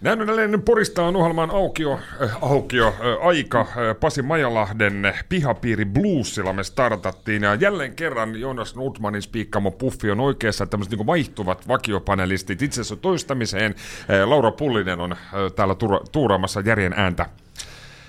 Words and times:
Näin 0.00 0.20
on 0.20 0.62
Porista 0.62 1.02
on 1.04 1.16
ohjelman 1.16 1.50
aukio, 1.50 2.00
äh, 2.22 2.36
aukio 2.40 2.88
äh, 2.88 3.26
aika. 3.26 3.60
Äh, 3.60 3.66
Pasi 4.00 4.22
Majalahden 4.22 5.14
pihapiiri 5.28 5.84
bluesilla 5.84 6.52
me 6.52 6.64
startattiin. 6.64 7.42
Ja 7.42 7.54
jälleen 7.54 7.94
kerran 7.94 8.40
Jonas 8.40 8.76
Nutmanin 8.76 9.22
spiikkamo 9.22 9.70
puffi 9.70 10.10
on 10.10 10.20
oikeassa, 10.20 10.64
että 10.64 10.70
tämmöiset 10.70 10.98
niin 10.98 11.06
vaihtuvat 11.06 11.68
vakiopanelistit 11.68 12.62
itse 12.62 12.80
asiassa 12.80 12.96
toistamiseen. 12.96 13.74
Äh, 14.10 14.28
Laura 14.28 14.50
Pullinen 14.50 15.00
on 15.00 15.12
äh, 15.12 15.18
täällä 15.56 15.74
tuura- 15.74 16.04
tuuraamassa 16.12 16.60
järjen 16.60 16.94
ääntä. 16.96 17.26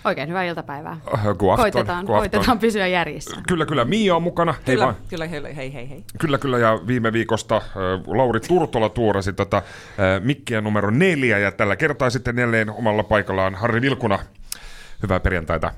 Oikein 0.06 0.30
hyvää 0.30 0.44
iltapäivää. 0.44 0.98
Äh, 1.14 1.24
koitetaan, 1.58 2.06
koitetaan 2.06 2.60
pysyä 2.60 2.88
järjissä. 2.88 3.42
Kyllä, 3.48 3.66
kyllä. 3.66 3.86
Mia 3.86 4.16
on 4.16 4.24
mukana. 4.24 4.52
Hei 4.52 4.62
Kyllä, 4.66 4.86
vaan. 4.86 4.96
kyllä, 5.10 5.28
hei, 5.28 5.56
hei, 5.56 5.74
hei, 5.74 5.90
hei. 5.90 6.04
Kyllä, 6.20 6.38
kyllä, 6.38 6.58
ja 6.60 6.80
viime 6.88 7.14
viikosta 7.14 7.56
äh, 7.58 7.64
Lauri 8.08 8.40
Turtola 8.40 8.90
tuorasi 8.90 9.34
tota, 9.34 9.58
äh, 9.58 9.64
mikkiä 10.24 10.62
numero 10.62 10.90
neljä, 10.90 11.38
ja 11.38 11.52
tällä 11.52 11.76
kertaa 11.76 12.10
sitten 12.10 12.38
jälleen 12.38 12.70
omalla 12.70 13.04
paikallaan 13.04 13.56
Harri 13.56 13.82
Vilkuna. 13.82 14.20
Hyvää 15.04 15.20
perjantaita. 15.20 15.72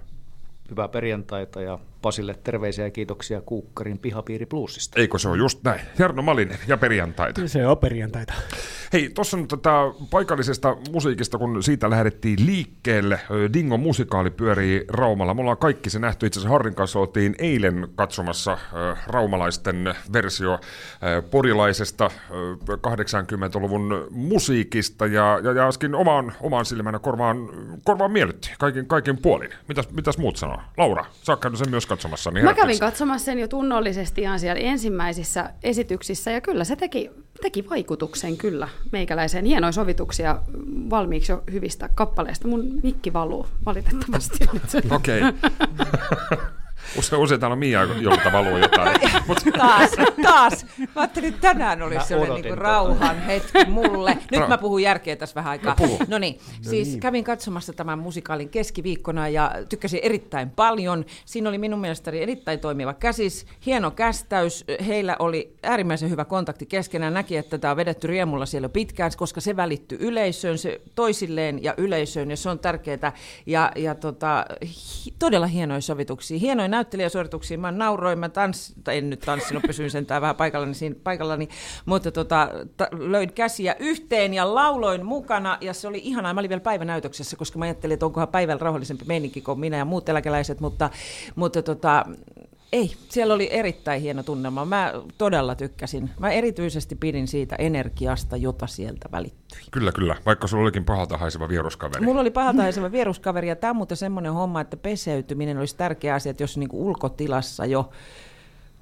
Hyvää 0.70 0.88
perjantaita 0.88 1.62
ja 1.62 1.80
Pasille 2.02 2.36
terveisiä 2.44 2.86
ja 2.86 2.92
kiitoksia 2.92 3.42
Kuukkarin 3.42 4.00
pihapiiri 4.00 4.46
plussista. 4.46 5.00
Eikö 5.00 5.20
se 5.20 5.30
ole 5.30 5.38
just 5.38 5.64
näin? 5.64 5.82
Jarno 6.00 6.22
Malinen 6.22 6.58
ja 6.68 6.78
perjantaita. 6.78 7.48
Se 7.48 7.68
on 7.68 7.78
perjantaita. 7.78 8.34
Hei, 8.94 9.10
tuossa 9.10 9.38
on 9.38 9.48
tätä 9.48 9.72
paikallisesta 10.12 10.78
musiikista, 10.92 11.38
kun 11.38 11.64
siitä 11.64 11.90
lähdettiin 11.90 12.46
liikkeelle. 12.46 13.20
Dingo 13.54 13.78
musikaali 13.78 14.30
pyörii 14.30 14.86
Raumalla. 14.88 15.34
Me 15.34 15.42
ollaan 15.42 15.58
kaikki 15.58 15.90
se 15.90 16.00
nähty. 16.00 16.26
Itse 16.26 16.40
asiassa 16.40 16.52
Harrin 16.52 16.76
kanssa 16.76 17.00
oltiin 17.00 17.36
eilen 17.40 17.88
katsomassa 17.96 18.58
raumalaisten 19.08 19.96
versio 20.14 20.60
porilaisesta 21.32 22.12
ö, 22.32 22.76
80-luvun 22.76 24.08
musiikista. 24.10 25.06
Ja, 25.06 25.40
ja, 25.44 25.52
ja 25.52 25.68
äsken 25.68 25.96
omaan, 25.96 26.34
omaan 26.40 26.66
silmänä 26.66 27.00
korvaan, 27.00 27.38
korvaan 27.84 28.12
miellytti 28.12 28.54
kaikin, 28.60 28.86
kaikin 28.86 29.18
puolin. 29.18 29.50
Mitäs, 29.68 29.90
mitäs 29.90 30.18
muut 30.18 30.38
sanoo? 30.38 30.62
Laura, 30.78 31.06
sä 31.24 31.32
oot 31.32 31.58
sen 31.58 31.70
myös 31.70 31.86
katsomassa. 31.96 32.32
Niin 32.32 32.46
Mä 32.46 32.54
kävin 32.54 32.80
katsomassa 32.80 33.26
sen 33.26 33.40
jo 33.40 33.48
tunnollisesti 33.48 34.22
ihan 34.22 34.40
siellä 34.40 34.62
ensimmäisissä 34.62 35.50
esityksissä 35.64 36.32
ja 36.32 36.42
kyllä 36.42 36.64
se 36.64 36.76
teki, 36.76 37.12
teki 37.42 37.70
vaikutuksen 37.70 38.38
kyllä 38.38 38.68
meikäläiseen. 38.92 39.46
Hienoja 39.46 39.72
sovituksia 39.72 40.42
valmiiksi 40.90 41.32
jo 41.32 41.44
hyvistä 41.52 41.90
kappaleista. 41.96 42.48
Mun 42.48 42.80
mikki 42.84 43.14
valuu 43.14 43.48
valitettavasti 43.66 44.38
nyt. 44.54 44.92
Okei. 44.98 45.22
Usein, 46.98 47.22
usein 47.22 47.40
täällä 47.40 47.54
on 47.54 47.60
Mia, 47.60 47.84
jolta 47.84 48.32
valuu 48.32 48.58
jotain. 48.58 49.00
Mut, 49.28 49.38
Taas, 49.58 49.92
taas. 50.24 50.66
Mä 50.78 50.88
ajattelin, 50.96 51.30
että 51.30 51.42
tänään 51.42 51.82
olisi 51.82 52.08
sellainen 52.08 52.34
odotin 52.34 52.44
niin 52.44 52.58
tota. 52.58 52.62
rauhan 52.62 53.22
hetki 53.22 53.66
mulle. 53.66 54.18
Nyt 54.32 54.48
mä 54.48 54.58
puhun 54.58 54.82
järkeä 54.82 55.16
tässä 55.16 55.36
vähän 55.36 55.52
aikaa. 55.52 55.76
No. 55.80 55.98
No 56.08 56.18
niin, 56.18 56.40
siis 56.62 56.98
kävin 57.02 57.24
katsomassa 57.24 57.74
tämän 57.74 58.00
musikaalin 58.00 58.50
keskiviikkona 58.50 59.30
ja 59.30 59.52
tykkäsin 59.70 60.00
erittäin 60.04 60.50
paljon. 60.50 61.06
Siinä 61.26 61.50
oli 61.50 61.58
minun 61.58 61.80
mielestäni 61.80 62.22
erittäin 62.22 62.60
toimiva 62.60 62.94
käsis, 62.94 63.46
hieno 63.66 63.92
kästäys. 63.92 64.66
Heillä 64.88 65.16
oli 65.20 65.56
äärimmäisen 65.64 66.10
hyvä 66.10 66.26
kontakti 66.26 66.66
keskenään. 66.66 67.14
Näki, 67.14 67.38
että 67.38 67.58
tämä 67.58 67.72
on 67.72 67.78
vedetty 67.78 68.08
riemulla 68.08 68.46
siellä 68.46 68.70
pitkään, 68.70 69.12
koska 69.18 69.42
se 69.42 69.56
välittyy 69.56 69.98
yleisöön, 70.02 70.58
se 70.58 70.82
toisilleen 70.96 71.64
ja 71.64 71.74
yleisöön 71.78 72.30
ja 72.30 72.38
se 72.38 72.50
on 72.50 72.60
tärkeää. 72.60 73.14
Ja, 73.46 73.72
ja 73.76 73.96
tota, 73.96 74.46
hi, 74.64 75.14
todella 75.20 75.48
hienoja 75.48 75.82
sovituksia, 75.82 76.40
hienoja 76.40 76.68
näyttelijäsuorituksia. 76.82 77.58
Mä 77.58 77.72
nauroin, 77.72 78.20
mä 78.20 78.30
tans, 78.30 78.74
tai 78.84 78.98
en 78.98 79.10
nyt 79.10 79.20
tanssinut, 79.20 79.64
pysyin 79.68 79.92
sentään 79.92 80.22
vähän 80.22 80.36
paikallani, 80.36 80.74
siinä, 80.74 80.96
paikallani 81.04 81.50
mutta 81.86 82.12
tota, 82.12 82.50
ta, 82.78 82.88
löin 82.92 83.34
käsiä 83.34 83.76
yhteen 83.80 84.34
ja 84.34 84.56
lauloin 84.56 85.06
mukana 85.06 85.58
ja 85.62 85.74
se 85.74 85.88
oli 85.88 86.02
ihanaa. 86.04 86.34
Mä 86.34 86.40
olin 86.40 86.50
vielä 86.50 86.62
päivänäytöksessä, 86.62 87.38
koska 87.38 87.60
mä 87.60 87.66
ajattelin, 87.66 87.94
että 87.94 88.06
onkohan 88.06 88.28
päivällä 88.28 88.60
rauhallisempi 88.60 89.06
meininki 89.08 89.42
kuin 89.42 89.60
minä 89.60 89.78
ja 89.78 89.86
muut 89.86 90.10
eläkeläiset, 90.10 90.60
mutta, 90.60 90.90
mutta 91.36 91.62
tota, 91.62 92.06
ei, 92.72 92.92
siellä 93.10 93.34
oli 93.34 93.50
erittäin 93.52 94.02
hieno 94.02 94.24
tunnelma. 94.24 94.66
Mä 94.66 94.94
todella 95.18 95.56
tykkäsin. 95.56 96.10
Mä 96.20 96.32
erityisesti 96.32 96.96
pidin 96.96 97.28
siitä 97.28 97.56
energiasta, 97.56 98.38
jota 98.38 98.68
sieltä 98.68 99.10
välittyi. 99.12 99.60
kyllä, 99.72 99.92
kyllä. 99.92 100.16
Vaikka 100.26 100.48
sulla 100.48 100.64
olikin 100.64 100.86
pahalta 100.86 101.18
haiseva 101.18 101.50
vieruskaveri. 101.50 102.06
Mulla 102.06 102.22
oli 102.22 102.32
pahalta 102.42 102.62
haiseva 102.62 102.92
vieruskaveri 102.92 103.48
ja 103.48 103.56
tämä 103.56 103.72
on 103.72 103.76
muuten 103.76 103.98
semmoinen 103.98 104.34
homma, 104.34 104.62
että 104.62 104.78
peseytyminen 104.78 105.58
olisi 105.58 105.76
tärkeä 105.76 106.16
asia, 106.16 106.30
että 106.30 106.44
jos 106.44 106.58
niinku 106.58 106.88
ulkotilassa 106.88 107.66
jo 107.66 107.90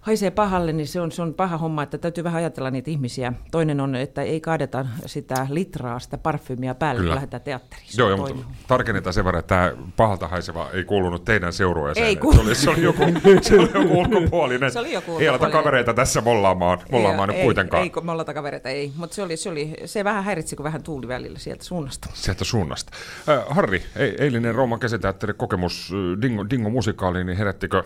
haisee 0.10 0.32
pahalle, 0.32 0.74
niin 0.74 0.88
se 0.88 1.02
on, 1.02 1.12
se 1.12 1.22
on 1.22 1.34
paha 1.34 1.58
homma, 1.58 1.84
että 1.84 1.98
täytyy 1.98 2.24
vähän 2.24 2.38
ajatella 2.38 2.72
niitä 2.72 2.92
ihmisiä. 2.92 3.34
Toinen 3.52 3.80
on, 3.80 3.96
että 3.96 4.22
ei 4.22 4.42
kaadeta 4.42 4.86
sitä 5.06 5.48
litraa, 5.50 6.00
sitä 6.00 6.18
parfymia 6.18 6.76
päälle, 6.76 7.00
Kyllä. 7.00 7.10
kun 7.10 7.16
lähdetään 7.16 7.42
teatteriin. 7.42 7.90
Joo, 7.98 8.10
joo 8.10 8.18
mutta 8.18 8.46
tarkennetaan 8.68 9.14
sen 9.14 9.26
verran, 9.26 9.40
että 9.40 9.56
tämä 9.56 9.92
pahalta 9.98 10.28
haiseva 10.28 10.70
ei 10.74 10.84
kuulunut 10.84 11.26
teidän 11.26 11.54
seurueeseen. 11.54 12.06
Ei 12.06 12.14
Että 12.14 12.22
kuulu. 12.22 12.38
Se 12.38 12.42
oli, 12.42 12.56
se 12.56 12.70
oli, 12.70 12.84
joku, 12.84 13.04
se 13.42 13.60
oli 13.60 13.70
joku 13.74 13.94
ulkopuolinen. 14.00 14.72
Se 14.72 14.80
oli 14.80 14.94
joku 14.94 15.12
Ei 15.12 15.18
aleta 15.18 15.28
ulkopuolinen. 15.28 15.52
kavereita 15.52 15.94
tässä 15.94 16.22
mollaamaan, 16.22 16.80
mollaamaan 16.92 17.32
ei, 17.32 17.44
kuitenkaan. 17.44 17.84
Ei, 17.84 17.92
ei 17.96 18.04
me 18.04 18.12
ollaan 18.12 18.26
takavereita, 18.26 18.70
ei. 18.70 18.92
Mutta 18.96 19.16
se, 19.16 19.24
oli, 19.24 19.38
se, 19.38 19.50
oli, 19.50 19.74
se 19.86 20.04
vähän 20.04 20.24
häiritsi, 20.24 20.56
kun 20.56 20.64
vähän 20.64 20.84
tuuli 20.84 21.08
välillä 21.08 21.40
sieltä 21.40 21.64
suunnasta. 21.64 22.10
Sieltä 22.14 22.44
suunnasta. 22.44 22.92
Äh, 23.30 23.44
Harri, 23.50 23.84
ei, 23.96 24.16
eilinen 24.20 24.56
Rooman 24.56 24.80
käsiteatterin 24.80 25.36
kokemus 25.36 25.94
Dingo, 26.22 26.46
Dingo 26.50 26.70
musikaaliin, 26.70 27.28
niin 27.28 27.38
herättikö 27.38 27.84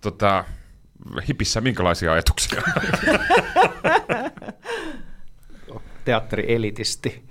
tota, 0.00 0.44
hipissä 1.28 1.60
minkälaisia 1.60 2.12
ajatuksia? 2.12 2.62
Teatteri-elitisti. 6.04 7.24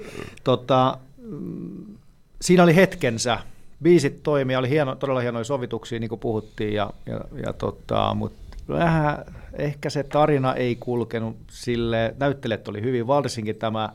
Tota, 0.44 0.98
mm, 1.18 1.98
siinä 2.42 2.64
oli 2.64 2.76
hetkensä. 2.76 3.40
Biisit 3.84 4.24
toimia, 4.24 4.60
oli 4.60 4.70
hieno, 4.70 4.96
todella 4.96 5.20
hienoja 5.20 5.44
sovituksia, 5.44 6.00
niin 6.00 6.10
kuin 6.10 6.20
puhuttiin, 6.20 6.74
ja, 6.74 6.94
ja, 7.06 7.22
ja 7.46 7.54
tota, 7.54 8.14
mutta 8.14 8.58
vähän 8.68 9.26
ehkä 9.54 9.90
se 9.90 10.04
tarina 10.04 10.54
ei 10.54 10.76
kulkenut 10.76 11.38
sille, 11.50 12.16
näyttelijät 12.20 12.68
oli 12.68 12.82
hyvin, 12.82 13.08
varsinkin 13.08 13.56
tämä 13.56 13.90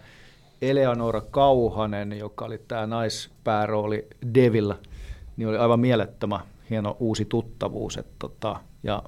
Eleonora 0.62 1.20
Kauhanen, 1.20 2.18
joka 2.18 2.44
oli 2.44 2.58
tämä 2.68 2.86
naispäärooli 2.86 4.06
Devil, 4.34 4.74
niin 5.36 5.48
oli 5.48 5.56
aivan 5.56 5.80
mielettömä 5.80 6.40
hieno 6.70 6.96
uusi 7.00 7.24
tuttavuus. 7.24 7.96
Et 7.96 8.18
tota, 8.18 8.60
ja, 8.82 9.02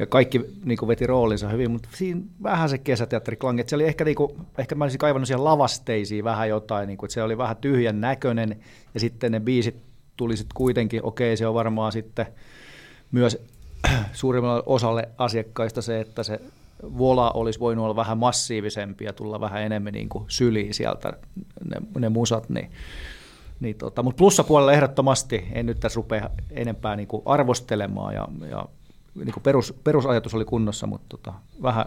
ja 0.00 0.06
kaikki 0.06 0.40
niin 0.64 0.78
kuin 0.78 0.88
veti 0.88 1.06
roolinsa 1.06 1.48
hyvin, 1.48 1.70
mutta 1.70 1.88
siinä 1.94 2.20
vähän 2.42 2.68
se 2.68 2.78
kesäteatteriklangi, 2.78 3.60
että 3.60 3.70
se 3.70 3.76
oli 3.76 3.84
ehkä, 3.84 4.04
niin 4.04 4.14
kuin, 4.14 4.32
ehkä 4.58 4.74
mä 4.74 4.84
olisin 4.84 4.98
kaivannut 4.98 5.26
siihen 5.26 5.44
lavasteisiin 5.44 6.24
vähän 6.24 6.48
jotain, 6.48 6.86
niin 6.86 6.98
kuin, 6.98 7.06
että 7.06 7.14
se 7.14 7.22
oli 7.22 7.38
vähän 7.38 7.56
tyhjän 7.56 8.00
näköinen, 8.00 8.60
ja 8.94 9.00
sitten 9.00 9.32
ne 9.32 9.40
biisit 9.40 9.76
tuli 10.16 10.36
sitten 10.36 10.54
kuitenkin, 10.54 11.04
okei, 11.04 11.36
se 11.36 11.46
on 11.46 11.54
varmaan 11.54 11.92
sitten 11.92 12.26
myös 13.12 13.38
suurimmalle 14.12 14.62
osalle 14.66 15.08
asiakkaista 15.18 15.82
se, 15.82 16.00
että 16.00 16.22
se 16.22 16.40
vola 16.82 17.30
olisi 17.30 17.60
voinut 17.60 17.84
olla 17.84 17.96
vähän 17.96 18.18
massiivisempi 18.18 19.04
ja 19.04 19.12
tulla 19.12 19.40
vähän 19.40 19.62
enemmän 19.62 19.92
niin 19.92 20.08
kuin 20.08 20.24
syliin 20.28 20.74
sieltä 20.74 21.12
ne, 21.64 21.76
ne 21.98 22.08
musat, 22.08 22.48
niin, 22.48 22.70
niin 23.60 23.76
tota, 23.76 24.02
mutta 24.02 24.18
plussapuolella 24.18 24.72
ehdottomasti 24.72 25.48
en 25.52 25.66
nyt 25.66 25.80
tässä 25.80 25.96
rupea 25.96 26.30
enempää 26.50 26.96
niin 26.96 27.08
kuin 27.08 27.22
arvostelemaan 27.26 28.14
ja, 28.14 28.28
ja 28.50 28.66
niin 29.14 29.34
perus, 29.42 29.74
perusajatus 29.84 30.34
oli 30.34 30.44
kunnossa, 30.44 30.86
mutta 30.86 31.06
tota, 31.08 31.32
vähän 31.62 31.86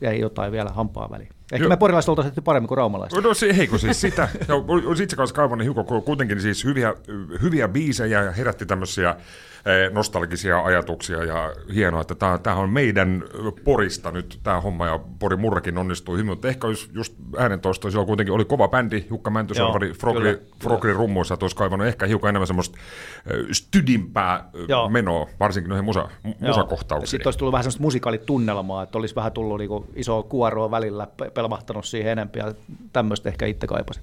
jäi 0.00 0.20
jotain 0.20 0.52
vielä 0.52 0.70
hampaa 0.70 1.10
väliin. 1.10 1.30
Ehkä 1.52 1.64
Joo. 1.64 1.68
me 1.68 1.76
porilaiset 1.76 2.08
oltaisiin 2.08 2.44
paremmin 2.44 2.68
kuin 2.68 2.78
raumalaiset. 2.78 3.24
No 3.24 3.34
se, 3.34 3.56
heikko 3.56 3.78
siis 3.78 4.00
sitä. 4.00 4.28
Ja 4.48 4.54
olisi 4.54 5.02
itse 5.02 5.16
kanssa 5.16 5.36
kaivannut 5.36 5.64
hiukan, 5.64 5.84
kun 5.84 6.02
kuitenkin 6.02 6.40
siis 6.40 6.64
hyviä, 6.64 6.94
hyviä 7.42 7.68
biisejä 7.68 8.22
ja 8.22 8.32
herätti 8.32 8.66
tämmöisiä 8.66 9.10
eh, 9.10 9.92
nostalgisia 9.92 10.60
ajatuksia 10.60 11.24
ja 11.24 11.52
hienoa, 11.74 12.00
että 12.00 12.38
tämä, 12.42 12.56
on 12.56 12.70
meidän 12.70 13.24
Porista 13.64 14.10
nyt 14.10 14.40
tämä 14.42 14.60
homma 14.60 14.86
ja 14.86 15.00
Pori 15.18 15.36
Murrakin 15.36 15.78
onnistui 15.78 16.14
hyvin, 16.16 16.26
mutta 16.26 16.48
ehkä 16.48 16.66
olisi 16.66 16.90
just 16.92 17.14
äänentoisto, 17.38 17.90
siellä 17.90 18.06
kuitenkin 18.06 18.34
oli 18.34 18.44
kova 18.44 18.68
bändi, 18.68 19.06
Jukka 19.10 19.30
Mäntysorvari, 19.30 19.86
Joo, 19.86 20.38
Frogri, 20.60 20.92
rummuissa, 20.92 21.34
että 21.34 21.44
olisi 21.44 21.56
kaivannut 21.56 21.88
ehkä 21.88 22.06
hiukan 22.06 22.28
enemmän 22.28 22.46
semmoista 22.46 22.78
eh, 23.26 23.46
stydimpää 23.52 24.50
eh, 24.54 24.64
Joo. 24.68 24.88
menoa, 24.88 25.28
varsinkin 25.40 25.68
noihin 25.68 25.84
musa, 25.84 26.08
musakohtauksiin. 26.40 27.10
Sitten 27.10 27.26
olisi 27.26 27.38
tullut 27.38 27.52
vähän 27.52 27.64
semmoista 27.64 27.82
musikaalitunnelmaa, 27.82 28.82
että 28.82 28.98
olisi 28.98 29.14
vähän 29.14 29.32
tullut 29.32 29.58
niinku 29.58 29.86
iso 29.94 30.22
kuoroa 30.22 30.70
välillä, 30.70 31.06
pelmahtanut 31.34 31.84
siihen 31.84 32.12
enemmän 32.12 32.32
ja 32.36 32.54
tämmöistä 32.92 33.28
ehkä 33.28 33.46
itse 33.46 33.66
kaipasin. 33.66 34.02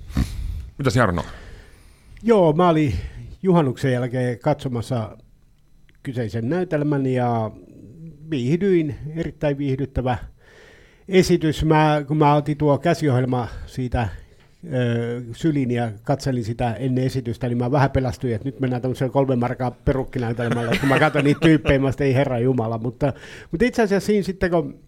Mitäs 0.78 0.96
Jarno? 0.96 1.24
Joo, 2.24 2.54
mä 2.54 2.70
olin 2.70 2.94
juhannuksen 3.44 3.92
jälkeen 3.92 4.40
katsomassa 4.40 5.18
kyseisen 6.04 6.50
näytelmän 6.50 7.06
ja 7.06 7.52
viihdyin, 8.30 8.96
erittäin 9.16 9.58
viihdyttävä 9.58 10.18
esitys, 11.08 11.66
mä, 11.66 12.04
kun 12.08 12.18
mä 12.18 12.36
otin 12.36 12.58
tuo 12.58 12.78
käsiohjelma 12.78 13.48
siitä 13.66 14.10
ö, 14.74 15.22
sylin 15.32 15.72
ja 15.72 15.92
katselin 16.04 16.44
sitä 16.44 16.74
ennen 16.74 17.04
esitystä, 17.04 17.48
niin 17.48 17.58
mä 17.58 17.72
vähän 17.72 17.92
pelästyin, 17.92 18.36
että 18.36 18.48
nyt 18.48 18.60
mennään 18.60 18.82
tämmöiseen 18.82 19.12
kolmen 19.12 19.40
markaa 19.40 19.72
perukkinäytelmällä, 19.72 20.72
kun 20.80 20.90
mä 20.90 21.00
katson 21.00 21.24
niitä 21.24 21.40
tyyppejä, 21.40 21.80
mä 21.80 21.92
ei 22.00 22.14
herra 22.14 22.40
jumala, 22.40 22.78
mutta, 22.78 23.14
mutta 23.52 23.66
itse 23.66 23.82
asiassa 23.82 24.08
siinä 24.08 24.24
sitten, 24.24 24.52
kun 24.52 24.80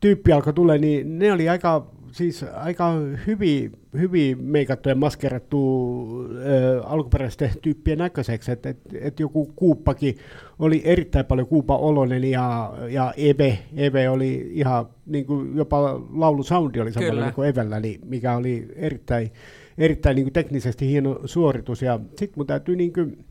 tyyppi 0.00 0.32
alkoi 0.32 0.52
tulla, 0.52 0.78
niin 0.78 1.18
ne 1.18 1.32
oli 1.32 1.48
aika, 1.48 1.86
siis 2.12 2.44
aika 2.54 2.92
hyvin, 3.26 3.72
hyvin 3.98 4.44
meikattu 4.44 4.88
ja 4.88 4.94
maskerattu 4.94 6.28
ö, 6.46 6.82
alkuperäisten 6.84 7.50
tyyppien 7.62 7.98
näköiseksi, 7.98 8.52
että 8.52 8.68
et, 8.68 8.78
et 9.00 9.20
joku 9.20 9.52
kuuppakin 9.56 10.16
oli 10.58 10.82
erittäin 10.84 11.26
paljon 11.26 11.48
kuupa 11.48 11.76
olonen 11.76 12.24
ja, 12.24 12.72
ja 12.88 13.12
Eve, 13.16 13.58
Eve 13.76 14.08
oli 14.08 14.50
ihan 14.52 14.86
niin 15.06 15.26
kuin 15.26 15.56
jopa 15.56 16.00
laulusoundi 16.12 16.80
oli 16.80 16.92
samalla 16.92 17.24
niin 17.24 17.34
kuin 17.34 17.48
Evellä, 17.48 17.80
niin 17.80 18.00
mikä 18.04 18.36
oli 18.36 18.68
erittäin, 18.76 19.30
erittäin 19.78 20.16
niin 20.16 20.24
kuin 20.24 20.32
teknisesti 20.32 20.88
hieno 20.88 21.20
suoritus. 21.24 21.82
Ja 21.82 22.00
sitten 22.08 22.32
mun 22.36 22.46
täytyy 22.46 22.76
niin 22.76 22.92
kuin, 22.92 23.24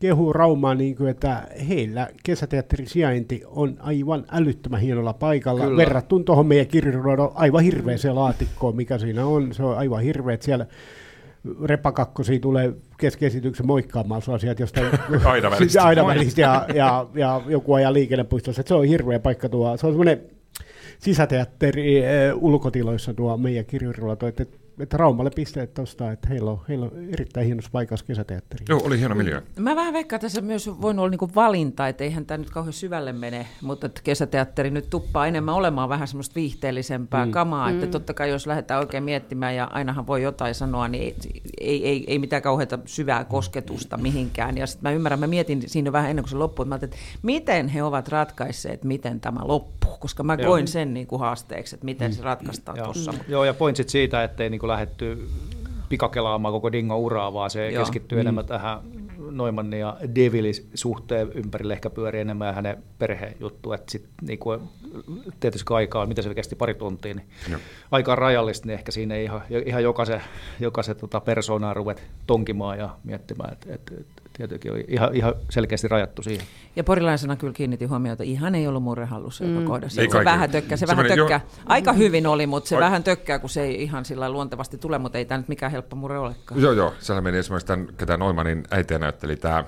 kehu 0.00 0.32
Raumaa, 0.32 0.74
niin 0.74 0.96
kuin, 0.96 1.08
että 1.08 1.46
heillä 1.68 2.08
kesäteatterin 2.24 2.86
sijainti 2.86 3.42
on 3.46 3.76
aivan 3.80 4.24
älyttömän 4.32 4.80
hienolla 4.80 5.12
paikalla. 5.12 5.64
Kyllä. 5.64 5.76
Verrattuna 5.76 6.24
tuohon 6.24 6.46
meidän 6.46 6.66
kirjaruodon 6.66 7.32
aivan 7.34 7.62
hirveäseen 7.62 8.14
laatikkoon, 8.14 8.76
mikä 8.76 8.98
siinä 8.98 9.26
on. 9.26 9.54
Se 9.54 9.62
on 9.62 9.78
aivan 9.78 10.02
hirveä, 10.02 10.34
että 10.34 10.44
siellä 10.44 10.66
repakakkosia 11.64 12.40
tulee 12.40 12.72
keskeisityksen 12.98 13.66
moikkaamaan 13.66 14.22
sua 14.22 14.38
sieltä 14.38 14.62
jostain 14.62 14.86
Aina 15.24 15.50
välistä. 15.50 15.84
Aina 15.84 16.06
välistä 16.06 16.40
ja, 16.40 16.66
ja, 16.74 17.06
ja, 17.14 17.40
joku 17.46 17.74
ajaa 17.74 17.92
liikennepuistossa. 17.92 18.62
Se 18.66 18.74
on 18.74 18.84
hirveä 18.84 19.18
paikka 19.18 19.48
tuo. 19.48 19.76
Se 19.76 19.86
on 19.86 19.92
semmoinen 19.92 20.20
sisäteatteri 20.98 22.04
äh, 22.04 22.10
ulkotiloissa 22.34 23.14
tuo 23.14 23.36
meidän 23.36 23.64
kirjaruoto, 23.64 24.26
että, 24.26 24.44
että 24.80 24.96
Raumalle 24.96 25.30
pisteet 25.34 25.74
tuosta, 25.74 26.12
että 26.12 26.28
heillä 26.28 26.50
on, 26.50 26.60
heillä 26.68 26.84
on 26.86 26.92
erittäin 27.12 27.46
hienossa 27.46 27.70
paikassa 27.72 28.06
kesäteatteri. 28.06 28.64
Joo, 28.68 28.80
oli 28.84 28.98
hieno 28.98 29.14
miljö. 29.14 29.42
Mä 29.58 29.76
vähän 29.76 29.92
veikkaan, 29.92 30.20
tässä 30.20 30.40
myös 30.40 30.66
voinut 30.80 31.02
olla 31.02 31.10
niinku 31.10 31.30
valinta, 31.34 31.88
että 31.88 32.04
eihän 32.04 32.26
tämä 32.26 32.38
nyt 32.38 32.50
kauhean 32.50 32.72
syvälle 32.72 33.12
mene, 33.12 33.46
mutta 33.62 33.86
että 33.86 34.00
kesäteatteri 34.04 34.70
nyt 34.70 34.90
tuppaa 34.90 35.26
enemmän 35.26 35.54
olemaan 35.54 35.88
vähän 35.88 36.08
semmoista 36.08 36.34
viihteellisempää 36.34 37.26
mm. 37.26 37.32
kamaa, 37.32 37.70
että 37.70 37.86
totta 37.86 38.14
kai 38.14 38.30
jos 38.30 38.46
lähdetään 38.46 38.80
oikein 38.80 39.04
miettimään 39.04 39.56
ja 39.56 39.68
ainahan 39.72 40.06
voi 40.06 40.22
jotain 40.22 40.54
sanoa, 40.54 40.88
niin 40.88 41.02
ei, 41.02 41.42
ei, 41.60 41.88
ei, 41.88 42.04
ei 42.06 42.18
mitään 42.18 42.42
kauheata 42.42 42.78
syvää 42.84 43.24
kosketusta 43.24 43.96
mihinkään. 43.96 44.56
Ja 44.56 44.66
sitten 44.66 44.90
mä 44.90 44.94
ymmärrän, 44.94 45.20
mä 45.20 45.26
mietin 45.26 45.62
siinä 45.66 45.92
vähän 45.92 46.10
ennen 46.10 46.22
kuin 46.22 46.30
se 46.30 46.36
loppui, 46.36 46.64
että, 46.64 46.68
mä 46.68 46.78
että 46.82 46.96
miten 47.22 47.68
he 47.68 47.82
ovat 47.82 48.08
ratkaisseet, 48.08 48.84
miten 48.84 49.20
tämä 49.20 49.40
loppuu, 49.42 49.96
koska 50.00 50.22
mä 50.22 50.34
Joo. 50.34 50.50
koin 50.50 50.68
sen 50.68 50.94
niin 50.94 51.06
kuin 51.06 51.20
haasteeksi, 51.20 51.76
että 51.76 51.84
miten 51.84 52.12
se 52.12 52.22
ratkaistaan 52.22 52.76
Joo. 52.76 52.84
tuossa. 52.84 53.14
Joo, 53.28 53.44
ja 53.44 53.54
pointsit 53.54 53.88
siitä, 53.88 54.24
ettei 54.24 54.50
niin 54.50 54.60
lähetty 54.70 55.28
pikakelaamaan 55.88 56.52
koko 56.52 56.72
Dingo 56.72 56.98
uraa, 56.98 57.32
vaan 57.32 57.50
se 57.50 57.70
Joo. 57.70 57.82
keskittyy 57.82 58.16
mm. 58.16 58.20
enemmän 58.20 58.46
tähän 58.46 58.80
Noimannin 59.30 59.80
ja 59.80 59.96
Devilin 60.14 60.54
suhteen 60.74 61.32
ympärille 61.34 61.72
ehkä 61.72 61.90
pyörii 61.90 62.20
enemmän 62.20 62.48
ja 62.48 62.52
hänen 62.52 62.82
perhejuttu, 62.98 63.72
että 63.72 63.92
sitten 63.92 64.12
niin 64.22 64.38
kuin, 64.38 64.60
tietysti 65.40 65.64
kun 65.64 65.76
aikaa, 65.76 66.06
mitä 66.06 66.22
se 66.22 66.34
kesti 66.34 66.56
pari 66.56 66.74
tuntia, 66.74 67.14
niin 67.14 67.26
Joo. 67.50 67.60
aika 67.90 68.14
rajallista, 68.14 68.66
niin 68.66 68.74
ehkä 68.74 68.92
siinä 68.92 69.14
ei 69.14 69.24
ihan, 69.24 69.42
ihan 69.66 69.82
jokaisen, 69.82 70.22
jokaisen 70.60 70.96
tota 70.96 71.20
persoonaa 71.20 71.74
ruvet 71.74 72.02
tonkimaan 72.26 72.78
ja 72.78 72.96
miettimään, 73.04 73.52
että 73.52 73.74
et, 73.74 73.92
et, 74.00 74.19
tietenkin 74.48 74.72
on 74.72 74.78
ihan, 74.88 75.14
ihan 75.14 75.34
selkeästi 75.50 75.88
rajattu 75.88 76.22
siihen. 76.22 76.46
Ja 76.76 76.84
porilaisena 76.84 77.36
kyllä 77.36 77.52
kiinnitin 77.52 77.88
huomiota, 77.88 78.22
ihan 78.22 78.54
ei 78.54 78.66
ollut 78.66 78.82
murrehallussa 78.82 79.44
mm. 79.44 79.54
joka 79.54 79.66
kohdassa. 79.66 80.00
Ei 80.00 80.10
Se 80.10 80.24
vähän 80.24 80.50
tökkää, 80.50 80.76
se 80.76 80.86
vähän 80.86 80.96
Semmoinen 80.96 81.18
jo- 81.18 81.24
tökkää. 81.24 81.40
Aika 81.66 81.92
hyvin 81.92 82.26
oli, 82.26 82.46
mutta 82.46 82.68
se 82.68 82.76
Ai- 82.76 82.80
vähän 82.80 83.04
tökkää, 83.04 83.38
kun 83.38 83.50
se 83.50 83.62
ei 83.62 83.82
ihan 83.82 84.04
sillä 84.04 84.30
luontevasti 84.30 84.78
tule, 84.78 84.98
mutta 84.98 85.18
ei 85.18 85.24
tämä 85.24 85.38
nyt 85.38 85.48
mikään 85.48 85.72
helppo 85.72 85.96
murre 85.96 86.18
olekaan. 86.18 86.60
Joo, 86.60 86.72
joo. 86.72 86.94
Siellä 86.98 87.20
meni 87.20 87.38
esimerkiksi 87.38 87.66
tämän, 87.66 87.88
ketä 87.98 88.16
Noimanin 88.16 88.64
äitiä 88.70 88.98
näytteli 88.98 89.36
tämä 89.36 89.64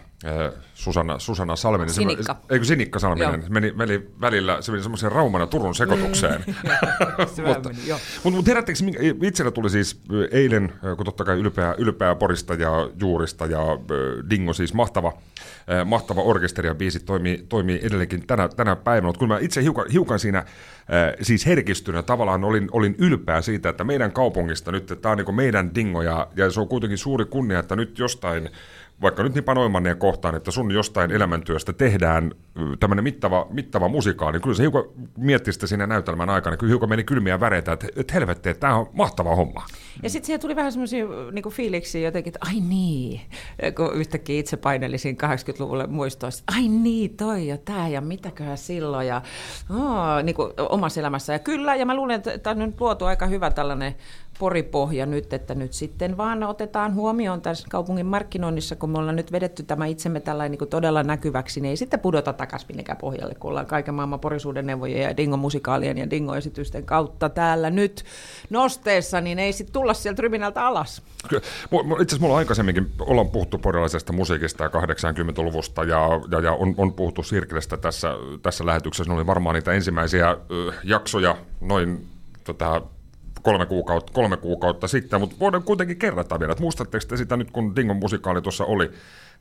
Susanna, 0.75 1.19
Susanna 1.19 1.57
Salminen. 1.57 1.89
Se- 1.89 1.95
Sinikka. 1.95 2.37
Eikö 2.51 2.65
Sinikka 2.65 2.99
Salminen? 2.99 3.41
Joo. 3.41 3.49
Meni, 3.51 3.73
meni 3.77 4.07
välillä, 4.21 4.63
se 4.63 4.73
meni 4.73 4.83
semmoiseen 4.83 5.13
Rauman 5.13 5.41
ja 5.41 5.47
Turun 5.47 5.75
sekoitukseen. 5.75 6.45
Se 7.35 7.43
vähän 7.43 7.63
meni, 7.65 7.79
joo. 7.87 7.99
Mutta 8.25 8.37
mut 8.37 8.47
herättekö, 8.47 8.79
minkä- 8.85 9.01
itsellä 9.23 9.51
tuli 9.51 9.71
siis 9.71 10.01
ö, 10.13 10.29
eilen, 10.31 10.73
ö, 10.85 10.97
kun 10.97 11.05
totta 11.05 11.25
kai 11.25 11.39
ylpeä, 11.39 11.75
ylpeä 11.79 12.15
Porista 12.15 12.55
ja 12.55 12.71
Juurista 13.01 13.47
ja 13.47 13.61
Dingo, 14.31 14.53
siis 14.53 14.75
mahtava, 14.75 15.13
mahtava 15.85 16.21
orkesteri 16.23 16.69
ja 16.69 16.75
biisit 16.75 17.05
toimii, 17.05 17.47
toimii 17.49 17.81
edelleenkin 17.83 18.27
tänä, 18.27 18.49
tänä 18.49 18.77
päivänä. 18.77 19.07
Mutta 19.07 19.19
kyllä 19.19 19.35
mä 19.35 19.41
itse 19.41 19.63
hiukan, 19.63 19.87
hiukan 19.93 20.19
siinä 20.19 20.45
siis 21.23 21.47
herkistynä 21.47 22.03
tavallaan 22.03 22.45
olin, 22.45 22.69
olin 22.73 22.95
ylpeä 22.99 23.41
siitä, 23.43 23.69
että 23.69 23.85
meidän 23.85 24.13
kaupungista 24.13 24.73
nyt, 24.73 24.83
että 24.91 24.97
tämä 25.03 25.13
on 25.13 25.19
niin 25.19 25.35
meidän 25.35 25.75
Dingo 25.75 26.03
ja, 26.03 26.29
ja 26.37 26.51
se 26.51 26.61
on 26.61 26.69
kuitenkin 26.69 26.99
suuri 26.99 27.25
kunnia, 27.25 27.59
että 27.59 27.77
nyt 27.77 27.99
jostain 27.99 28.51
vaikka 29.03 29.23
nyt 29.23 29.35
Nipa 29.35 29.55
Noimannia 29.55 29.95
kohtaan, 29.95 30.35
että 30.35 30.51
sun 30.51 30.71
jostain 30.71 31.11
elämäntyöstä 31.11 31.73
tehdään 31.73 32.33
tämmöinen 32.81 33.05
mittava, 33.05 33.47
mittava 33.51 33.89
musikaali, 33.89 34.41
kyllä 34.41 34.57
se 34.57 34.63
hiukan 34.63 34.85
mietti 35.17 35.53
sitä 35.53 35.67
siinä 35.67 35.87
näytelmän 35.87 36.31
aikana, 36.31 36.57
kyllä 36.57 36.71
hiukan 36.71 36.89
meni 36.89 37.05
kylmiä 37.05 37.41
väreitä, 37.41 37.73
että, 37.73 37.87
että 37.97 38.15
helvetti, 38.15 38.49
että 38.49 38.61
tämä 38.61 38.77
on 38.77 38.91
mahtava 38.93 39.37
homma. 39.37 39.67
Ja 40.03 40.11
sitten 40.11 40.27
siihen 40.27 40.41
tuli 40.41 40.57
vähän 40.57 40.73
semmoisia 40.73 41.07
niinku 41.33 41.51
fiiliksiä 41.51 42.01
jotenkin, 42.01 42.31
että 42.31 42.47
ai 42.49 42.61
niin, 42.61 43.21
kun 43.77 43.95
yhtäkkiä 43.95 44.41
itse 44.41 44.57
painelisin 44.57 45.19
80-luvulle 45.23 45.87
muistoissa, 45.87 46.45
ai 46.55 46.69
niin, 46.69 47.17
toi 47.17 47.47
ja 47.47 47.59
tämä 47.59 47.89
ja 47.89 48.01
mitäköhän 48.01 48.59
silloin 48.59 49.07
ja 49.07 49.23
oh, 49.71 50.23
niinku 50.23 50.53
omassa 50.59 51.01
elämässä. 51.01 51.33
Ja 51.33 51.39
kyllä, 51.39 51.75
ja 51.75 51.87
mä 51.87 51.95
luulen, 51.95 52.17
että 52.17 52.39
tämä 52.39 52.53
on 52.53 52.59
nyt 52.59 52.81
luotu 52.81 53.05
aika 53.05 53.27
hyvä 53.27 53.51
tällainen 53.51 53.95
poripohja 54.43 55.07
nyt, 55.07 55.33
että 55.33 55.55
nyt 55.55 55.73
sitten 55.73 56.17
vaan 56.17 56.43
otetaan 56.43 56.95
huomioon 56.95 57.41
tässä 57.41 57.67
kaupungin 57.71 58.07
markkinoinnissa, 58.07 58.77
kun 58.77 58.91
me 58.91 58.99
ollaan 58.99 59.17
nyt 59.17 59.33
vedetty 59.33 59.63
tämä 59.63 59.87
itsemme 59.87 60.21
tällainen 60.21 60.59
niin 60.61 60.69
todella 60.69 61.03
näkyväksi, 61.03 61.61
niin 61.61 61.71
ei 61.71 61.77
sitten 61.77 62.01
pudota 62.01 62.33
takaisin 62.33 62.69
minnekään 62.69 62.99
pohjalle, 62.99 63.35
kun 63.35 63.51
ollaan 63.51 63.67
kaiken 63.67 63.95
maailman 63.95 64.21
porisuuden 64.21 64.67
neuvojen 64.67 65.03
ja 65.03 65.17
dingo-musikaalien 65.17 65.99
ja 65.99 66.11
dingo-esitysten 66.11 66.85
kautta 66.85 67.29
täällä 67.29 67.71
nyt 67.71 68.05
nosteessa, 68.51 69.21
niin 69.21 69.39
ei 69.39 69.53
sitten 69.53 69.73
tulla 69.73 69.95
sieltä 69.95 70.23
ryminältä 70.23 70.67
alas. 70.67 71.03
Itse 71.25 71.37
asiassa 71.73 72.21
mulla 72.21 72.37
aikaisemminkin 72.37 72.91
ollaan 73.01 73.29
puhuttu 73.29 73.59
porilaisesta 73.59 74.13
musiikista 74.13 74.65
ja 74.65 74.71
80-luvusta 74.71 75.85
ja, 75.85 76.09
ja, 76.31 76.41
ja 76.41 76.53
on, 76.53 76.75
on 76.79 76.93
puhuttu 76.93 77.23
Sirkelestä 77.23 77.77
tässä, 77.77 78.15
tässä 78.43 78.67
lähetyksessä. 78.67 79.13
Ne 79.13 79.17
oli 79.17 79.27
varmaan 79.27 79.55
niitä 79.55 79.73
ensimmäisiä 79.73 80.37
jaksoja 80.85 81.37
noin 81.61 82.07
tota, 82.45 82.83
kolme, 83.43 83.67
kuukautta, 83.67 84.13
kolme 84.13 84.37
kuukautta 84.37 84.89
sitten, 84.89 85.21
mutta 85.21 85.37
voidaan 85.41 85.63
kuitenkin 85.63 85.97
kerrata 85.97 86.41
vielä, 86.41 86.53
että 86.53 86.63
muistatteko 86.63 87.05
te 87.09 87.17
sitä 87.17 87.37
nyt, 87.37 87.51
kun 87.51 87.77
Dingon 87.77 87.97
musikaali 87.97 88.43
tuossa 88.43 88.65
oli, 88.65 88.91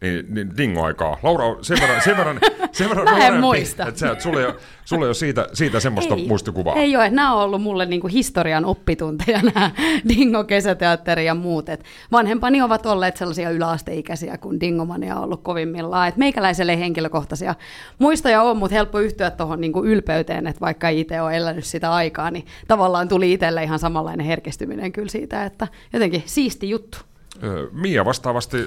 niin, 0.02 0.26
niin 0.30 0.58
Dingo-aikaa. 0.58 1.18
Laura 1.24 1.46
on 1.46 1.66
sen 1.66 1.78
verran, 1.82 2.02
sen 2.02 2.18
verran, 2.18 2.40
sen 2.72 2.90
verran 2.90 3.06
Mä 3.18 3.28
en 3.28 3.40
muista. 3.40 3.88
että 3.88 4.00
sä, 4.00 4.12
että 4.12 4.24
sulla, 4.24 4.40
ei 4.40 4.46
ole, 4.46 4.56
sulla 4.86 5.06
ei 5.06 5.08
ole 5.08 5.14
siitä, 5.14 5.48
siitä 5.54 5.80
semmoista 5.80 6.16
ei, 6.16 6.28
muistikuvaa. 6.28 6.76
Ei 6.76 6.96
ole, 6.96 7.10
nämä 7.10 7.34
on 7.36 7.44
ollut 7.44 7.62
mulle 7.62 7.86
niinku 7.86 8.08
historian 8.08 8.66
oppitunteja, 8.66 9.42
nämä 9.42 9.72
Dingo 10.10 10.44
kesäteatteri 10.44 11.26
ja 11.26 11.36
muut. 11.36 11.70
Et 11.70 11.84
vanhempani 12.12 12.62
ovat 12.62 12.86
olleet 12.86 13.18
sellaisia 13.18 13.50
yläasteikäisiä, 13.50 14.38
kun 14.38 14.60
Dingomania 14.60 15.16
on 15.16 15.24
ollut 15.24 15.44
kovimmillaan. 15.44 16.08
Et 16.08 16.18
meikäläiselle 16.18 16.72
ei 16.72 16.80
henkilökohtaisia 16.80 17.56
muistoja 18.00 18.42
on, 18.42 18.58
mutta 18.58 18.76
helppo 18.76 19.00
yhtyä 19.00 19.32
tuohon 19.32 19.62
niinku 19.62 19.84
ylpeyteen, 19.86 20.48
että 20.48 20.62
vaikka 20.62 20.90
itse 20.90 21.22
on 21.22 21.34
elänyt 21.34 21.66
sitä 21.66 21.94
aikaa, 21.94 22.32
niin 22.32 22.46
tavallaan 22.68 23.08
tuli 23.08 23.34
itselle 23.34 23.64
ihan 23.64 23.80
samanlainen 23.80 24.26
herkistyminen 24.26 24.92
kyllä 24.92 25.10
siitä, 25.10 25.46
että 25.46 25.68
jotenkin 25.94 26.24
siisti 26.26 26.70
juttu. 26.70 26.98
Ö, 27.44 27.70
Mia 27.72 28.06
vastaavasti 28.06 28.58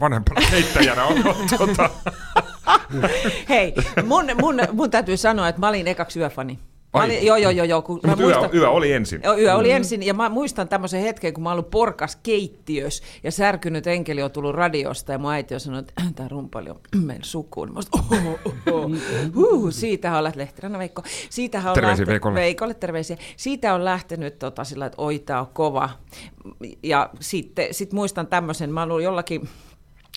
vanhempana 0.00 0.46
heittäjänä 0.46 1.04
on, 1.04 1.24
tuota, 1.56 1.90
Hei, 3.48 3.74
mun, 4.04 4.24
mun, 4.40 4.56
mun 4.72 4.90
täytyy 4.90 5.16
sanoa, 5.16 5.48
että 5.48 5.60
mä 5.60 5.68
olin 5.68 5.88
ekaksi 5.88 6.18
yöfani. 6.18 6.58
Mä 6.94 7.02
olin, 7.02 7.26
joo, 7.26 7.36
joo, 7.36 7.50
joo, 7.50 7.64
joo. 7.64 7.82
Kun 7.82 8.00
mä 8.06 8.16
yö, 8.18 8.24
muistan, 8.24 8.50
yö 8.54 8.70
oli 8.70 8.92
ensin. 8.92 9.20
Joo, 9.24 9.38
Yö 9.38 9.54
oli 9.54 9.70
ensin, 9.70 10.02
ja 10.02 10.14
mä 10.14 10.28
muistan 10.28 10.68
tämmöisen 10.68 11.00
hetken, 11.00 11.34
kun 11.34 11.42
mä 11.42 11.52
olin 11.52 11.64
porkas 11.64 12.16
keittiössä, 12.16 13.04
ja 13.22 13.32
särkynyt 13.32 13.86
enkeli 13.86 14.22
on 14.22 14.30
tullut 14.30 14.54
radiosta, 14.54 15.12
ja 15.12 15.18
mun 15.18 15.32
äiti 15.32 15.54
on 15.54 15.60
sanonut, 15.60 15.88
että 15.88 16.02
tämä 16.14 16.28
rumpali 16.28 16.70
on 16.70 16.80
meidän 17.06 17.24
sukuun. 17.24 17.72
Mä 17.72 17.80
oh, 17.92 18.12
oh, 18.12 18.74
oh. 18.74 18.90
Huh, 19.34 19.72
siitähän 19.72 20.18
on 20.18 20.24
lähtenyt, 20.24 20.46
Lehtiränä 20.46 20.78
Veikko, 20.78 21.02
siitähän 21.30 21.70
on 21.70 21.74
Terveisiä 21.74 21.90
lähtenyt, 21.90 22.08
Veikolle. 22.08 22.40
Veikolle 22.40 22.74
terveisiä. 22.74 23.16
Siitä 23.36 23.74
on 23.74 23.84
lähtenyt 23.84 24.38
tota, 24.38 24.64
sillä, 24.64 24.86
että 24.86 25.02
oi, 25.02 25.18
tää 25.18 25.40
on 25.40 25.46
kova. 25.52 25.90
Ja 26.82 27.10
sitten 27.20 27.74
sit 27.74 27.92
muistan 27.92 28.26
tämmöisen, 28.26 28.72
mä 28.72 28.82
olin 28.82 29.04
jollakin, 29.04 29.48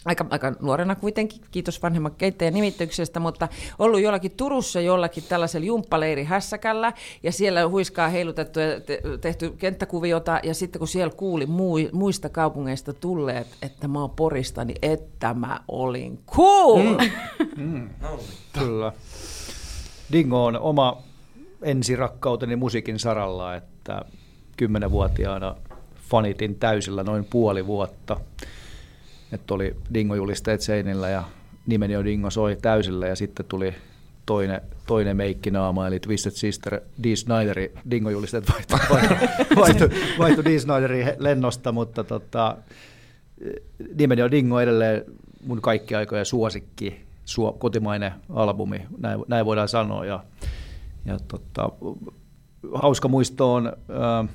aika, 0.05 0.25
aika 0.29 0.53
nuorena 0.61 0.95
kuitenkin, 0.95 1.41
kiitos 1.51 1.81
vanhemman 1.81 2.11
keittäjän 2.17 2.53
nimityksestä, 2.53 3.19
mutta 3.19 3.47
ollut 3.79 4.01
jollakin 4.01 4.31
Turussa 4.31 4.81
jollakin 4.81 5.23
tällaisella 5.29 5.65
jumppaleiri 5.65 6.23
hässäkällä, 6.23 6.93
ja 7.23 7.31
siellä 7.31 7.65
on 7.65 7.71
huiskaa 7.71 8.09
heilutettu 8.09 8.59
ja 8.59 8.79
te, 8.79 9.01
tehty 9.21 9.49
kenttäkuviota, 9.49 10.39
ja 10.43 10.53
sitten 10.53 10.79
kun 10.79 10.87
siellä 10.87 11.13
kuuli 11.13 11.45
mui, 11.45 11.89
muista 11.93 12.29
kaupungeista 12.29 12.93
tulleet, 12.93 13.47
että 13.61 13.87
mä 13.87 14.01
oon 14.01 14.09
Porista, 14.09 14.65
niin 14.65 14.79
että 14.81 15.33
mä 15.33 15.59
olin 15.67 16.19
cool! 16.35 16.97
Mm. 17.55 17.89
Kyllä. 18.59 18.93
Dingo 20.11 20.45
on 20.45 20.59
oma 20.59 20.97
ensirakkauteni 21.61 22.55
musiikin 22.55 22.99
saralla, 22.99 23.55
että 23.55 24.01
kymmenenvuotiaana 24.57 25.55
fanitin 26.09 26.55
täysillä 26.55 27.03
noin 27.03 27.25
puoli 27.25 27.67
vuotta. 27.67 28.19
Että 29.31 29.53
oli 29.53 29.75
Dingo-julisteet 29.93 30.61
seinillä 30.61 31.09
ja 31.09 31.23
nimeni 31.65 31.95
on 31.95 32.05
Dingo 32.05 32.29
soi 32.29 32.57
täysillä 32.61 33.07
ja 33.07 33.15
sitten 33.15 33.45
tuli 33.45 33.75
toinen, 34.25 34.61
toinen 34.87 35.17
meikkinaama, 35.17 35.87
eli 35.87 35.99
Twisted 35.99 36.31
Sister 36.31 36.81
Dee 37.03 37.15
Snyderi, 37.15 37.73
Dingo-julisteet 37.91 38.51
vaihtui, 38.53 38.79
vaihtui, 38.89 39.17
vaihtui, 39.55 39.89
vaihtui 40.19 40.45
Dee 40.45 40.59
Snyderin 40.59 41.07
lennosta, 41.17 41.71
mutta 41.71 42.03
tota, 42.03 42.57
nimeni 43.95 44.21
on 44.21 44.31
Dingo 44.31 44.59
edelleen 44.59 45.05
mun 45.45 45.61
kaikki 45.61 45.95
aikojen 45.95 46.25
suosikki, 46.25 47.01
suo, 47.25 47.51
kotimainen 47.51 48.11
albumi, 48.29 48.81
näin, 48.97 49.19
näin 49.27 49.45
voidaan 49.45 49.67
sanoa. 49.67 50.05
Ja, 50.05 50.23
ja 51.05 51.17
tota, 51.27 51.69
hauska 52.73 53.07
muisto 53.07 53.53
on, 53.53 53.67
äh, 53.67 54.29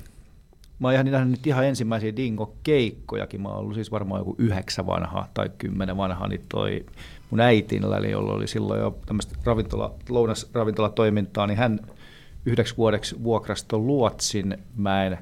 mä 0.79 0.87
oon 0.87 0.93
ihan 0.93 1.05
nähnyt 1.05 1.47
ihan 1.47 1.65
ensimmäisiä 1.65 2.15
Dingo-keikkojakin, 2.15 3.41
mä 3.41 3.49
oon 3.49 3.57
ollut 3.57 3.73
siis 3.73 3.91
varmaan 3.91 4.21
joku 4.21 4.35
yhdeksän 4.37 4.87
vanha 4.87 5.27
tai 5.33 5.49
kymmenen 5.57 5.97
vanha, 5.97 6.27
niin 6.27 6.45
toi 6.49 6.85
mun 7.29 7.39
äitillä, 7.39 7.97
eli 7.97 8.11
jolla 8.11 8.33
oli 8.33 8.47
silloin 8.47 8.79
jo 8.79 8.97
tämmöistä 9.05 9.35
ravintola, 9.43 9.93
lounasravintolatoimintaa, 10.09 11.47
niin 11.47 11.57
hän 11.57 11.79
yhdeksi 12.45 12.77
vuodeksi 12.77 13.23
vuokrasi 13.23 13.65
tuon 13.67 13.87
Luotsin 13.87 14.57
mäen 14.75 15.17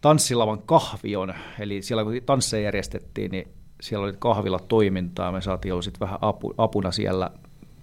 tanssilavan 0.00 0.62
kahvion, 0.62 1.34
eli 1.58 1.82
siellä 1.82 2.04
kun 2.04 2.12
tansseja 2.26 2.64
järjestettiin, 2.64 3.30
niin 3.30 3.48
siellä 3.80 4.04
oli 4.04 4.14
kahvilla 4.18 4.58
toimintaa, 4.58 5.32
me 5.32 5.40
saatiin 5.40 5.72
olla 5.72 5.82
sitten 5.82 6.00
vähän 6.00 6.18
apu, 6.20 6.54
apuna 6.58 6.90
siellä 6.90 7.30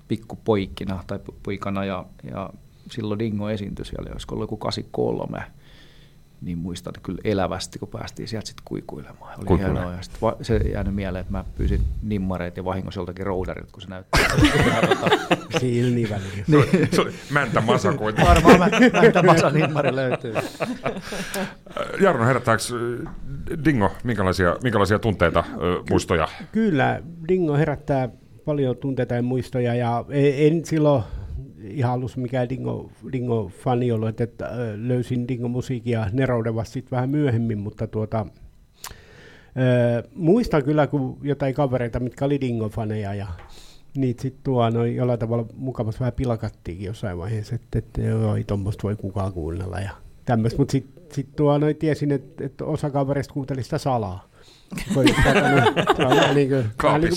pikkupoikkina 0.07 1.03
tai 1.07 1.19
poikana, 1.43 1.85
ja, 1.85 2.05
ja 2.31 2.49
silloin 2.91 3.19
Dingo 3.19 3.49
esiintyi 3.49 3.85
siellä, 3.85 4.09
olisiko 4.11 4.35
ollut 4.35 4.43
joku 4.43 4.57
83, 4.57 5.56
niin 6.41 6.57
muistan 6.57 6.93
kyllä 7.03 7.19
elävästi, 7.23 7.79
kun 7.79 7.87
päästiin 7.87 8.27
sieltä 8.27 8.47
sitten 8.47 8.63
kuikuilemaan. 8.65 9.39
Oli 9.49 9.59
hienoa. 9.59 9.91
Ja 9.91 10.01
sit 10.01 10.21
va- 10.21 10.35
se 10.41 10.57
jäänyt 10.57 10.95
mieleen, 10.95 11.21
että 11.21 11.31
mä 11.31 11.45
pyysin 11.55 11.81
nimmareet 12.03 12.57
ja 12.57 12.65
vahingossa 12.65 12.99
joltakin 12.99 13.25
roudarit, 13.25 13.71
kun 13.71 13.81
se 13.81 13.87
näytti. 13.89 14.19
Silni 15.59 16.09
väliin. 16.09 16.43
niin. 16.47 16.89
Se 16.91 17.01
oli 17.01 17.11
Mäntä 17.31 17.61
Masakoita. 17.61 18.21
Varmaan 18.21 18.59
mä, 18.59 18.69
Mäntä 19.01 19.23
Masa 19.23 19.49
nimmari 19.49 19.95
löytyy. 19.95 20.33
Jarno, 21.99 22.25
herättääkö 22.25 22.63
Dingo 23.65 23.91
minkälaisia, 24.03 24.55
minkälaisia 24.63 24.99
tunteita, 24.99 25.43
muistoja? 25.89 26.27
Kyllä, 26.51 27.01
Dingo 27.27 27.53
herättää 27.55 28.09
paljon 28.45 28.77
tunteita 28.77 29.15
ja 29.15 29.21
muistoja 29.21 29.75
ja 29.75 30.05
en 30.37 30.65
silloin 30.65 31.03
ihan 31.61 31.93
alussa 31.93 32.21
mikään 32.21 32.49
Dingo, 32.49 32.91
Dingo-fani 33.11 33.91
ollut, 33.91 34.21
että 34.21 34.51
löysin 34.75 35.27
Dingo-musiikia 35.27 36.07
neroudevasti 36.13 36.73
sitten 36.73 36.91
vähän 36.91 37.09
myöhemmin, 37.09 37.57
mutta 37.57 37.87
tuota, 37.87 38.19
äh, 38.19 40.03
muistan 40.15 40.63
kyllä, 40.63 40.87
kun 40.87 41.17
jotain 41.21 41.53
kavereita, 41.53 41.99
mitkä 41.99 42.25
oli 42.25 42.37
Dingo-faneja 42.41 43.13
ja 43.13 43.27
niitä 43.97 44.21
sitten 44.21 44.43
tuo 44.43 44.69
noin 44.69 44.95
jollain 44.95 45.19
tavalla 45.19 45.45
mukavasti 45.55 45.99
vähän 45.99 46.13
pilkattiinkin 46.13 46.85
jossain 46.85 47.17
vaiheessa, 47.17 47.55
että, 47.55 47.79
että 47.79 48.01
joo, 48.01 48.35
ei 48.35 48.43
tuommoista 48.43 48.83
voi 48.83 48.95
kukaan 48.95 49.33
kuunnella 49.33 49.79
ja 49.79 49.91
tämmöistä, 50.25 50.57
mutta 50.59 50.71
sitten 50.71 51.03
sit 51.11 51.35
tuo 51.35 51.57
noin 51.57 51.75
tiesin, 51.75 52.11
että, 52.11 52.45
että 52.45 52.65
osa 52.65 52.89
kavereista 52.89 53.33
kuunteli 53.33 53.63
sitä 53.63 53.77
salaa. 53.77 54.29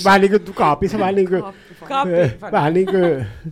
vahelingu 0.05 0.39
kaabis, 0.55 0.93
vahelingu, 0.99 1.41
vahelingu 2.51 3.01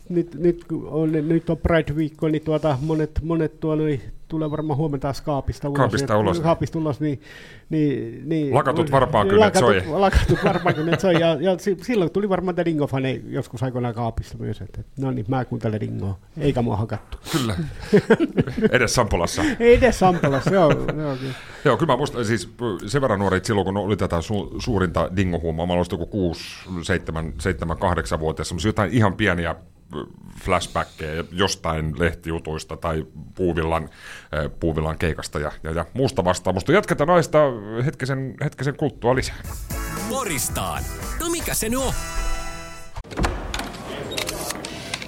nüüd, 0.09 0.37
nüüd 0.45 0.63
on 0.71 1.17
nüüd 1.17 1.43
too 1.45 1.55
Brad 1.55 1.91
Week 1.97 2.23
oli 2.23 2.39
tuoda 2.39 2.77
monet, 2.81 3.23
monet 3.23 3.59
tuolla 3.61 3.89
tulee 4.29 4.51
varmaan 4.51 4.77
huomenta 4.77 5.13
kaapista 5.23 5.69
ulos. 5.69 5.77
Kaapista 5.77 6.17
ulos. 6.17 6.39
Kaapista 6.39 6.79
ulos, 6.79 6.99
niin, 6.99 7.21
niin, 7.69 8.21
niin 8.29 8.55
lakatut 8.55 8.91
varpaankynnet 8.91 9.55
soi. 9.55 9.83
Lakatut 9.87 10.39
varpaankynnet 10.43 10.99
soi, 10.99 11.13
ja, 11.13 11.37
ja 11.39 11.55
silloin 11.81 12.11
tuli 12.11 12.29
varmaan 12.29 12.55
tämä 12.55 12.65
Dingo-fane 12.65 13.21
joskus 13.27 13.63
aikoinaan 13.63 13.93
kaapista 13.93 14.37
myös, 14.37 14.61
että 14.61 14.81
no 14.99 15.11
niin, 15.11 15.25
mä 15.27 15.45
kuuntelen 15.45 15.79
Dingoa, 15.79 16.17
eikä 16.37 16.61
mua 16.61 16.77
hakattu. 16.77 17.17
Kyllä, 17.31 17.55
edes 18.71 18.95
Sampolassa. 18.95 19.43
Ei 19.59 19.75
edes 19.75 19.99
Sampolassa, 19.99 20.53
joo. 20.53 20.71
joo 20.71 21.15
kyllä. 21.15 21.33
Joo, 21.65 21.77
kyllä 21.77 21.93
mä 21.93 21.97
muistan, 21.97 22.25
siis 22.25 22.49
sen 22.87 23.01
verran 23.01 23.19
nuorit 23.19 23.45
silloin, 23.45 23.65
kun 23.65 23.77
oli 23.77 23.97
tätä 23.97 24.17
su- 24.19 24.55
suurinta 24.59 25.09
dingohuumaa, 25.15 25.65
mä 25.65 25.73
olin 25.73 25.85
joku 25.91 26.05
6, 26.05 26.43
7, 26.83 27.33
7 27.37 27.77
8 27.77 28.19
vuotias, 28.19 28.65
jotain 28.65 28.93
ihan 28.93 29.13
pieniä 29.13 29.55
flashbackkejä 30.43 31.23
jostain 31.31 31.99
lehtijutuista 31.99 32.77
tai 32.77 33.05
puuvillan, 33.35 33.89
puuvillan 34.59 34.97
keikasta 34.97 35.39
ja, 35.39 35.51
ja, 35.63 35.71
ja 35.71 35.85
muusta 35.93 36.25
vastaamusta. 36.25 36.71
Jatketaan 36.71 37.07
naista 37.07 37.39
hetkisen, 37.85 38.35
hetkisen 38.43 38.77
kulttua 38.77 39.15
lisää. 39.15 39.35
Moristaan. 40.09 40.83
No 41.19 41.29
mikä 41.29 41.53
se 41.53 41.69
nyt 41.69 41.79
on? 41.79 41.93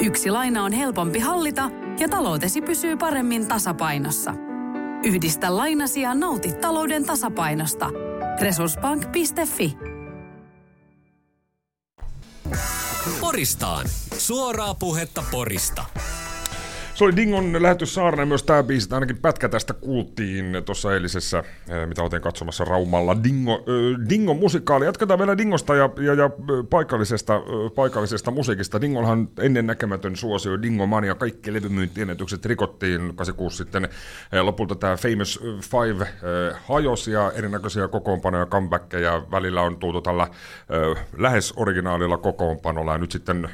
Yksi 0.00 0.30
laina 0.30 0.64
on 0.64 0.72
helpompi 0.72 1.18
hallita 1.18 1.70
ja 1.98 2.08
taloutesi 2.08 2.62
pysyy 2.62 2.96
paremmin 2.96 3.46
tasapainossa. 3.46 4.34
Yhdistä 5.04 5.56
lainasi 5.56 6.00
ja 6.00 6.14
nauti 6.14 6.52
talouden 6.52 7.04
tasapainosta. 7.04 7.90
Resurssbank.fi 8.40 9.76
Poristaan. 13.20 13.86
Suoraa 14.18 14.74
puhetta 14.74 15.24
Porista. 15.30 15.84
Se 16.96 17.04
oli 17.04 17.16
Dingon 17.16 17.62
lähetys 17.62 17.94
Saarna 17.94 18.26
myös 18.26 18.42
tämä 18.42 18.62
biisi, 18.62 18.94
ainakin 18.94 19.18
pätkä 19.18 19.48
tästä 19.48 19.74
kuultiin 19.74 20.62
tuossa 20.64 20.94
eilisessä, 20.94 21.44
mitä 21.86 22.02
oltiin 22.02 22.22
katsomassa 22.22 22.64
Raumalla, 22.64 23.24
Dingo, 23.24 23.52
äh, 23.52 24.08
Dingon 24.08 24.36
musikaali. 24.36 24.84
Jatketaan 24.84 25.18
vielä 25.18 25.38
Dingosta 25.38 25.74
ja, 25.74 25.90
ja, 26.00 26.14
ja 26.14 26.30
paikallisesta, 26.70 27.34
äh, 27.34 27.42
paikallisesta 27.74 28.30
musiikista. 28.30 28.80
Dingonhan 28.80 29.28
ennen 29.40 29.66
näkemätön 29.66 30.16
suosio, 30.16 30.62
Dingomania, 30.62 31.14
kaikki 31.14 31.52
levymyyntiennätykset 31.52 32.46
rikottiin 32.46 33.00
86 33.00 33.56
sitten. 33.56 33.88
Lopulta 34.42 34.74
tämä 34.74 34.96
Famous 34.96 35.40
Five 35.60 36.02
äh, 36.04 36.60
hajosi 36.68 37.12
ja 37.12 37.32
erinäköisiä 37.34 37.88
kokoonpanoja, 37.88 38.46
comebackkejä. 38.46 39.22
Välillä 39.30 39.62
on 39.62 39.76
tultu 39.76 40.00
tällä 40.00 40.22
äh, 40.22 41.04
lähes 41.18 41.52
originaalilla 41.56 42.18
kokoonpanolla 42.18 42.92
ja 42.92 42.98
nyt 42.98 43.12
sitten 43.12 43.44
äh, 43.44 43.50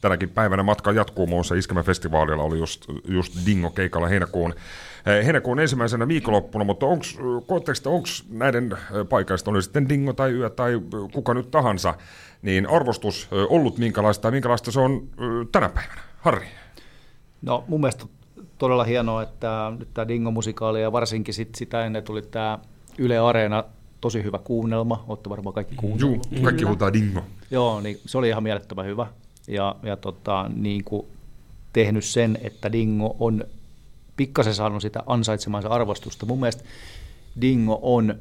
tänäkin 0.00 0.30
päivänä 0.30 0.62
matka 0.62 0.92
jatkuu 0.92 1.26
muun 1.26 1.38
muassa 1.38 1.54
Iskemä-festivaalilla 1.54 2.47
oli 2.48 2.58
just, 2.58 2.84
just 3.08 3.46
Dingo 3.46 3.70
keikalla 3.70 4.08
heinäkuun, 4.08 4.54
heinäkuun 5.06 5.60
ensimmäisenä 5.60 6.08
viikonloppuna, 6.08 6.64
mutta 6.64 6.86
onko 6.86 8.06
näiden 8.30 8.78
paikallisten, 9.08 9.54
oli 9.54 9.62
sitten 9.62 9.88
Dingo 9.88 10.12
tai 10.12 10.30
Yö 10.30 10.50
tai 10.50 10.72
kuka 11.12 11.34
nyt 11.34 11.50
tahansa, 11.50 11.94
niin 12.42 12.70
arvostus 12.70 13.28
ollut 13.48 13.78
minkälaista 13.78 14.28
ja 14.28 14.32
minkälaista 14.32 14.72
se 14.72 14.80
on 14.80 15.08
tänä 15.52 15.68
päivänä? 15.68 16.00
Harri? 16.18 16.46
No 17.42 17.64
mun 17.68 17.80
mielestä 17.80 18.04
todella 18.58 18.84
hienoa, 18.84 19.22
että 19.22 19.72
nyt 19.78 19.88
tämä 19.94 20.08
Dingo-musikaali 20.08 20.82
ja 20.82 20.92
varsinkin 20.92 21.34
sit 21.34 21.54
sitä 21.54 21.84
ennen 21.86 22.02
tuli 22.02 22.22
tämä 22.22 22.58
Yle 22.98 23.18
Areena, 23.18 23.64
tosi 24.00 24.22
hyvä 24.22 24.38
kuunnelma, 24.38 25.04
olette 25.08 25.30
varmaan 25.30 25.54
kaikki 25.54 25.74
kuunnelma. 25.74 26.22
Joo, 26.30 26.42
kaikki 26.42 26.64
huutaa 26.64 26.92
Dingo. 26.92 27.24
Joo, 27.50 27.80
niin 27.80 28.00
se 28.06 28.18
oli 28.18 28.28
ihan 28.28 28.42
mielettömän 28.42 28.86
hyvä 28.86 29.06
ja, 29.48 29.76
ja 29.82 29.96
tota, 29.96 30.50
niin 30.54 30.84
kuin 30.84 31.06
tehnyt 31.78 32.04
sen, 32.04 32.38
että 32.42 32.72
Dingo 32.72 33.16
on 33.20 33.44
pikkasen 34.16 34.54
saanut 34.54 34.82
sitä 34.82 35.02
ansaitsemansa 35.06 35.68
arvostusta. 35.68 36.26
Mun 36.26 36.40
mielestä 36.40 36.64
Dingo 37.40 37.78
on 37.82 38.14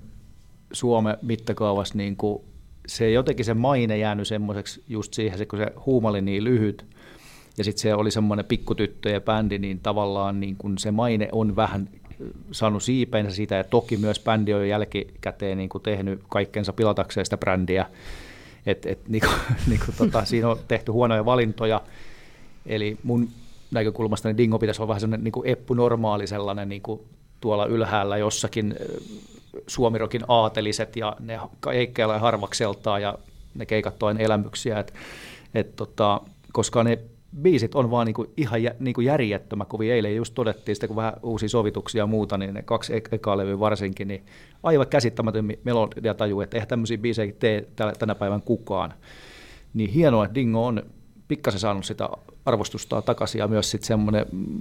Suomen 0.72 1.18
mittakaavassa 1.22 1.98
niin 1.98 2.16
kuin 2.16 2.44
se 2.88 3.12
jotenkin 3.12 3.46
se 3.46 3.54
maine 3.54 3.98
jäänyt 3.98 4.28
semmoiseksi 4.28 4.84
just 4.88 5.14
siihen, 5.14 5.48
kun 5.48 5.60
se 5.60 5.72
huuma 5.86 6.10
oli 6.10 6.22
niin 6.22 6.44
lyhyt, 6.44 6.86
ja 7.58 7.64
sitten 7.64 7.82
se 7.82 7.96
oli 7.96 8.12
semmoinen 8.12 8.46
pikkutyttö 8.46 9.10
ja 9.10 9.22
bändi, 9.22 9.60
niin 9.60 9.80
tavallaan 9.80 10.40
niin 10.40 10.56
kun 10.56 10.78
se 10.78 10.92
maine 10.92 11.30
on 11.32 11.56
vähän 11.56 11.90
saanut 12.52 12.84
siipeensä 12.84 13.36
siitä, 13.36 13.56
ja 13.56 13.64
toki 13.64 13.98
myös 13.98 14.20
bändi 14.20 14.54
on 14.54 14.70
jälkikäteen 14.70 15.58
niin 15.58 15.70
kuin 15.70 15.84
tehnyt 15.84 16.22
kaikkensa 16.30 16.74
pilatakseen 16.74 17.26
sitä 17.26 17.38
brändiä, 17.38 17.86
et, 18.66 18.86
et, 18.86 19.08
niin 19.08 19.22
kuin, 19.22 19.58
niin 19.70 19.80
kuin, 19.86 19.96
tota, 19.98 20.26
siinä 20.26 20.50
on 20.50 20.60
tehty 20.68 20.92
huonoja 20.92 21.26
valintoja, 21.26 21.82
eli 22.66 22.98
mun 23.04 23.30
näkökulmasta, 23.72 24.30
niin 24.30 24.38
Dingo 24.38 24.60
pitäisi 24.60 24.82
olla 24.82 24.88
vähän 24.88 25.02
sellainen 25.02 25.24
niin 25.24 25.32
kuin 25.32 25.48
Eppu 25.48 25.74
normaali 25.74 26.28
sellainen 26.28 26.70
niin 26.70 26.82
kuin 26.82 27.02
tuolla 27.42 27.66
ylhäällä 27.66 28.18
jossakin 28.18 28.76
Suomirokin 29.68 30.22
aateliset 30.28 30.96
ja 30.96 31.16
ne 31.20 31.40
keikkeillä 31.64 32.20
harvakseltaan 32.20 33.02
ja 33.02 33.18
ne 33.56 33.66
keikat 33.66 34.04
aina 34.04 34.20
elämyksiä, 34.20 34.80
et, 34.80 34.94
et 35.56 35.76
tota, 35.76 36.22
koska 36.54 36.84
ne 36.84 37.00
biisit 37.42 37.76
on 37.76 37.92
vaan 37.92 38.06
niinku 38.06 38.26
ihan 38.38 38.64
jä, 38.64 38.76
niinku 38.80 39.02
järjettömä 39.02 39.66
kovin. 39.66 39.92
Eilen 39.92 40.16
just 40.16 40.34
todettiin 40.34 40.76
sitä, 40.76 40.88
kun 40.88 40.96
vähän 40.96 41.14
uusia 41.24 41.50
sovituksia 41.50 42.02
ja 42.02 42.08
muuta, 42.08 42.38
niin 42.38 42.54
ne 42.54 42.62
kaksi 42.62 42.96
ek- 42.96 43.10
ekaa 43.12 43.38
levyä 43.38 43.60
varsinkin, 43.60 44.08
niin 44.08 44.26
aivan 44.64 44.88
käsittämätön 44.88 45.54
melodiataju, 45.64 46.42
että 46.42 46.58
eihän 46.58 46.68
tämmöisiä 46.68 46.98
biisejä 46.98 47.34
tee 47.40 47.68
tänä 48.00 48.16
päivän 48.16 48.42
kukaan. 48.42 48.94
Niin 49.74 49.90
hienoa, 49.90 50.26
että 50.26 50.36
Dingo 50.36 50.66
on 50.66 50.84
pikkasen 51.28 51.60
saanut 51.60 51.86
sitä 51.86 52.10
arvostusta 52.46 53.02
takaisin 53.02 53.40
ja 53.40 53.48
myös 53.48 53.72
sitten 53.72 53.88
semmoinen 53.88 54.26
mm, 54.32 54.58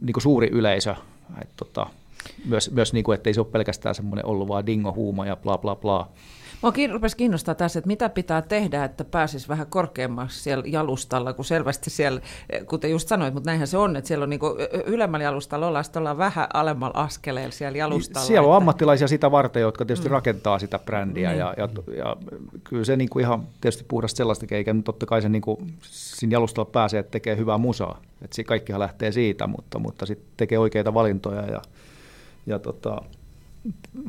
niin 0.00 0.22
suuri 0.22 0.48
yleisö, 0.52 0.94
että 1.42 1.54
tota, 1.56 1.86
myös, 2.44 2.70
myös 2.70 2.92
niin 2.92 3.04
kuin, 3.04 3.14
että 3.14 3.30
ei 3.30 3.34
se 3.34 3.40
ole 3.40 3.48
pelkästään 3.52 3.94
semmoinen 3.94 4.26
ollut 4.26 4.48
vaan 4.48 4.66
dingo 4.66 4.92
huuma 4.92 5.26
ja 5.26 5.36
bla 5.36 5.58
bla 5.58 5.76
bla. 5.76 6.08
Mua 6.64 6.72
rupesi 6.92 7.16
kiinnostaa 7.16 7.54
tässä, 7.54 7.78
että 7.78 7.86
mitä 7.86 8.08
pitää 8.08 8.42
tehdä, 8.42 8.84
että 8.84 9.04
pääsisi 9.04 9.48
vähän 9.48 9.66
korkeammaksi 9.66 10.42
siellä 10.42 10.64
jalustalla, 10.66 11.32
kun 11.32 11.44
selvästi 11.44 11.90
siellä, 11.90 12.20
kuten 12.66 12.90
just 12.90 13.08
sanoit, 13.08 13.34
mutta 13.34 13.50
näinhän 13.50 13.68
se 13.68 13.78
on, 13.78 13.96
että 13.96 14.08
siellä 14.08 14.22
on 14.22 14.30
niinku 14.30 14.56
ylemmällä 14.86 15.24
jalustalla 15.24 15.66
ollaan, 15.66 15.84
sitten 15.84 16.00
ollaan 16.00 16.18
vähän 16.18 16.46
alemmalla 16.54 17.00
askeleella 17.00 17.52
siellä 17.52 17.78
jalustalla. 17.78 18.26
Siellä 18.26 18.48
on 18.48 18.52
että... 18.52 18.56
ammattilaisia 18.56 19.08
sitä 19.08 19.30
varten, 19.30 19.62
jotka 19.62 19.84
tietysti 19.84 20.08
mm. 20.08 20.12
rakentaa 20.12 20.58
sitä 20.58 20.78
brändiä 20.78 21.32
mm. 21.32 21.38
ja, 21.38 21.54
ja, 21.56 21.68
ja, 21.96 22.16
kyllä 22.64 22.84
se 22.84 22.96
niinku 22.96 23.18
ihan 23.18 23.42
tietysti 23.60 23.84
puhdasta 23.88 24.16
sellaista 24.16 24.46
eikä 24.50 24.72
nyt 24.72 24.84
totta 24.84 25.06
kai 25.06 25.22
se 25.22 25.28
niinku, 25.28 25.62
siinä 25.82 26.32
jalustalla 26.32 26.70
pääsee, 26.70 27.00
että 27.00 27.10
tekee 27.10 27.36
hyvää 27.36 27.58
musaa, 27.58 28.00
että 28.22 28.44
kaikkihan 28.44 28.80
lähtee 28.80 29.12
siitä, 29.12 29.46
mutta, 29.46 29.78
mutta 29.78 30.06
sitten 30.06 30.28
tekee 30.36 30.58
oikeita 30.58 30.94
valintoja 30.94 31.42
ja, 31.42 31.62
ja 32.46 32.58
tota, 32.58 33.02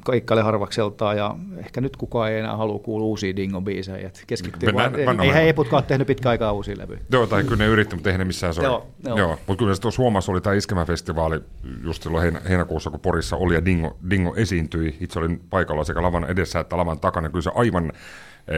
kaikkaille 0.04 0.44
harvakseltaan 0.44 1.18
ja 1.18 1.36
ehkä 1.58 1.82
nyt 1.82 1.98
kukaan 1.98 2.32
ei 2.32 2.40
enää 2.40 2.58
halua 2.58 2.80
kuulla 2.80 3.06
uusia 3.06 3.36
Dingo-biisejä. 3.36 4.12
Keskittyy 4.28 4.74
vaan, 4.74 5.20
ei, 5.20 5.50
eputkaan 5.50 5.84
tehnyt 5.84 6.08
pitkä 6.08 6.30
aikaa 6.30 6.52
uusia 6.52 6.76
levyjä. 6.78 7.00
Joo, 7.12 7.28
tai 7.28 7.44
kyllä 7.44 7.56
ne 7.56 7.66
yritti, 7.66 7.96
mutta 7.96 8.12
ei 8.12 8.18
ne 8.18 8.26
missään 8.26 8.54
soi. 8.54 8.64
Joo, 8.64 8.88
joo. 9.06 9.18
joo 9.18 9.30
mutta 9.48 9.56
kyllä 9.56 9.76
se 9.76 9.82
tuossa 9.82 10.02
huomassa 10.02 10.32
oli 10.32 10.42
tämä 10.42 10.56
Iskemäfestivaali 10.56 11.40
just 11.84 12.04
silloin 12.04 12.24
heinä, 12.24 12.42
heinäkuussa, 12.50 12.90
kun 12.90 13.00
Porissa 13.00 13.36
oli 13.36 13.54
ja 13.54 13.66
Dingo, 13.66 13.98
Dingo 14.10 14.36
esiintyi. 14.36 14.98
Itse 15.00 15.20
olin 15.20 15.42
paikalla 15.50 15.84
sekä 15.84 16.02
lavan 16.02 16.30
edessä 16.30 16.60
että 16.60 16.78
lavan 16.78 17.00
takana. 17.00 17.30
Kyllä 17.30 17.42
se 17.42 17.52
aivan 17.56 17.92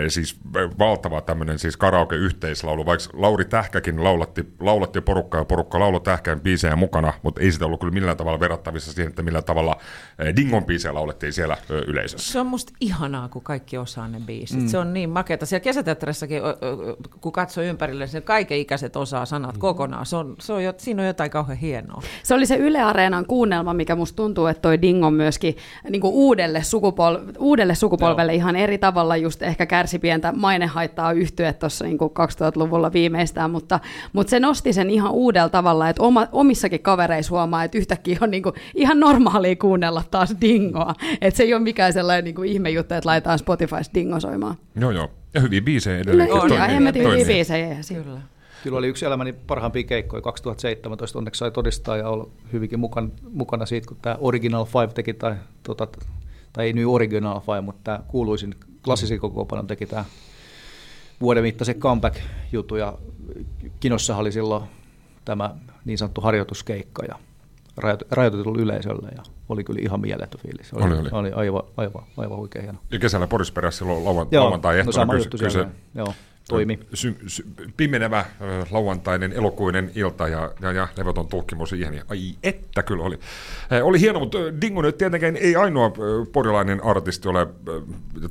siis 0.07 0.39
valtava 0.79 1.21
tämmöinen 1.21 1.59
siis 1.59 1.77
karaoke-yhteislaulu, 1.77 2.85
vaikka 2.85 3.05
Lauri 3.13 3.45
Tähkäkin 3.45 4.03
laulatti, 4.03 4.53
laulatti 4.59 5.01
porukkaa 5.01 5.41
ja 5.41 5.45
porukka 5.45 5.79
lauloi 5.79 6.01
Tähkän 6.01 6.41
biisejä 6.41 6.75
mukana, 6.75 7.13
mutta 7.23 7.41
ei 7.41 7.51
sitä 7.51 7.65
ollut 7.65 7.79
kyllä 7.79 7.93
millään 7.93 8.17
tavalla 8.17 8.39
verrattavissa 8.39 8.93
siihen, 8.93 9.09
että 9.09 9.21
millä 9.21 9.41
tavalla 9.41 9.77
Dingon 10.35 10.65
biisejä 10.65 10.93
laulettiin 10.93 11.33
siellä 11.33 11.57
yleisössä. 11.87 12.31
Se 12.31 12.39
on 12.39 12.47
musta 12.47 12.73
ihanaa, 12.81 13.29
kun 13.29 13.41
kaikki 13.43 13.77
osaa 13.77 14.07
ne 14.07 14.19
biisit. 14.19 14.61
Mm. 14.61 14.67
Se 14.67 14.77
on 14.77 14.93
niin 14.93 15.09
makeata. 15.09 15.45
Siellä 15.45 15.63
kesäteatterissakin, 15.63 16.41
kun 17.21 17.31
katsoo 17.31 17.63
ympärille, 17.63 18.07
sen 18.07 18.23
kaiken 18.23 18.57
ikäiset 18.57 18.95
osaa 18.95 19.25
sanat 19.25 19.55
mm. 19.55 19.59
kokonaan. 19.59 20.05
Se 20.05 20.15
on, 20.15 20.35
se 20.39 20.53
on, 20.53 20.61
siinä 20.77 21.01
on 21.01 21.07
jotain 21.07 21.31
kauhean 21.31 21.57
hienoa. 21.57 22.01
Se 22.23 22.33
oli 22.33 22.45
se 22.45 22.55
Yle 22.55 22.81
Areenan 22.81 23.25
kuunnelma, 23.25 23.73
mikä 23.73 23.95
musta 23.95 24.15
tuntuu, 24.15 24.45
että 24.45 24.61
toi 24.61 24.81
Dingon 24.81 25.13
myöskin 25.13 25.57
niin 25.89 26.01
uudelle, 26.03 26.59
sukupol- 26.59 27.35
uudelle 27.39 27.75
sukupolvelle 27.75 28.33
Joo. 28.33 28.37
ihan 28.37 28.55
eri 28.55 28.77
tavalla 28.77 29.17
just 29.17 29.41
ehkä 29.41 29.65
kärsi 29.77 29.99
pientä 29.99 30.31
mainehaittaa 30.31 31.11
yhtyä 31.11 31.53
tuossa 31.53 31.85
niin 31.85 31.97
2000-luvulla 31.99 32.93
viimeistään, 32.93 33.51
mutta, 33.51 33.79
mutta 34.13 34.31
se 34.31 34.39
nosti 34.39 34.73
sen 34.73 34.89
ihan 34.89 35.11
uudella 35.11 35.49
tavalla, 35.49 35.89
että 35.89 36.03
oma, 36.03 36.27
omissakin 36.31 36.79
kavereissa 36.79 37.31
huomaa, 37.31 37.63
että 37.63 37.77
yhtäkkiä 37.77 38.17
on 38.21 38.31
niin 38.31 38.43
kuin 38.43 38.55
ihan 38.75 38.99
normaalia 38.99 39.55
kuunnella 39.55 40.03
taas 40.11 40.35
dingoa. 40.41 40.93
Että 41.21 41.37
se 41.37 41.43
ei 41.43 41.53
ole 41.53 41.61
mikään 41.61 41.93
sellainen 41.93 42.23
niin 42.23 42.35
kuin 42.35 42.49
ihme 42.49 42.69
juttu, 42.69 42.93
että 42.93 43.09
laitetaan 43.09 43.39
Spotifysta 43.39 43.93
dingo 43.93 44.19
soimaan. 44.19 44.55
Joo, 44.79 44.91
joo. 44.91 45.11
Ja 45.33 45.41
hyviä 45.41 45.61
biisejä 45.61 45.99
edelleen. 45.99 46.33
On, 46.33 46.53
ja 46.53 46.67
hemmetin 46.67 47.03
hyviä 47.03 47.25
biisejä. 47.25 47.77
Kyllä. 48.03 48.21
Kyllä 48.63 48.77
oli 48.77 48.87
yksi 48.87 49.05
elämäni 49.05 49.33
parhaimpia 49.33 49.83
keikkoja 49.83 50.21
2017, 50.21 51.17
onneksi 51.17 51.39
sai 51.39 51.51
todistaa 51.51 51.97
ja 51.97 52.09
olla 52.09 52.27
hyvinkin 52.53 52.79
mukana, 52.79 53.09
mukana 53.29 53.65
siitä, 53.65 53.87
kun 53.87 53.97
tämä 54.01 54.17
Original 54.19 54.65
Five 54.65 54.87
teki, 54.87 55.13
tai, 55.13 55.35
tota, 55.63 55.87
tai 56.53 56.65
ei 56.65 56.73
nyt 56.73 56.85
Original 56.87 57.39
Five, 57.39 57.61
mutta 57.61 57.81
tämä 57.83 57.99
kuuluisin 58.07 58.55
klassisen 58.87 59.19
kokoonpanon 59.19 59.67
teki 59.67 59.85
tämä 59.85 60.05
vuoden 61.21 61.43
mittaisen 61.43 61.75
comeback-jutu 61.75 62.75
ja 62.75 62.97
Kinossa 63.79 64.17
oli 64.17 64.31
silloin 64.31 64.63
tämä 65.25 65.55
niin 65.85 65.97
sanottu 65.97 66.21
harjoituskeikka 66.21 67.05
ja 67.05 67.15
rajoitetulla 68.11 68.61
yleisöllä 68.61 69.09
ja 69.15 69.23
oli 69.49 69.63
kyllä 69.63 69.79
ihan 69.81 70.01
mieletön 70.01 70.41
fiilis. 70.41 70.73
Oli, 70.73 70.83
oli, 70.83 70.99
oli. 70.99 71.09
oli 71.11 71.31
aivan, 71.31 71.63
aivan, 71.77 72.03
aivan 72.17 72.37
huikea 72.37 72.61
hieno. 72.61 72.79
Ja 72.91 72.99
kesällä 72.99 73.27
Porisperässä 73.27 73.79
silloin 73.79 74.05
lauantai 74.05 74.79
ehtona. 74.79 74.85
No 74.85 74.91
sama 74.91 75.15
juttu 75.15 75.37
kyllä, 75.37 75.49
se, 75.49 75.65
joo 75.95 76.13
toimi. 76.47 76.79
Sy, 76.93 77.15
sy, 77.27 77.45
pimenevä 77.77 78.25
lauantainen 78.71 79.33
elokuinen 79.33 79.91
ilta 79.95 80.27
ja, 80.27 80.51
ja, 80.61 80.71
ja 80.71 80.87
levoton 80.97 81.27
tutkimus 81.27 81.69
siihen. 81.69 82.01
Ai 82.09 82.33
että 82.43 82.83
kyllä 82.83 83.03
oli. 83.03 83.19
oli 83.83 83.99
hieno, 83.99 84.19
mutta 84.19 84.37
Dingo 84.61 84.81
nyt 84.81 84.97
tietenkään 84.97 85.37
ei 85.37 85.55
ainoa 85.55 85.91
porilainen 86.31 86.83
artisti 86.83 87.27
ole 87.27 87.47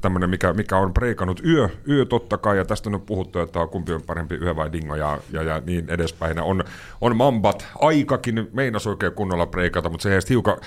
tämmöinen, 0.01 0.31
mikä, 0.31 0.53
mikä 0.53 0.77
on 0.77 0.95
preikannut 0.95 1.41
yö, 1.47 1.69
yö 1.89 2.05
totta 2.05 2.39
kai, 2.39 2.57
ja 2.57 2.65
tästä 2.65 2.89
on 2.89 2.93
nyt 2.93 3.07
puhuttu, 3.07 3.39
että 3.39 3.67
kumpi 3.67 3.93
on 3.93 4.03
parempi 4.03 4.35
yö 4.35 4.57
vai 4.57 4.73
Dingo 4.73 4.95
ja, 4.95 5.19
ja, 5.33 5.43
ja 5.43 5.63
niin 5.67 5.91
edespäin. 5.91 6.41
On, 6.41 6.65
on 7.01 7.17
Mambat 7.17 7.67
aikakin 7.79 8.49
meinas 8.53 8.87
oikein 8.87 9.13
kunnolla 9.13 9.47
preikata, 9.47 9.89
mutta 9.89 10.03
se 10.03 10.11
jäi 10.11 10.21
hiukan, 10.29 10.59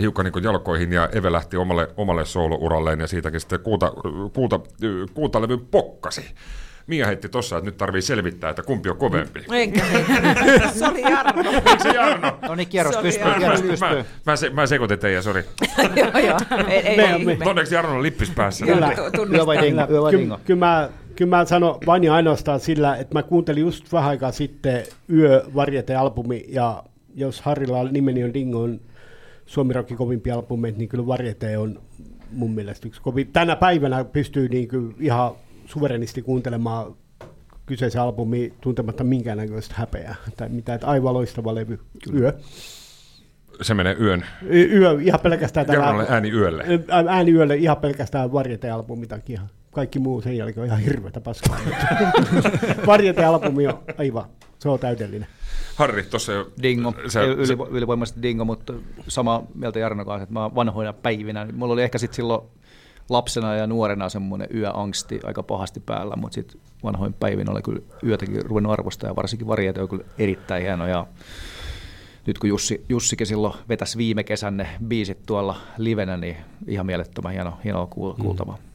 hiukan 0.00 0.24
niin 0.24 0.44
jalkoihin 0.44 0.92
ja 0.92 1.08
Eve 1.12 1.32
lähti 1.32 1.56
omalle, 1.56 1.88
omalle 1.96 2.24
soolouralleen 2.24 3.00
ja 3.00 3.06
siitäkin 3.06 3.40
sitten 3.40 3.60
kuuta, 3.60 3.92
kuuta, 4.32 4.60
kuuta 5.14 5.38
pokkasi. 5.70 6.34
Mia 6.90 7.06
heitti 7.06 7.28
tossa, 7.28 7.56
että 7.56 7.68
nyt 7.68 7.76
tarvii 7.76 8.02
selvittää, 8.02 8.50
että 8.50 8.62
kumpi 8.62 8.88
on 8.88 8.96
kovempi. 8.96 9.44
Enkä, 9.52 9.84
se 10.78 10.86
oli 10.86 11.02
Jarno. 11.02 11.50
Eikö 11.52 11.82
se 11.82 11.88
Jarno? 11.88 12.38
No 12.48 12.54
niin, 12.54 12.68
kierros 12.68 12.96
pystyy, 12.96 13.34
kierros 13.38 13.62
pystyy. 13.62 13.88
Mä, 13.88 14.04
mä, 14.26 14.36
se, 14.36 14.50
mä 14.50 14.66
sekoitin 14.66 14.98
teidän, 14.98 15.22
sori. 15.22 15.44
joo, 15.96 16.18
joo. 16.26 16.38
Ei, 16.68 16.86
ei. 16.86 17.38
Onneksi 17.44 17.74
Jarno 17.74 17.94
on 17.94 18.02
lippis 18.02 18.30
päässä. 18.30 18.66
Kyllä, 18.66 18.92
kyllä, 18.94 20.38
kyllä 20.44 20.58
mä, 20.58 20.88
kyllä 21.16 21.36
mä 21.36 21.44
sanon 21.44 21.78
vain 21.86 22.04
ja 22.04 22.14
ainoastaan 22.14 22.60
sillä, 22.60 22.96
että 22.96 23.14
mä 23.14 23.22
kuuntelin 23.22 23.60
just 23.60 23.92
vähän 23.92 24.10
aikaa 24.10 24.32
sitten 24.32 24.82
Yö 25.12 25.44
Varjete-albumi, 25.54 26.44
ja 26.48 26.84
jos 27.14 27.40
Harrilla 27.40 27.84
nimeni 27.84 28.24
on 28.24 28.34
Dingo, 28.34 28.62
on 28.62 28.80
Suomi 29.46 29.72
Rockin 29.72 29.96
kovimpia 29.96 30.34
albumeita, 30.34 30.78
niin 30.78 30.88
kyllä 30.88 31.06
Varjete 31.06 31.58
on 31.58 31.80
mun 32.32 32.54
mielestä 32.54 32.88
yksi 32.88 33.00
kovin. 33.00 33.32
Tänä 33.32 33.56
päivänä 33.56 34.04
pystyy 34.04 34.48
niin 34.48 34.68
kuin 34.68 34.96
ihan 35.00 35.32
suverenisti 35.70 36.22
kuuntelemaan 36.22 36.94
kyseisen 37.66 38.02
albumi 38.02 38.52
tuntematta 38.60 39.04
minkäännäköistä 39.04 39.74
häpeää 39.78 40.14
tai 40.36 40.48
mitä, 40.48 40.74
että 40.74 40.86
aivan 40.86 41.14
loistava 41.14 41.54
levy. 41.54 41.80
Yö. 42.14 42.32
Se 43.62 43.74
menee 43.74 43.96
yön. 44.00 44.26
Yö, 44.52 44.98
ihan 45.02 45.20
pelkästään 45.20 45.66
tällä... 45.66 46.06
ääni 46.08 46.30
yölle. 46.30 46.64
Ääni 47.08 47.32
yölle 47.32 47.56
ihan 47.56 47.76
pelkästään 47.76 48.32
varjete-albumi 48.32 49.06
takia. 49.06 49.40
Kaikki 49.72 49.98
muu 49.98 50.20
sen 50.20 50.36
jälkeen 50.36 50.62
on 50.62 50.66
ihan 50.66 50.80
hirveätä 50.80 51.20
paskaa. 51.20 51.60
varjete-albumi 52.86 53.66
on 53.66 53.78
aivan, 53.98 54.24
se 54.58 54.68
on 54.68 54.78
täydellinen. 54.78 55.28
Harri, 55.74 56.02
tuossa 56.02 56.32
jo... 56.32 56.50
Dingo, 56.62 56.94
sä, 57.08 57.22
yli, 57.22 57.56
ylivoimaisesti 57.70 58.22
dingo, 58.22 58.44
mutta 58.44 58.72
sama 59.08 59.42
mieltä 59.54 59.78
Jarno 59.78 60.04
kanssa, 60.04 60.22
että 60.22 60.32
mä 60.32 60.54
vanhoina 60.54 60.92
päivinä, 60.92 61.46
mulla 61.52 61.72
oli 61.72 61.82
ehkä 61.82 61.98
sitten 61.98 62.16
silloin 62.16 62.42
lapsena 63.08 63.54
ja 63.54 63.66
nuorena 63.66 64.08
semmoinen 64.08 64.48
yöangsti 64.54 65.20
aika 65.24 65.42
pahasti 65.42 65.80
päällä, 65.80 66.16
mutta 66.16 66.34
sitten 66.34 66.60
vanhoin 66.84 67.12
päivin 67.12 67.50
oli 67.50 67.62
kyllä 67.62 67.80
yötäkin 68.04 68.44
ruvennut 68.44 68.72
arvostaa 68.72 69.10
ja 69.10 69.16
varsinkin 69.16 69.46
varjeita 69.46 69.82
on 69.82 69.88
kyllä 69.88 70.04
erittäin 70.18 70.62
hieno 70.62 70.86
ja 70.86 71.06
nyt 72.26 72.38
kun 72.38 72.48
Jussi, 72.48 72.84
Jussikin 72.88 73.26
silloin 73.26 73.54
vetäisi 73.68 73.98
viime 73.98 74.24
kesän 74.24 74.56
ne 74.56 74.68
biisit 74.88 75.26
tuolla 75.26 75.56
livenä, 75.78 76.16
niin 76.16 76.36
ihan 76.66 76.86
mielettömän 76.86 77.32
hieno, 77.32 77.58
hienoa 77.64 77.86
kuultavaa. 77.86 78.56
Mm. 78.56 78.69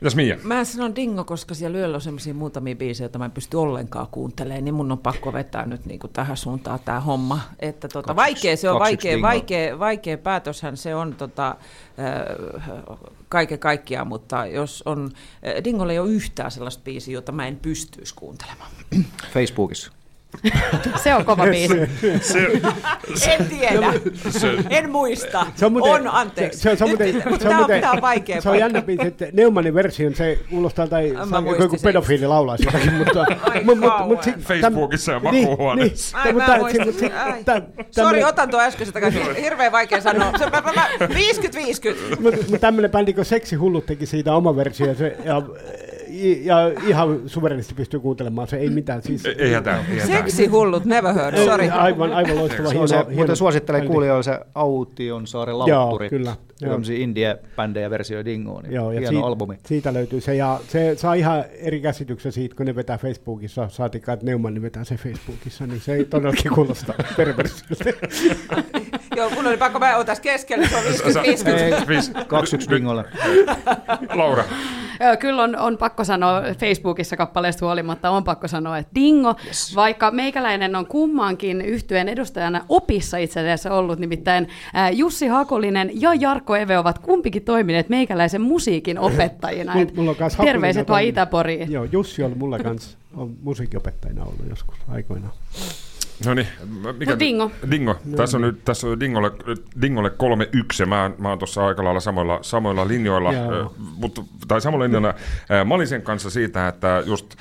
Mitäs 0.00 0.16
Mia? 0.16 0.36
Mä 0.42 0.64
sanon 0.64 0.96
Dingo, 0.96 1.24
koska 1.24 1.54
siellä 1.54 1.78
yöllä 1.78 1.94
on 1.94 2.00
sellaisia 2.00 2.34
muutamia 2.34 2.76
biisejä, 2.76 3.04
joita 3.04 3.18
mä 3.18 3.24
en 3.24 3.30
pysty 3.30 3.56
ollenkaan 3.56 4.06
kuuntelemaan, 4.10 4.64
niin 4.64 4.74
mun 4.74 4.92
on 4.92 4.98
pakko 4.98 5.32
vetää 5.32 5.66
nyt 5.66 5.86
niin 5.86 6.00
kuin 6.00 6.12
tähän 6.12 6.36
suuntaan 6.36 6.80
tämä 6.84 7.00
homma. 7.00 7.40
Että 7.58 7.88
tota, 7.88 8.14
kaksi, 8.14 8.16
vaikea 8.16 8.56
se 8.56 8.70
on, 8.70 8.78
vaikea, 8.78 9.22
vaikea, 9.22 9.78
vaikea 9.78 10.18
päätöshän 10.18 10.76
se 10.76 10.94
on 10.94 11.14
tota, 11.14 11.48
äh, 11.48 12.98
kaiken 13.28 13.58
kaikkiaan, 13.58 14.06
mutta 14.06 14.46
jos 14.46 14.82
on, 14.86 15.10
äh, 15.46 15.64
Dingolla 15.64 15.92
ei 15.92 15.98
ole 15.98 16.10
yhtään 16.10 16.50
sellaista 16.50 16.82
biisiä, 16.84 17.14
jota 17.14 17.32
mä 17.32 17.46
en 17.46 17.56
pystyisi 17.56 18.14
kuuntelemaan. 18.14 18.70
Facebookissa. 19.32 19.99
Se 21.02 21.14
on 21.14 21.24
kova 21.24 21.44
biisi. 21.46 21.74
En 23.30 23.46
tiedä. 23.48 23.92
En 24.70 24.90
muista. 24.90 25.46
Se 25.56 25.66
on, 25.66 25.72
muuten, 25.72 25.92
on 25.92 26.08
anteeksi. 26.08 26.58
Se, 26.58 26.70
se, 26.70 26.76
se 26.76 26.84
on 26.84 26.90
muuten, 26.90 27.14
Nyt- 27.14 27.22
se 27.40 27.48
on, 27.48 27.52
on, 27.54 27.56
muuten, 27.56 27.80
tää 27.80 27.90
on 27.92 28.00
vaikea 28.00 28.40
se 28.40 28.50
on 28.50 28.58
jännä 28.58 28.82
biisi, 28.82 29.06
että 29.06 29.26
Neumannin 29.32 29.74
version, 29.74 30.14
se 30.14 30.38
kuulostaa 30.50 30.86
tai 30.86 31.08
joku 31.60 31.76
sen. 31.76 31.84
pedofiili 31.84 32.26
laulaa 32.26 32.56
jotakin, 32.64 32.94
mutta... 32.94 33.26
Ai 33.42 33.60
mut- 33.64 33.78
mut- 33.78 33.88
kauan. 33.90 34.08
mut 34.08 34.22
sit- 34.22 34.38
Facebookissa 34.40 35.12
ja 35.12 35.18
niin, 35.30 35.48
makuuhuoneessa. 35.48 36.18
Ai, 36.18 36.24
Niin, 36.24 36.36
mä 36.36 36.58
mutta- 36.58 37.22
Ai. 37.24 37.44
tä- 37.44 37.62
Sori, 37.90 38.24
otan 38.24 38.50
tuon 38.50 38.62
äskeisen 38.62 38.94
takaisin. 38.94 39.34
Hirveän 39.36 39.72
vaikea 39.72 40.00
sanoa. 40.00 40.32
Se, 40.38 40.44
mä, 40.50 40.60
mä, 40.60 40.72
mä, 40.72 40.88
50-50. 41.00 42.20
Mutta 42.22 42.38
mut 42.50 42.60
tämmöinen 42.60 42.90
bändi 42.90 43.12
kuin 43.12 43.24
Seksi 43.24 43.56
Hullut 43.56 43.86
teki 43.86 44.06
siitä 44.06 44.34
oma 44.34 44.56
versio 44.56 44.86
ja, 44.86 44.94
se, 44.94 45.16
ja, 45.24 45.42
ja 46.42 46.56
ihan 46.86 47.20
suverenisti 47.26 47.74
pystyy 47.74 48.00
kuuntelemaan, 48.00 48.48
se 48.48 48.56
ei 48.56 48.70
mitään. 48.70 49.02
Siis, 49.02 49.26
Ei, 49.26 49.34
ei 49.38 49.52
hätää, 49.52 49.84
ei 49.90 49.98
hätää. 49.98 50.16
Seksi 50.16 50.46
hullut, 50.46 50.84
never 50.84 51.14
heard. 51.14 51.36
Sorry. 51.44 51.68
Aivan, 51.68 52.12
aivan 52.12 52.36
loistava. 52.36 52.68
Hieno, 52.68 52.82
on 52.82 52.88
se, 52.88 52.96
hieno 52.96 53.10
muuten 53.14 53.36
suosittelen 53.36 53.86
kuulijoille 53.86 54.22
se 54.22 54.40
Autionsaaren 54.54 55.52
Joo, 55.52 55.58
lautturi. 55.58 56.08
kyllä. 56.08 56.36
Joo. 56.60 56.70
Tämmöisiä 56.70 56.98
indie-bändejä 56.98 57.90
versio 57.90 58.24
Dingoon. 58.24 58.62
Niin 58.62 58.74
Joo, 58.74 58.92
ja 58.92 59.00
hieno 59.00 59.12
siitä, 59.12 59.26
albumi. 59.26 59.58
siitä 59.66 59.94
löytyy 59.94 60.20
se, 60.20 60.34
ja 60.34 60.60
se 60.68 60.94
saa 60.96 61.14
ihan 61.14 61.44
eri 61.60 61.80
käsityksen 61.80 62.32
siitä, 62.32 62.56
kun 62.56 62.66
ne 62.66 62.74
vetää 62.74 62.98
Facebookissa, 62.98 63.68
saatikaan, 63.68 64.14
että 64.14 64.26
Neumann 64.26 64.62
vetää 64.62 64.84
se 64.84 64.94
Facebookissa, 64.96 65.66
niin 65.66 65.80
se 65.80 65.94
ei 65.94 66.04
todellakin 66.04 66.52
kuulosta 66.54 66.94
perversiltä. 67.16 67.84
Joo, 69.16 69.30
mun 69.30 69.46
oli 69.46 69.56
pakko, 69.56 69.78
mä 69.78 69.96
oon 69.96 70.06
tässä 70.06 70.22
keskellä, 70.22 70.68
se 70.68 70.76
on 70.76 70.82
50-50. 71.84 71.88
Viis- 71.88 72.12
2-1 72.66 72.70
Dingolle. 72.70 73.04
Laura, 74.14 74.44
Joo, 75.00 75.16
kyllä 75.16 75.42
on, 75.42 75.56
on 75.58 75.78
pakko 75.78 76.04
sanoa 76.04 76.42
Facebookissa 76.58 77.16
kappaleesta 77.16 77.66
huolimatta, 77.66 78.10
on 78.10 78.24
pakko 78.24 78.48
sanoa, 78.48 78.78
että 78.78 78.94
dingo, 78.94 79.34
yes. 79.46 79.76
vaikka 79.76 80.10
meikäläinen 80.10 80.76
on 80.76 80.86
kummankin 80.86 81.60
yhtyeen 81.60 82.08
edustajana 82.08 82.64
opissa 82.68 83.16
itse 83.16 83.40
asiassa 83.40 83.74
ollut, 83.74 83.98
nimittäin 83.98 84.48
Jussi 84.92 85.26
Hakolinen 85.26 85.90
ja 85.94 86.14
Jarkko 86.14 86.56
Eve 86.56 86.78
ovat 86.78 86.98
kumpikin 86.98 87.42
toimineet 87.42 87.88
meikäläisen 87.88 88.40
musiikin 88.40 88.98
opettajina. 88.98 89.72
Mul- 89.74 89.78
Et 89.82 89.96
mulla 89.96 90.10
on 90.10 90.16
terveiset 90.16 90.80
Hakulinen 90.80 90.88
vaan. 90.88 91.04
Itäporiin. 91.04 91.72
Joo, 91.72 91.84
Jussi 91.84 92.22
on 92.22 92.32
mulla 92.38 92.58
kanssa 92.58 92.98
on 93.16 93.30
musiikinopettajana 93.42 94.22
ollut 94.24 94.40
joskus 94.48 94.76
aikoinaan. 94.88 95.32
No 96.26 96.34
niin, 96.34 96.46
mikä 96.98 97.12
Mut 97.12 97.18
Dingo. 97.20 97.50
Dingo. 97.70 97.96
Tässä 98.16 98.36
on 98.36 98.40
nyt 98.40 98.64
tässä 98.64 98.86
on 98.86 99.00
Dingolle, 99.00 99.30
Dingolle 99.82 100.12
3-1. 100.82 100.86
Mä, 100.86 101.10
mä 101.18 101.28
oon 101.28 101.38
tuossa 101.38 101.66
aika 101.66 101.84
lailla 101.84 102.00
samoilla, 102.00 102.38
samoilla 102.42 102.88
linjoilla, 102.88 103.30
äh, 103.30 103.70
mutta, 103.78 104.22
tai 104.48 104.60
samoilla 104.60 104.84
linjoilla 104.84 105.08
äh, 105.08 105.66
Malisen 105.66 106.02
kanssa 106.02 106.30
siitä, 106.30 106.68
että 106.68 107.02
just 107.06 107.34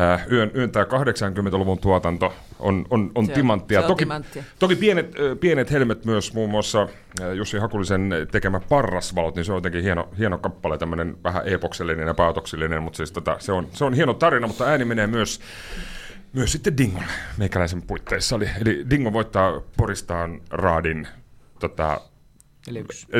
äh, 0.00 0.26
yön, 0.32 0.50
yön 0.54 0.70
tämä 0.70 0.84
80-luvun 0.84 1.78
tuotanto 1.78 2.32
on, 2.58 2.86
on, 2.90 3.10
on 3.14 3.26
Se 3.26 3.32
on- 3.32 3.34
timanttia. 3.34 3.80
se 3.80 3.84
on 3.84 3.88
toki, 3.88 4.04
timanttia. 4.04 4.42
toki 4.58 4.76
pienet, 4.76 5.06
äh, 5.06 5.38
pienet 5.40 5.70
helmet 5.70 6.04
myös, 6.04 6.34
muun 6.34 6.50
muassa 6.50 6.82
äh, 7.20 7.32
Jussi 7.32 7.58
Hakulisen 7.58 8.10
tekemä 8.30 8.60
Parrasvalot, 8.60 9.34
niin 9.34 9.44
se 9.44 9.52
on 9.52 9.56
jotenkin 9.56 9.82
hieno, 9.82 10.08
hieno 10.18 10.38
kappale, 10.38 10.78
tämmöinen 10.78 11.16
vähän 11.24 11.42
epoksellinen 11.44 12.06
ja 12.06 12.14
päätoksellinen, 12.14 12.82
mutta 12.82 12.96
siis 12.96 13.12
tota, 13.12 13.36
se, 13.38 13.52
on, 13.52 13.68
se 13.72 13.84
on 13.84 13.94
hieno 13.94 14.14
tarina, 14.14 14.46
mutta 14.46 14.64
ääni 14.64 14.84
menee 14.84 15.06
myös 15.06 15.40
myös 16.32 16.52
sitten 16.52 16.76
Dingolle 16.76 17.06
meikäläisen 17.36 17.82
puitteissa. 17.82 18.36
Eli, 18.36 18.48
eli 18.60 18.84
Dingo 18.90 19.12
voittaa 19.12 19.60
Poristaan 19.76 20.40
Raadin 20.50 21.08
tota, 21.60 22.00
Eli 22.68 22.78
yksi. 22.78 23.06
4-1 23.06 23.10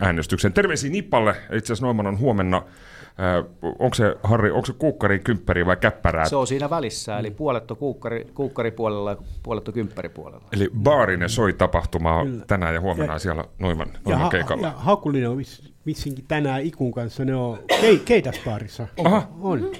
äänestyksen. 0.00 0.52
Terveisiä 0.52 0.90
Nippalle. 0.90 1.30
Itse 1.42 1.56
asiassa 1.72 1.86
Noiman 1.86 2.06
on 2.06 2.18
huomenna. 2.18 2.56
Äh, 2.56 3.44
onko 3.78 3.94
se, 3.94 4.16
Harri, 4.22 4.50
onko 4.50 4.66
se 4.66 4.72
kuukkari, 4.72 5.18
kympperi 5.18 5.66
vai 5.66 5.76
käppärää? 5.76 6.28
Se 6.28 6.36
on 6.36 6.46
siinä 6.46 6.70
välissä, 6.70 7.18
eli 7.18 7.30
puolet 7.30 7.70
on 7.70 7.76
kuukkari, 7.76 8.26
kuukkaripuolella 8.34 9.10
ja 9.10 9.16
puolet 9.42 9.68
on 9.68 9.74
kymppäripuolella. 9.74 10.48
Eli 10.52 10.70
Baarinen 10.82 11.28
soi 11.28 11.52
tapahtumaa 11.52 12.24
tänään 12.46 12.74
ja 12.74 12.80
huomenna 12.80 13.12
Ja- 13.12 13.18
siellä 13.18 13.44
Noiman, 13.58 13.88
Ja, 13.92 13.98
Noiman 14.04 14.22
ha, 14.22 14.28
keikalla. 14.30 14.66
ja 14.66 14.72
Hakulinen 14.76 15.30
on 15.30 15.36
vis, 15.36 15.72
vissinkin 15.86 16.24
tänään 16.28 16.62
Ikun 16.62 16.92
kanssa, 16.92 17.24
ne 17.24 17.34
on 17.34 17.58
kei, 17.80 17.98
keitaspaarissa. 17.98 18.86
Aha. 19.04 19.28
On. 19.40 19.72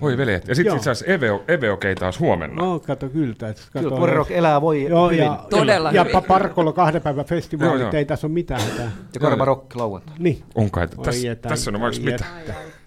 Voi 0.00 0.16
veljet. 0.18 0.48
Ja 0.48 0.54
sitten 0.54 0.76
itse 0.76 0.90
asiassa 0.90 1.12
Eveo, 1.12 1.44
Eveo 1.48 1.76
keitaa 1.76 2.10
huomenna. 2.20 2.62
No, 2.62 2.80
kato 2.80 3.08
kyllä. 3.08 3.34
Kato, 3.38 3.60
Kyllä 3.72 3.96
Porirock 3.96 4.30
elää 4.30 4.60
voi 4.60 4.82
Joo, 4.82 5.06
hyvin. 5.10 5.24
ja, 5.24 5.46
Todella 5.50 5.92
ja, 5.92 6.02
hyvin. 6.04 6.14
ja 6.14 6.20
Parkolo 6.20 6.72
kahden 6.72 7.02
päivän 7.02 7.18
Joo, 7.20 7.24
festivaalit, 7.28 7.80
joo. 7.80 7.90
ei 7.92 8.04
tässä 8.04 8.26
ole 8.26 8.32
mitään 8.34 8.60
hätää. 8.60 8.90
Ja 9.14 9.20
Karma 9.20 9.44
Rock 9.44 9.76
lauantai. 9.76 10.14
Niin. 10.18 10.42
Onko, 10.54 10.80
että 10.80 10.96
tässä, 11.02 11.32
että- 11.32 11.48
tässä 11.48 11.70
on 11.70 11.80
vaikka 11.80 12.00
mitä. 12.04 12.24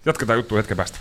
Jatketaan 0.05 0.37
juttua 0.39 0.57
hetken 0.57 0.77
päästä. 0.77 0.97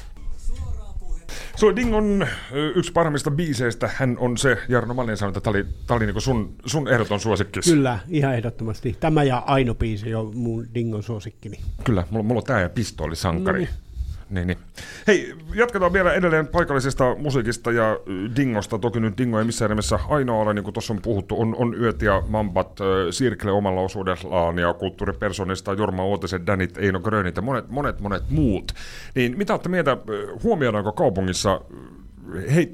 Se 1.57 1.67
on 1.67 1.77
Dingon 1.77 2.27
ö, 2.53 2.73
yksi 2.77 2.93
parhaimmista 2.93 3.31
biiseistä. 3.31 3.91
Hän 3.95 4.17
on 4.21 4.39
se, 4.39 4.57
Jarno 4.69 4.95
Malin 4.95 5.17
sanoi, 5.17 5.31
että 5.31 5.41
tämä 5.41 5.51
oli, 5.53 5.65
tää 5.87 5.97
oli 5.97 6.07
niinku 6.07 6.21
sun, 6.21 6.55
sun 6.67 6.89
ehdoton 6.89 7.21
suosikki. 7.21 7.61
Kyllä, 7.65 7.99
ihan 8.09 8.35
ehdottomasti. 8.35 8.97
Tämä 9.01 9.23
ja 9.23 9.39
Aino 9.47 9.75
biisi 9.75 10.15
on 10.15 10.37
mun 10.37 10.67
Dingon 10.75 11.03
suosikkini. 11.03 11.59
Kyllä, 11.85 12.05
mulla, 12.11 12.23
mulla 12.25 12.39
on 12.41 12.45
tämä 12.45 12.61
ja 12.61 12.69
pistooli 12.69 13.17
sankari. 13.17 13.61
No 13.61 13.65
Niin, 13.67 13.84
niin. 14.31 14.59
Hei, 15.07 15.35
jatketaan 15.55 15.93
vielä 15.93 16.13
edelleen 16.13 16.47
paikallisesta 16.47 17.15
musiikista 17.15 17.73
ja 17.73 17.99
Dingosta. 18.37 18.79
Toki 18.79 19.01
nyt 19.01 19.19
Dingo 19.19 19.39
ei 19.39 19.45
missään 19.45 19.69
nimessä 19.69 19.99
ainoa 20.09 20.43
ole, 20.43 20.55
niin 20.55 20.65
kuin 20.65 20.75
tuossa 20.75 20.93
on 20.93 21.03
puhuttu, 21.03 21.41
on, 21.41 21.55
on 21.59 21.75
Yöt 21.81 22.03
ja 22.03 22.23
Mambat, 22.29 22.81
ö, 22.81 23.07
Sirkle 23.11 23.53
omalla 23.53 23.81
osuudellaan 23.81 24.59
ja 24.59 24.75
kulttuuripersonista 24.75 25.73
Jorma 25.73 26.07
Uotisen, 26.07 26.47
Danit, 26.47 26.79
Eino 26.79 27.01
Grönit 27.01 27.37
ja 27.37 27.43
monet, 27.43 27.69
monet, 27.69 28.01
monet 28.01 28.31
muut. 28.31 28.73
Niin 29.15 29.39
mitä 29.39 29.53
olette 29.53 29.69
mieltä, 29.69 29.97
huomioidaanko 30.43 30.93
kaupungissa 30.93 31.61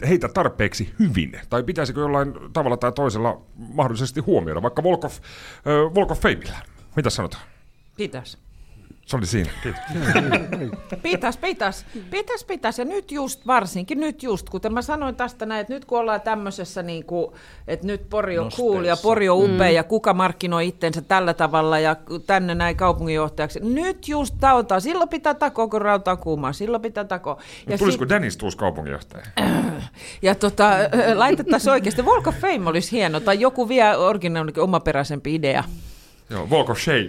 heitä, 0.08 0.28
tarpeeksi 0.28 0.94
hyvin? 0.98 1.32
Tai 1.50 1.62
pitäisikö 1.62 2.00
jollain 2.00 2.34
tavalla 2.52 2.76
tai 2.76 2.92
toisella 2.92 3.40
mahdollisesti 3.56 4.20
huomioida, 4.20 4.62
vaikka 4.62 4.82
ö, 5.66 5.90
Walk 5.96 6.10
of 6.10 6.20
Fameillä? 6.20 6.58
Mitä 6.96 7.10
sanotaan? 7.10 7.42
Pitäis. 7.96 8.49
Se 9.10 9.16
oli 9.16 9.26
siinä. 9.26 9.50
Kiitos. 9.62 9.80
Pitäis, 11.02 11.36
pitäis, 11.36 11.86
pitäis, 12.10 12.44
pitäis. 12.44 12.78
Ja 12.78 12.84
nyt 12.84 13.12
just, 13.12 13.46
varsinkin 13.46 14.00
nyt 14.00 14.22
just, 14.22 14.50
kuten 14.50 14.74
mä 14.74 14.82
sanoin 14.82 15.16
tästä 15.16 15.46
näin, 15.46 15.60
että 15.60 15.72
nyt 15.72 15.84
kun 15.84 15.98
ollaan 15.98 16.20
tämmöisessä, 16.20 16.82
niin 16.82 17.04
kuin, 17.04 17.32
että 17.68 17.86
nyt 17.86 18.10
Pori 18.10 18.38
on 18.38 18.50
cool 18.50 18.84
ja 18.84 18.96
Pori 18.96 19.28
on 19.28 19.38
upea 19.38 19.68
mm. 19.68 19.74
ja 19.74 19.84
kuka 19.84 20.14
markkinoi 20.14 20.68
itsensä 20.68 21.02
tällä 21.02 21.34
tavalla 21.34 21.78
ja 21.78 21.96
tänne 22.26 22.54
näin 22.54 22.76
kaupunginjohtajaksi. 22.76 23.60
Nyt 23.62 24.08
just 24.08 24.34
tautaa, 24.40 24.80
silloin 24.80 25.08
pitää 25.08 25.34
takoa, 25.34 25.68
kun 25.68 25.82
rautaa 25.82 26.16
kuumaa, 26.16 26.52
silloin 26.52 26.82
pitää 26.82 27.04
takoa. 27.04 27.42
Ja, 27.68 27.78
Tulisiko 27.78 28.08
Dennis 28.08 28.38
uusi 28.42 28.56
kaupunginjohtaja? 28.56 29.24
ja 30.22 30.34
tota, 30.34 30.70
laitettaisiin 31.14 31.72
oikeasti, 31.72 32.02
Walk 32.02 32.26
of 32.26 32.36
Fame 32.36 32.70
olisi 32.70 32.92
hieno, 32.92 33.20
tai 33.20 33.40
joku 33.40 33.68
vielä 33.68 33.98
originaalikin 33.98 34.62
omaperäisempi 34.62 35.34
idea. 35.34 35.64
Joo, 36.30 36.48
Walk 36.50 36.70
of 36.70 36.78
Shame. 36.78 37.08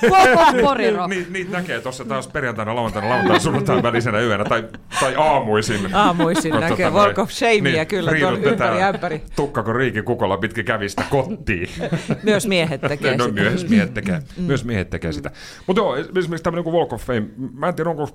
Koko 0.00 0.62
Porirock. 0.62 1.08
Niitä 1.08 1.30
niit 1.30 1.50
näkee 1.50 1.80
tuossa 1.80 2.04
taas 2.04 2.28
perjantaina, 2.28 2.74
lauantaina, 2.74 3.08
lauantaina, 3.08 3.40
sunnuntain 3.40 3.82
välisenä 3.82 4.20
yönä 4.20 4.44
tai, 4.44 4.64
tai 5.00 5.14
aamuisin. 5.16 5.94
Aamuisin 5.94 6.52
Kun 6.52 6.60
näkee 6.60 6.90
tota 6.90 6.98
Walk 6.98 7.18
of 7.18 7.30
Shamea 7.30 7.84
kyllä 7.84 8.10
tuolla 8.10 8.30
riidut 8.30 8.50
vetää 8.50 8.66
ympäri 8.68 8.82
ämpäri. 8.82 9.22
Tukka 9.36 9.62
kun 9.62 9.76
riiki 9.76 10.02
kukolla 10.02 10.36
pitkin 10.36 10.64
kävistä 10.64 11.04
kotiin. 11.10 11.68
Myös 12.22 12.46
miehet 12.46 12.80
tekee 12.80 13.16
no, 13.16 13.24
sitä. 13.24 13.40
myös 13.40 13.68
miehet 13.68 13.94
tekee, 13.94 14.22
myös 14.36 14.64
miehet 14.64 14.90
tekee 14.90 15.12
sitä. 15.12 15.30
Mutta 15.66 15.80
joo, 15.80 15.96
esimerkiksi 15.96 16.42
tämmöinen 16.42 16.64
kuin 16.64 16.76
Walk 16.76 16.92
of 16.92 17.02
Fame, 17.02 17.26
mä 17.54 17.68
en 17.68 17.74
tiedä 17.74 17.90
onko, 17.90 18.08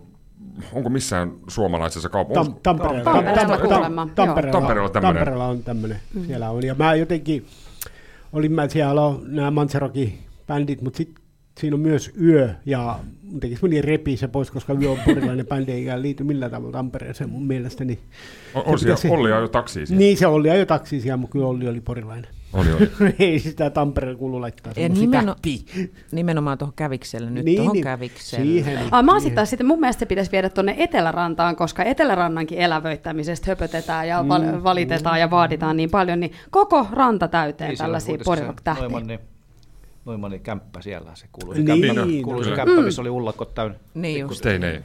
onko 0.74 0.90
missään 0.90 1.32
suomalaisessa 1.48 2.10
kaupungissa. 2.10 2.52
Tam, 2.64 2.80
Tampereella, 2.80 3.04
Tampereella 3.14 4.08
Tampereella, 4.16 4.56
Tampereella. 4.56 4.90
Tampereella 4.90 5.46
on 5.46 5.64
tämmöinen. 5.64 6.00
Siellä 6.28 6.50
on. 6.50 6.66
Ja 6.66 6.76
mä 6.76 6.96
jotenkin, 6.96 7.46
olin 8.36 8.52
mä 8.52 8.70
siellä 8.70 9.02
nämä 9.28 9.52
Manserokin 9.52 10.18
bändit, 10.48 10.82
mutta 10.82 10.98
sitten 10.98 11.24
siinä 11.60 11.74
on 11.76 11.80
myös 11.80 12.12
yö, 12.22 12.50
ja 12.66 13.00
mun 13.24 13.40
tekisi 13.40 13.64
meni 13.64 13.82
repi 13.82 14.18
se 14.18 14.28
pois, 14.28 14.52
koska 14.52 14.74
yö 14.82 14.92
on 14.92 14.98
porilainen 15.06 15.48
bändi, 15.48 15.72
eikä 15.72 16.02
liity 16.02 16.24
millään 16.24 16.52
tavalla 16.52 16.72
Tampereeseen 16.72 17.30
mun 17.30 17.48
mielestä. 17.48 17.86
Niin, 17.86 18.00
On, 18.54 18.64
on 18.66 18.80
se 18.80 18.84
siellä, 18.84 18.96
pitäisi- 18.96 19.16
Olli 19.18 19.30
jo 19.30 19.48
taksiin 19.48 19.88
siellä. 19.88 20.00
niin 20.00 20.18
se 20.18 20.28
oli 20.28 20.60
jo 20.60 20.66
taksi 20.66 21.02
siellä, 21.02 21.18
mutta 21.18 21.32
kyllä 21.32 21.48
Olli 21.48 21.68
oli 21.68 21.82
porilainen. 21.82 22.32
Oli, 22.56 22.74
oli. 22.74 22.90
Ei 23.20 23.40
sitä 23.40 23.70
Tampereella 23.70 24.18
kuulu 24.20 24.42
laittaa 24.42 24.74
Ja 24.76 24.90
nimeno, 24.90 25.36
nimenomaan 26.12 26.58
tuohon 26.58 26.74
kävikselle, 26.76 27.30
nyt 27.30 27.46
Niin, 27.46 27.58
tuohon 27.58 27.74
niin, 27.74 27.84
kävikselle. 27.84 28.46
Siihen. 28.46 28.80
Ah, 28.92 29.04
mä 29.04 29.12
oon 29.12 29.22
siihen. 29.22 29.22
sit 29.22 29.36
taas 29.36 29.50
sitten, 29.50 29.68
mun 29.68 29.80
mielestä 29.80 30.00
se 30.00 30.06
pitäisi 30.06 30.32
viedä 30.32 30.50
tuonne 30.50 30.76
Etelärantaan, 30.78 31.56
koska 31.56 31.84
Etelärannankin 31.84 32.58
elävöittämisestä 32.58 33.52
höpötetään 33.52 34.08
ja 34.08 34.28
val- 34.28 34.64
valitetaan 34.64 35.20
ja 35.20 35.30
vaaditaan 35.32 35.78
niin 35.78 35.90
paljon, 35.90 36.20
niin 36.20 36.32
koko 36.50 36.88
ranta 36.92 37.28
täyteen 37.28 37.68
Niin, 37.70 37.78
siellä 37.78 38.00
tällaisia 38.00 38.18
porirock-tähtiä. 38.26 38.84
Noimannin, 38.88 39.20
Noimannin 40.06 40.42
kämppä 40.42 40.82
siellä, 40.82 41.12
se 41.14 41.26
kuului 41.32 41.56
se 41.56 41.62
Niin, 41.62 41.82
kämppä, 41.88 42.06
niin, 42.06 42.24
kuului 42.24 42.44
se 42.44 42.50
kyllä. 42.50 42.66
kämppä, 42.66 42.82
missä 42.82 43.02
oli 43.02 43.10
ullakot 43.10 43.54
täynnä. 43.54 43.78
Niin 43.94 44.20
just. 44.20 44.42
Teinei. 44.42 44.80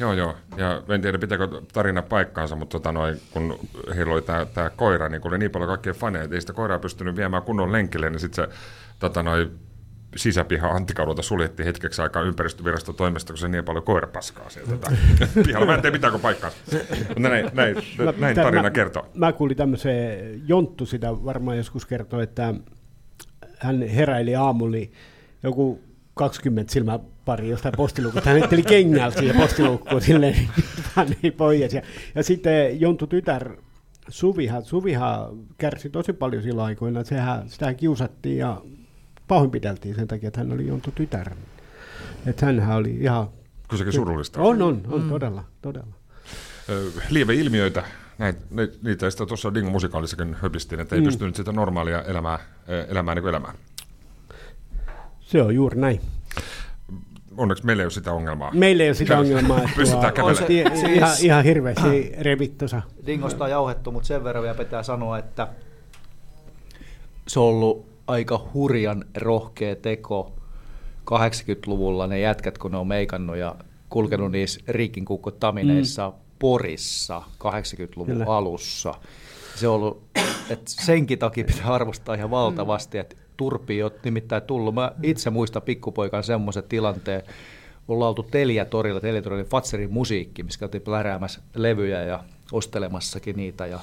Joo, 0.00 0.12
joo. 0.12 0.36
Ja 0.56 0.82
en 0.88 1.00
tiedä, 1.00 1.18
pitääkö 1.18 1.48
tarina 1.72 2.02
paikkaansa, 2.02 2.56
mutta 2.56 2.72
tota 2.72 2.92
noin, 2.92 3.20
kun 3.30 3.58
heillä 3.96 4.14
oli 4.14 4.22
tämä, 4.54 4.70
koira, 4.70 5.08
niin 5.08 5.20
kun 5.20 5.30
oli 5.30 5.38
niin 5.38 5.50
paljon 5.50 5.68
kaikkia 5.68 5.94
faneja, 5.94 6.24
että 6.24 6.36
ei 6.36 6.40
sitä 6.40 6.52
koiraa 6.52 6.78
pystynyt 6.78 7.16
viemään 7.16 7.42
kunnon 7.42 7.72
lenkille, 7.72 8.10
niin 8.10 8.20
sitten 8.20 8.44
se 8.44 8.56
tota 8.98 9.22
noin, 9.22 9.58
sisäpiha 10.16 10.68
Antikaudulta 10.68 11.22
suljettiin 11.22 11.66
hetkeksi 11.66 12.02
aikaa 12.02 12.22
ympäristöviraston 12.22 12.94
toimesta, 12.94 13.32
kun 13.32 13.38
se 13.38 13.48
niin 13.48 13.64
paljon 13.64 13.84
koirapaskaa 13.84 14.50
sieltä 14.50 14.90
pihalla. 15.46 15.66
Mä 15.66 15.74
en 15.74 15.82
tee 15.82 15.90
mitään 15.90 16.10
kuin 16.10 16.22
paikkaa. 16.22 16.50
Mutta 17.08 17.28
näin, 17.28 17.50
näin, 17.52 17.76
näin 18.18 18.36
tarina 18.36 18.62
mä, 18.62 18.70
kertoo. 18.70 19.06
Mä 19.14 19.32
kuulin 19.32 19.56
tämmöisen, 19.56 20.42
Jonttu 20.48 20.86
sitä 20.86 21.24
varmaan 21.24 21.56
joskus 21.56 21.86
kertoi, 21.86 22.22
että 22.22 22.54
hän 23.58 23.82
heräili 23.82 24.34
aamulla, 24.34 24.76
niin 24.76 24.92
joku 25.42 25.87
20 26.18 26.72
silmäpari 26.72 27.48
jostain 27.48 27.74
postilukusta. 27.76 28.30
Hän 28.30 28.42
etteli 28.42 28.62
kengältä 28.62 29.18
siihen 29.18 29.36
postilukkuun 29.36 30.00
silleen, 30.00 30.48
niin 31.22 31.32
pois. 31.32 31.74
Ja, 31.74 31.82
ja 32.14 32.22
sitten 32.22 32.80
Jonttu 32.80 33.06
tytär 33.06 33.56
Suvihan, 34.08 34.64
Suvihan 34.64 35.38
kärsi 35.58 35.90
tosi 35.90 36.12
paljon 36.12 36.42
silloin 36.42 36.66
aikoina. 36.66 37.04
Sehän, 37.04 37.48
sitä 37.48 37.74
kiusattiin 37.74 38.38
ja 38.38 38.62
pahoinpideltiin 39.28 39.94
sen 39.94 40.08
takia, 40.08 40.28
että 40.28 40.40
hän 40.40 40.52
oli 40.52 40.66
Jonttu 40.66 40.90
tytär. 40.90 41.34
Että 42.26 42.46
hänhän 42.46 42.76
oli 42.76 42.90
ihan... 42.90 43.28
Kyllä 43.68 43.78
sekin 43.78 43.92
surullista. 43.92 44.40
On, 44.40 44.62
on, 44.62 44.82
on, 44.88 45.02
mm. 45.02 45.08
todella, 45.08 45.44
todella. 45.62 45.94
Lieveilmiöitä, 47.10 47.82
näitä, 48.18 48.40
niitä 48.82 49.10
sitä 49.10 49.26
tuossa 49.26 49.54
Dingo 49.54 49.70
musikaalissakin 49.70 50.36
höpistiin, 50.42 50.80
että 50.80 50.94
ei 50.94 51.00
mm. 51.00 51.04
pystynyt 51.04 51.36
sitä 51.36 51.52
normaalia 51.52 52.02
elämää, 52.02 52.38
elämää 52.88 53.14
niin 53.14 53.22
kuin 53.22 53.30
elämään. 53.30 53.54
Se 55.28 55.42
on 55.42 55.54
juuri 55.54 55.80
näin. 55.80 56.00
Onneksi 57.36 57.66
meillä 57.66 57.82
ei 57.82 57.84
ole 57.84 57.90
sitä 57.90 58.12
ongelmaa. 58.12 58.50
Meillä 58.54 58.82
ei 58.82 58.88
ole 58.88 58.94
sitä 58.94 59.18
ongelmaa. 59.18 59.58
Että 59.58 59.70
Pystytään 59.76 60.12
kävelemään. 60.12 60.78
Se, 60.80 60.92
ihan, 60.92 61.16
ihan 61.22 61.44
hirveästi 61.44 62.12
revit 62.20 62.58
tuossa. 62.58 62.82
Dingosta 63.06 63.44
on 63.44 63.50
jauhettu, 63.50 63.92
mutta 63.92 64.06
sen 64.06 64.24
verran 64.24 64.42
vielä 64.42 64.58
pitää 64.58 64.82
sanoa, 64.82 65.18
että 65.18 65.48
se 67.28 67.40
on 67.40 67.46
ollut 67.46 67.86
aika 68.06 68.48
hurjan 68.54 69.04
rohkea 69.16 69.76
teko 69.76 70.32
80-luvulla 71.10 72.06
ne 72.06 72.20
jätkät, 72.20 72.58
kun 72.58 72.70
ne 72.70 72.76
on 72.76 72.86
meikannut 72.86 73.36
ja 73.36 73.54
kulkenut 73.88 74.32
niissä 74.32 74.60
riikinkukko-tamineissa 74.68 76.10
mm. 76.10 76.16
Porissa 76.38 77.22
80-luvun 77.44 78.06
Kyllä. 78.06 78.24
alussa. 78.28 78.94
Se 79.54 79.68
on 79.68 79.74
ollut, 79.74 80.02
että 80.50 80.70
senkin 80.70 81.18
takia 81.18 81.44
pitää 81.44 81.66
arvostaa 81.66 82.14
ihan 82.14 82.30
valtavasti, 82.30 82.98
että 82.98 83.16
turpi 83.38 83.82
on 83.82 83.90
nimittäin 84.04 84.42
tullut. 84.42 84.74
Mä 84.74 84.92
itse 85.02 85.30
muistan 85.30 85.62
pikkupoikan 85.62 86.24
semmoisen 86.24 86.62
tilanteen, 86.68 87.22
ollaan 87.88 88.08
oltu 88.08 88.22
Telia-torilla, 88.22 89.00
Telia-torilla 89.00 89.44
Fatserin 89.44 89.92
musiikki, 89.92 90.42
missä 90.42 90.60
käytiin 90.60 90.82
pläräämässä 90.82 91.40
levyjä 91.54 92.02
ja 92.02 92.24
ostelemassakin 92.52 93.36
niitä 93.36 93.66
ja 93.66 93.80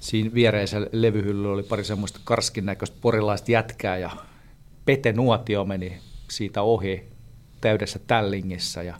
siinä 0.00 0.34
viereisellä 0.34 0.88
levyhyllyllä 0.92 1.54
oli 1.54 1.62
pari 1.62 1.84
semmoista 1.84 2.20
karskin 2.24 2.66
näköistä 2.66 2.96
porilaista 3.00 3.52
jätkää 3.52 3.96
ja 3.96 4.10
Pete 4.84 5.12
Nuotio 5.12 5.64
meni 5.64 5.98
siitä 6.30 6.62
ohi 6.62 7.04
täydessä 7.60 7.98
tällingissä 8.06 8.82
ja 8.82 8.94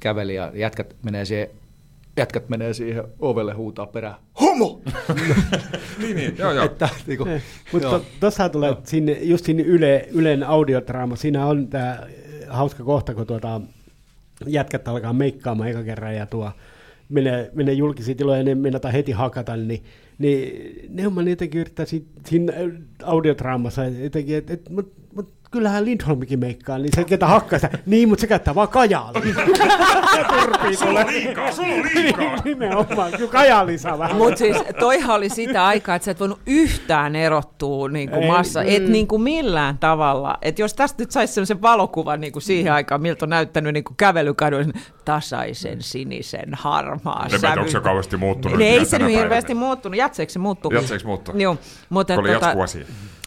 käveli 0.00 0.34
ja 0.34 0.52
jätkät 0.54 0.96
menee 1.02 1.24
siihen 1.24 1.50
jätkät 2.16 2.48
menee 2.48 2.74
siihen 2.74 3.04
ovelle 3.18 3.52
huutaa 3.54 3.86
perään, 3.86 4.14
homo! 4.40 4.82
niin, 5.98 6.16
niin, 6.16 6.34
joo, 6.38 6.52
joo. 6.52 6.64
Että, 6.64 6.88
niin 7.06 7.18
kuin, 7.18 7.42
Mutta 7.72 8.00
tuossa 8.20 8.48
tulee 8.48 8.70
no. 8.70 8.80
sinne, 8.84 9.12
just 9.12 9.44
sinne 9.44 9.62
Yle, 9.62 10.08
Ylen 10.12 10.42
audiodraama, 10.42 11.16
siinä 11.16 11.46
on 11.46 11.68
tämä 11.68 12.06
hauska 12.48 12.84
kohta, 12.84 13.14
kun 13.14 13.26
tuota, 13.26 13.60
jätkät 14.46 14.88
alkaa 14.88 15.12
meikkaamaan 15.12 15.68
eka 15.68 15.82
kerran 15.82 16.16
ja 16.16 16.26
tuo 16.26 16.52
menee, 17.08 17.50
menee 17.54 17.74
julkisiin 17.74 18.16
tiloihin 18.16 18.46
ja 18.46 18.54
ne 18.54 18.92
heti 18.92 19.12
hakata, 19.12 19.56
niin, 19.56 19.84
niin 20.18 20.74
Neumann 20.88 21.28
jotenkin 21.28 21.60
yrittää 21.60 21.86
siinä 22.26 22.52
audiodraamassa 23.02 23.84
jotenkin, 23.84 24.36
että 24.36 24.52
et, 24.52 24.70
mut, 24.70 24.92
mut, 25.14 25.32
kyllähän 25.54 25.84
Lindholmikin 25.84 26.38
meikkaa, 26.38 26.78
niin 26.78 26.90
se 26.96 27.04
ketä 27.04 27.26
hakkaa 27.26 27.58
sitä, 27.58 27.78
niin, 27.86 28.08
mutta 28.08 28.20
se 28.20 28.26
käyttää 28.26 28.54
vaan 28.54 28.68
kajaali. 28.68 29.34
sulla 30.78 31.00
on 31.00 31.06
liikaa, 31.06 31.52
sulla 31.52 31.74
on 31.74 31.82
liikaa. 31.94 32.36
Nimenomaan, 32.44 33.12
kyllä 33.12 33.30
kajaali 33.30 33.78
saa 33.78 33.98
vähän. 33.98 34.16
Mutta 34.16 34.38
siis 34.38 34.56
toihan 34.78 35.16
oli 35.16 35.28
sitä 35.28 35.66
aikaa, 35.66 35.94
että 35.94 36.04
sä 36.04 36.10
et 36.10 36.20
voinut 36.20 36.40
yhtään 36.46 37.16
erottua 37.16 37.88
niin 37.88 38.10
kuin 38.10 38.26
massa, 38.26 38.60
mm. 38.60 38.66
et 38.68 38.88
niin 38.88 39.06
kuin 39.06 39.22
millään 39.22 39.78
tavalla. 39.78 40.38
Että 40.42 40.62
jos 40.62 40.74
tästä 40.74 41.02
nyt 41.02 41.10
saisi 41.10 41.34
sellaisen 41.34 41.62
valokuvan 41.62 42.20
niin 42.20 42.32
kuin 42.32 42.42
siihen 42.42 42.72
aikaan, 42.72 43.02
miltä 43.02 43.24
on 43.24 43.30
näyttänyt 43.30 43.74
niin 43.74 43.84
kuin 43.84 43.96
kävelykaduilla, 43.96 44.72
tasaisen 45.04 45.82
sinisen 45.82 46.48
harmaa 46.52 47.28
sävy. 47.28 47.58
onko 47.58 47.70
se 47.70 47.80
kauheasti 47.80 48.16
muuttunut? 48.16 48.58
Ne 48.58 48.64
ei 48.64 48.84
se 48.84 48.98
nyt 48.98 49.12
hirveästi 49.12 49.54
muuttunut. 49.54 49.98
Jatseeksi 49.98 50.32
se 50.32 50.38
muuttuu. 50.38 50.70
Jatseeksi 50.70 51.06
muuttuu. 51.06 51.38
Joo, 51.38 51.56
mutta 51.88 52.14
oli 52.14 52.32
tota, 52.32 52.54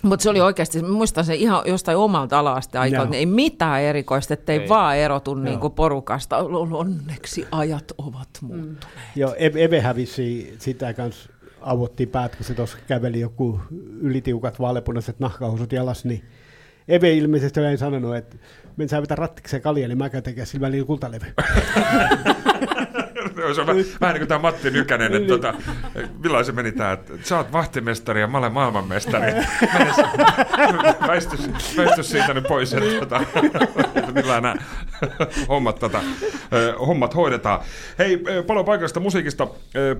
mutta 0.04 0.24
se 0.24 0.30
oli 0.30 0.42
oikeasti, 0.42 0.82
muistan 0.82 1.26
se 1.26 1.36
ihan 1.36 1.64
jostain 1.66 1.98
omalta 1.98 2.40
alasta 2.40 2.82
aikaa, 2.82 3.06
no. 3.06 3.14
ei 3.14 3.26
mitään 3.26 3.82
erikoista, 3.82 4.34
ettei 4.34 4.60
ei. 4.60 4.70
vaan 4.70 4.98
erotu 4.98 5.34
no. 5.34 5.44
niin 5.44 5.60
kuin 5.60 5.74
porukasta. 5.74 6.38
Onneksi 6.72 7.48
ajat 7.52 7.92
ovat 7.98 8.30
mm. 8.42 8.48
muuttuneet. 8.48 8.84
Mm. 9.16 9.22
Joo, 9.22 9.36
Eve 9.38 9.82
hävisi 9.82 10.56
sitä 10.60 10.94
kanssa 10.94 11.30
avottiin 11.62 12.10
päät, 12.10 12.36
kun 12.36 12.46
se 12.46 12.54
tuossa 12.54 12.78
käveli 12.88 13.20
joku 13.20 13.60
ylitiukat 14.02 14.60
vaalepunaiset 14.60 15.20
nahkahousut 15.20 15.72
jalas, 15.72 16.06
niin 16.06 16.24
Eve 16.88 17.14
ilmeisesti 17.14 17.60
oli 17.60 17.78
sanonut, 17.78 18.16
että 18.16 18.36
mennään 18.78 19.02
vetää 19.04 19.16
rattikseen 19.16 19.62
kalja, 19.62 19.88
niin 19.88 19.98
mä 19.98 20.10
käyn 20.10 20.24
tekemään 20.24 20.48
sillä 20.48 20.68
välillä 20.68 20.86
kultalevy. 20.86 21.26
se 23.56 23.62
on 23.62 23.68
vähän, 24.02 24.14
niin 24.14 24.20
kuin 24.20 24.28
tämä 24.28 24.40
Matti 24.40 24.72
Nykänen, 24.72 25.14
että 25.14 25.28
tota, 25.28 25.54
milloin 26.24 26.46
se 26.46 26.52
meni 26.52 26.72
tämä, 26.72 26.92
että 26.92 27.14
sä 27.24 27.38
oot 27.38 27.52
vahtimestari 27.52 28.22
ja 28.22 28.28
mä 28.28 28.38
olen 28.38 28.54
maailmanmestari. 28.54 29.32
Väistys, 31.08 31.50
väistys 31.78 32.10
siitä 32.10 32.34
nyt 32.34 32.48
pois, 32.48 32.74
että, 32.74 33.00
tota, 33.00 33.22
että 33.96 34.12
millä 34.12 34.42
nämä 34.42 34.56
hommat, 35.50 35.80
tota, 35.80 36.02
hommat 36.88 37.16
hoidetaan. 37.16 37.60
Hei, 38.00 38.24
paljon 38.48 38.66
paikallista 38.66 39.00
musiikista 39.00 39.48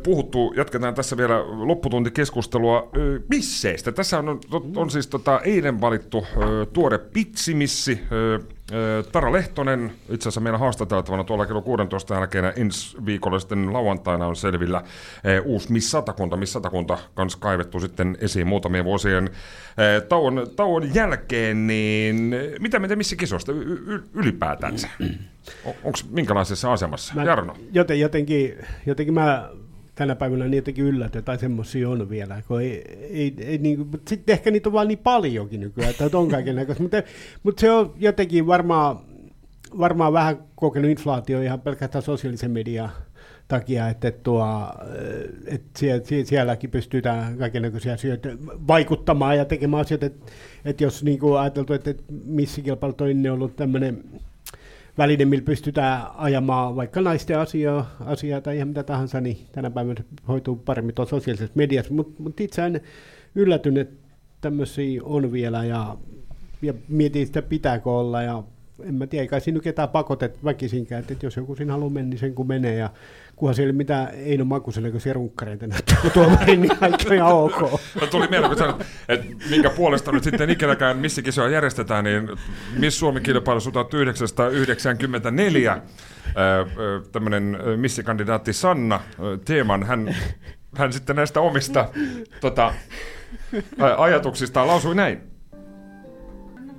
puhuttu. 0.04 0.54
Jatketaan 0.56 0.96
tässä 0.96 1.18
vielä 1.18 1.40
lopputuntikeskustelua 1.40 2.90
misseistä. 3.30 3.92
Tässä 3.92 4.20
on, 4.20 4.40
on 4.76 4.90
siis 4.90 5.08
tota, 5.08 5.42
eilen 5.44 5.82
valittu 5.82 6.28
tuore 6.74 6.98
pitsimissi, 6.98 8.02
Tara 9.12 9.32
Lehtonen, 9.32 9.92
itse 10.10 10.24
asiassa 10.24 10.42
meillä 10.42 10.58
haastateltavana 10.58 11.24
tuolla 11.24 11.46
kello 11.46 11.62
16 11.62 12.14
jälkeen 12.14 12.54
ensi 12.56 12.98
viikolla 13.06 13.40
sitten 13.40 13.74
lauantaina 13.74 14.28
on 14.28 14.36
selvillä 14.36 14.84
uusi 15.46 15.72
Miss 15.72 15.92
Satakunta. 15.92 16.38
Miss 16.38 16.54
Satakunta 16.54 16.98
kanssa 17.16 17.40
kaivettu 17.40 17.80
sitten 17.80 18.18
esiin 18.22 18.48
muutamien 18.48 18.86
vuosien 18.86 19.30
tauon, 20.10 20.48
tauon 20.56 20.96
jälkeen, 20.96 21.68
niin 21.68 22.36
mitä 22.60 22.80
me 22.80 22.96
missä 22.96 23.16
kisoista 23.16 23.52
y- 23.52 24.04
ylipäätänsä? 24.14 24.88
Onko 25.66 26.00
minkälaisessa 26.10 26.74
asemassa? 26.74 27.14
Mä, 27.16 27.24
Jarno? 27.24 27.56
Joten, 27.72 28.00
jotenkin, 28.00 28.54
jotenkin 28.86 29.14
mä 29.14 29.50
tänä 29.98 30.16
päivänä 30.16 30.46
jotenkin 30.46 30.86
yllätä, 30.86 31.22
tai 31.22 31.40
semmoisia 31.40 31.90
on 31.90 32.10
vielä. 32.10 32.42
Kun 32.48 32.62
ei, 32.62 32.84
ei, 33.10 33.34
ei, 33.40 33.58
niin, 33.58 33.90
sitten 34.08 34.34
ehkä 34.34 34.52
niitä 34.52 34.70
on 34.70 34.74
vaan 34.74 34.88
niin 34.88 34.98
paljonkin 34.98 35.60
nykyään, 35.60 35.90
että 35.90 36.18
on 36.18 36.30
kaiken 36.30 36.56
näköistä. 36.56 36.84
mutta, 36.84 37.04
mutta 37.44 37.62
se 37.62 37.72
on 37.72 37.94
jotenkin 37.98 38.48
varmaan, 38.48 39.00
varmaan 39.80 40.14
vähän 40.14 40.38
kokenut 40.56 40.92
inflaatio 40.92 41.42
ihan 41.42 41.62
pelkästään 41.62 42.02
sosiaalisen 42.02 42.52
median 42.52 42.90
takia, 43.48 43.90
että, 43.90 44.12
tuo, 44.12 44.46
että 45.48 45.80
sielläkin 46.24 46.72
pystytään 46.72 47.38
kaikenlaisia 47.38 47.94
asioita 47.94 48.30
vaikuttamaan 48.68 49.38
ja 49.38 49.46
tekemään 49.46 49.82
asioita, 49.82 50.06
että, 50.06 50.32
että 50.66 50.84
jos 50.84 51.04
niin 51.04 51.20
kuin 51.20 51.40
ajateltu, 51.40 51.74
että 51.74 51.94
missä 52.26 52.62
kilpailut 52.62 53.02
on 53.02 53.32
ollut 53.32 53.56
tämmöinen 53.56 54.04
väline, 54.98 55.26
millä 55.26 55.46
pystytään 55.46 56.08
ajamaan 56.16 56.76
vaikka 56.76 57.02
naisten 57.02 57.40
asiaa, 57.40 57.96
asiaa 58.00 58.42
tai 58.42 58.56
ihan 58.56 58.68
mitä 58.68 58.84
tahansa, 58.84 59.22
niin 59.22 59.38
tänä 59.52 59.70
päivänä 59.70 60.04
hoituu 60.28 60.56
paremmin 60.56 60.96
tuossa 60.96 61.16
sosiaalisessa 61.16 61.54
mediassa. 61.56 61.94
Mutta 61.94 62.24
mut 62.24 62.40
itse 62.40 62.66
en 62.66 62.82
yllätynyt, 63.36 63.88
että 63.88 64.08
tämmöisiä 64.42 65.02
on 65.04 65.32
vielä 65.32 65.66
ja, 65.66 65.98
ja 66.62 66.74
mietin 66.88 67.28
sitä 67.28 67.42
pitääkö 67.42 67.92
olla 67.92 68.22
ja 68.22 68.44
en 68.84 68.96
mä 68.96 69.08
tiedä, 69.08 69.22
eikä 69.22 69.40
siinä 69.40 69.60
ketään 69.60 69.90
pakotet 69.90 70.44
väkisinkään, 70.44 71.06
että 71.10 71.26
jos 71.26 71.36
joku 71.36 71.56
siinä 71.56 71.74
haluaa 71.74 71.90
mennä, 71.90 72.10
niin 72.10 72.20
sen 72.20 72.36
kun 72.36 72.48
menee 72.48 72.76
ja 72.76 72.90
kunhan 73.38 73.56
siellä 73.56 73.70
ei 73.70 73.78
mitään 73.78 74.10
Eino 74.14 74.46
Makusen 74.46 74.84
näköisiä 74.84 75.14
runkkareita 75.14 75.68
näyttää 75.68 75.98
tuomarin, 76.14 76.62
niin 76.62 76.78
kaikki 76.78 77.08
on 77.08 77.16
ihan 77.16 77.34
ok. 77.34 77.62
No 78.02 78.08
tuli 78.12 78.28
mieleen, 78.28 78.50
kun 78.50 78.58
sanoit, 78.58 78.82
että 79.10 79.26
minkä 79.50 79.70
puolesta 79.70 80.12
nyt 80.12 80.24
sitten 80.24 80.50
ikinäkään 80.50 80.98
missä 80.98 81.22
kisoja 81.22 81.50
järjestetään, 81.50 82.04
niin 82.04 82.30
Miss 82.80 83.00
Suomi-kilpailussa 83.00 83.72
1994 83.72 85.82
tämmöinen 87.12 87.58
missikandidaatti 87.76 88.54
Sanna 88.54 89.00
Teeman, 89.46 89.84
hän, 89.84 90.16
hän 90.78 90.94
sitten 90.94 91.16
näistä 91.16 91.42
omista 91.42 91.90
tota, 92.42 92.74
ajatuksistaan 93.98 94.68
lausui 94.68 94.96
näin. 94.96 95.20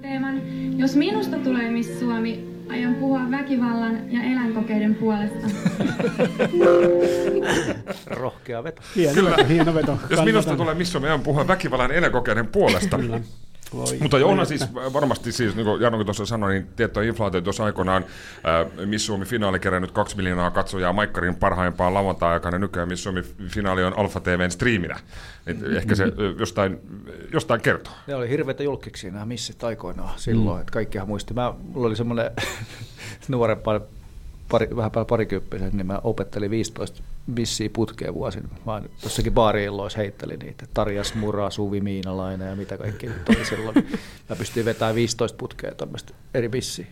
Teeman, 0.02 0.42
jos 0.78 0.96
minusta 0.96 1.38
tulee 1.38 1.70
Miss 1.70 2.00
Suomi, 2.00 2.57
aion 2.70 2.94
puhua 2.94 3.30
väkivallan 3.30 4.12
ja 4.12 4.22
eläinkokeiden 4.22 4.94
puolesta. 4.94 5.46
Rohkea 8.20 8.64
veto. 8.64 8.82
Hieno 8.96 9.14
Kyllä. 9.14 9.36
hieno 9.48 9.74
veto. 9.74 9.98
Jos 10.10 10.24
minusta 10.24 10.56
tulee 10.56 10.74
missä 10.74 11.00
me 11.00 11.08
aion 11.08 11.20
puhua 11.20 11.48
väkivallan 11.48 11.90
ja 11.90 11.96
eläinkokeiden 11.96 12.46
puolesta. 12.46 12.98
Voi, 13.74 13.98
Mutta 14.00 14.16
voi 14.20 14.46
siis 14.46 14.74
varmasti, 14.74 15.32
siis, 15.32 15.56
niin 15.56 15.64
kuin 15.64 15.82
Jarno 15.82 16.04
tuossa 16.04 16.26
sanoi, 16.26 16.52
niin 16.52 16.66
tietty 16.76 17.06
inflaatio 17.06 17.40
tuossa 17.40 17.64
aikoinaan 17.64 18.04
äh, 18.04 18.86
Miss 18.86 19.06
Suomi 19.06 19.24
finaali 19.24 19.60
kerännyt 19.60 19.90
kaksi 19.90 20.16
miljoonaa 20.16 20.50
katsojaa 20.50 20.92
Maikkarin 20.92 21.34
parhaimpaan 21.34 21.94
lauantai-aikana. 21.94 22.58
Nykyään 22.58 22.88
Miss 22.88 23.02
Suomi 23.02 23.22
finaali 23.48 23.84
on 23.84 23.98
Alfa 23.98 24.20
TVn 24.20 24.50
striiminä. 24.50 24.96
Et 25.46 25.56
ehkä 25.76 25.94
se 25.94 26.04
äh, 26.04 26.10
jostain, 26.38 26.78
jostain 27.32 27.60
kertoo. 27.60 27.92
Ne 28.06 28.14
oli 28.14 28.28
hirveitä 28.28 28.62
julkiksi 28.62 29.10
nämä 29.10 29.26
missit 29.26 29.64
aikoinaan 29.64 30.18
silloin, 30.18 30.56
mm. 30.56 30.60
että 30.60 30.72
kaikkihan 30.72 31.08
muisti. 31.08 31.34
Mä, 31.34 31.54
mulla 31.74 31.86
oli 31.86 31.96
semmoinen 31.96 32.30
nuorempaa, 33.28 33.80
pari, 34.48 34.68
vähän 34.76 34.90
päällä 34.90 35.08
parikymppisen, 35.08 35.70
niin 35.72 35.86
mä 35.86 36.00
opettelin 36.04 36.50
15 36.50 37.02
missiä 37.36 37.70
putkeen 37.72 38.14
vuosin. 38.14 38.42
Mä 38.66 38.82
jossakin 39.02 39.32
baari-illoissa 39.32 39.98
heittelin 39.98 40.38
niitä. 40.38 40.66
Tarja 40.74 41.04
Smura, 41.04 41.50
Suvi 41.50 41.80
Miinalainen 41.80 42.48
ja 42.48 42.56
mitä 42.56 42.78
kaikki 42.78 43.06
nyt 43.06 43.28
oli 43.28 43.44
silloin. 43.44 43.74
Mä 44.30 44.36
pystyin 44.36 44.66
vetämään 44.66 44.94
15 44.94 45.36
putkea 45.38 45.74
tämmöistä 45.74 46.14
eri 46.34 46.48
missiä. 46.48 46.86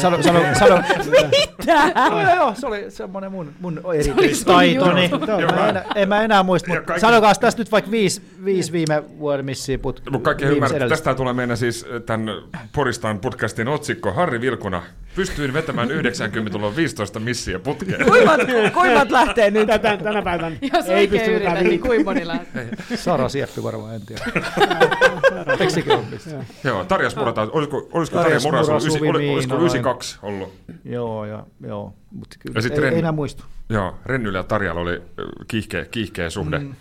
Sano, 0.00 0.22
sano, 0.22 0.40
sano. 0.58 0.82
Mitä? 1.30 1.92
No, 2.10 2.34
joo, 2.36 2.54
se 2.54 2.66
oli 2.66 2.90
semmoinen 2.90 3.32
mun, 3.32 3.52
mun 3.60 3.80
erityistaitoni. 3.94 5.10
Mä 5.54 5.68
en, 5.68 5.82
en 5.94 6.08
mä 6.08 6.22
enää 6.22 6.42
muista, 6.42 6.68
mutta 6.70 6.84
kaikki- 6.84 7.00
sanokaa 7.00 7.34
tässä 7.34 7.58
nyt 7.58 7.72
vaikka 7.72 7.90
viisi, 7.90 8.22
viisi 8.44 8.72
viime 8.72 9.02
vuoden 9.18 9.44
missiä 9.44 9.78
putkea. 9.78 10.12
Mutta 10.12 10.24
kaikki 10.24 10.44
ymmärrät, 10.44 10.88
tästä 10.88 11.14
tulee 11.14 11.32
meidän 11.32 11.56
siis 11.56 11.86
tämän 12.06 12.28
Poristaan 12.74 13.18
podcastin 13.20 13.68
otsikko. 13.68 14.12
Harri 14.12 14.40
Vilkuna, 14.40 14.82
pystyin 15.16 15.52
vetämään 15.52 15.88
90-luvun 15.88 16.76
15 16.76 17.20
missiä 17.20 17.58
putkeen. 17.58 18.04
Kuivat, 18.06 18.40
kuivat 18.74 19.10
lähtee 19.10 19.50
nyt. 19.50 19.66
Tätä, 19.66 19.96
tänä 19.96 20.22
päivänä 20.22 20.56
Jos 20.72 20.86
ei 20.88 21.08
pysty 21.08 21.34
mitään 21.34 21.64
niin 21.64 21.80
kuin 21.80 22.04
moni 22.04 22.26
lähtee. 22.26 22.68
Sara 22.94 23.28
Sieppi 23.28 23.62
varmaan, 23.62 23.94
en 23.94 24.00
tiedä. 24.06 24.24
Missä? 26.10 26.44
Joo, 26.64 26.84
Tarja 26.84 27.10
Smurata, 27.10 27.48
olisiko, 27.52 27.88
olisiko 27.92 28.18
Tarja 28.18 28.40
Tarja 28.40 28.50
Muras 28.50 28.68
ollut, 28.68 28.82
ysi- 28.82 28.98
Suvi 28.98 29.08
oli- 29.08 29.30
olisiko 29.30 29.54
Miinalainen. 29.54 29.60
92 29.60 30.18
ollut? 30.22 30.52
Joo, 30.84 31.24
ja, 31.24 31.46
joo. 31.66 31.94
Mutta 32.10 32.36
kyllä, 32.40 32.60
Ja 32.60 32.70
ei, 32.74 32.90
Ren- 32.90 32.92
ei 32.92 32.98
enää 32.98 33.12
muistu. 33.12 33.44
Joo, 33.68 33.94
Rennyllä 34.06 34.38
ja 34.38 34.42
Tarjalla 34.44 34.80
oli 34.80 35.02
kiihkeä, 35.48 35.84
kiihkeä 35.84 36.30
suhde. 36.30 36.58
Mm. 36.58 36.74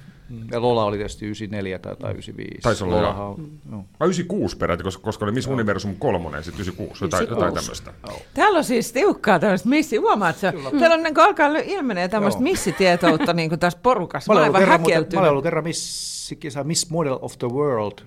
Ja 0.52 0.62
Lola 0.62 0.84
oli 0.84 0.98
tietysti 0.98 1.26
94 1.26 1.80
tai, 1.80 1.96
tai 1.96 2.12
95. 2.12 2.62
Taisi 2.62 2.84
olla, 2.84 2.98
joo. 3.02 3.30
on- 3.30 3.52
joo. 3.72 3.86
Mä 4.00 4.06
96 4.06 4.58
peräti, 4.58 4.84
koska, 4.84 5.04
koska 5.04 5.26
oli 5.26 5.32
Miss 5.32 5.48
Universum 5.48 5.96
kolmonen, 6.00 6.44
sitten 6.44 6.62
96, 6.62 7.04
jotain, 7.06 7.28
jotain 7.30 7.54
tämmöistä. 7.54 7.94
Täällä 8.34 8.58
on 8.58 8.64
siis 8.64 8.92
tiukkaa 8.92 9.40
tämmöistä 9.40 9.70
missi, 9.70 9.98
huomaat 9.98 10.38
sä? 10.38 10.54
Täällä 10.80 10.96
on 10.96 11.04
niin 11.04 11.20
alkaa 11.20 11.48
ilmenee 11.48 12.08
tämmöistä 12.08 12.40
Joo. 12.40 12.44
missitietoutta 12.44 13.34
niin 13.34 13.50
kuin 13.50 13.60
tässä 13.60 13.80
porukassa. 13.84 14.34
Mä 14.34 14.40
Mä 14.40 14.40
olen, 14.40 14.50
ollut 14.50 14.60
kerran, 14.60 14.82
muuten, 14.82 15.06
mä 15.14 15.20
olen 15.20 15.32
ollut 15.32 15.44
kerran 15.44 15.64
missikisa, 15.64 16.64
Miss 16.64 16.90
Model 16.90 17.18
of 17.22 17.38
the 17.38 17.48
World 17.48 18.00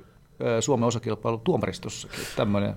Suomen 0.60 0.86
osakilpailu 0.86 1.38
tuomaristossakin. 1.38 2.18
Tämmöinen 2.36 2.74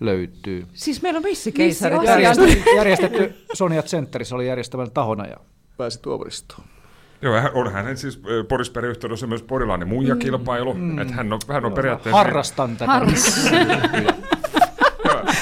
löytyy. 0.00 0.66
Siis 0.72 1.02
meillä 1.02 1.16
on 1.18 1.22
missikeisarit. 1.24 1.98
Missi- 1.98 2.10
Järjestetty, 2.22 2.70
järjestetty 2.76 3.34
Sonia 3.52 3.82
Centerissä 3.82 4.34
oli 4.34 4.46
järjestävän 4.46 4.90
tahona 4.90 5.26
ja 5.26 5.36
pääsi 5.76 6.02
tuomaristoon. 6.02 6.62
Joo, 7.22 7.40
hän- 7.40 7.50
onhan 7.54 7.84
hän 7.84 7.96
siis 7.96 8.20
ö, 8.28 8.44
Porisperän 8.44 8.90
yhteydessä 8.90 9.26
myös 9.26 9.42
porilainen 9.42 9.88
muijakilpailu, 9.88 10.74
mm. 10.74 10.98
että 10.98 11.14
hän 11.14 11.32
on, 11.32 11.40
hän 11.48 11.64
on 11.64 11.72
periaatteessa... 11.72 12.16
Harrastan 12.16 12.76
tätä. 12.76 12.92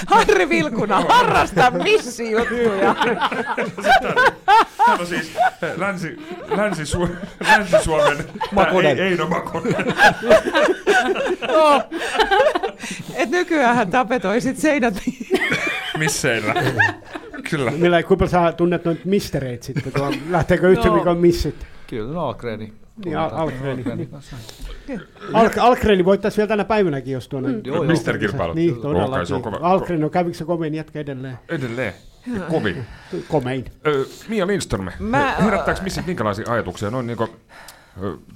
Harri 0.06 0.48
Vilkuna, 0.48 1.00
harrasta 1.08 1.70
missijuttuja. 1.70 2.96
Hän 4.86 5.00
on 5.00 5.06
siis 5.06 5.30
ö, 5.62 5.72
Länsi, 5.76 6.16
Länsi-Su- 6.48 7.16
Länsi-Suomen 7.48 8.16
Makonen. 8.52 8.98
Ei, 8.98 9.08
Eino 9.08 9.26
Makonen. 9.28 9.74
Joo. 11.48 11.82
Et 13.14 13.30
nykyään 13.30 13.90
tapetoisit 13.90 14.58
seinät. 14.58 14.94
Misseillä. 15.98 16.54
Kyllä. 17.50 17.70
Millä, 17.70 18.02
kuinka 18.02 18.26
sä 18.26 18.52
tunnet 18.56 18.84
noita 18.84 19.00
mistereit 19.04 19.62
sitten? 19.62 19.92
Tuo, 19.92 20.12
lähteekö 20.30 20.68
yhtä 20.68 20.88
No. 20.88 21.04
no. 21.04 21.14
missit? 21.14 21.66
Kyllä, 21.86 22.12
no 22.14 22.20
Algreeni. 22.26 22.72
Niin, 23.04 23.18
Al- 23.18 23.30
Algreeni. 23.32 23.82
Algreeni 23.82 24.08
Niin. 24.88 25.00
Al- 25.32 25.48
voittaisi 26.04 26.36
vielä 26.36 26.48
tänä 26.48 26.64
päivänäkin, 26.64 27.12
jos 27.12 27.28
tuonne... 27.28 27.48
Joo, 27.64 27.76
joo. 27.76 27.84
Mister-kilpailu. 27.84 28.54
Niin, 28.54 28.74
kai 29.10 29.26
se 29.26 29.34
on 29.34 29.42
todellakin. 29.42 30.10
kävikö 30.10 30.36
se 30.36 30.44
komein 30.44 30.74
jätkä 30.74 31.00
edelleen? 31.00 31.38
Edelleen. 31.48 31.94
Ja 32.34 32.40
kovin. 32.40 32.84
Komein. 33.28 33.64
Ö, 33.86 34.04
Mia 34.28 34.46
Lindström, 34.46 34.88
Mä- 34.98 35.34
herättääkö 35.38 35.82
missä 35.82 36.02
minkälaisia 36.06 36.46
ajatuksia 36.52 36.90
noin 36.90 37.06
niin 37.06 37.18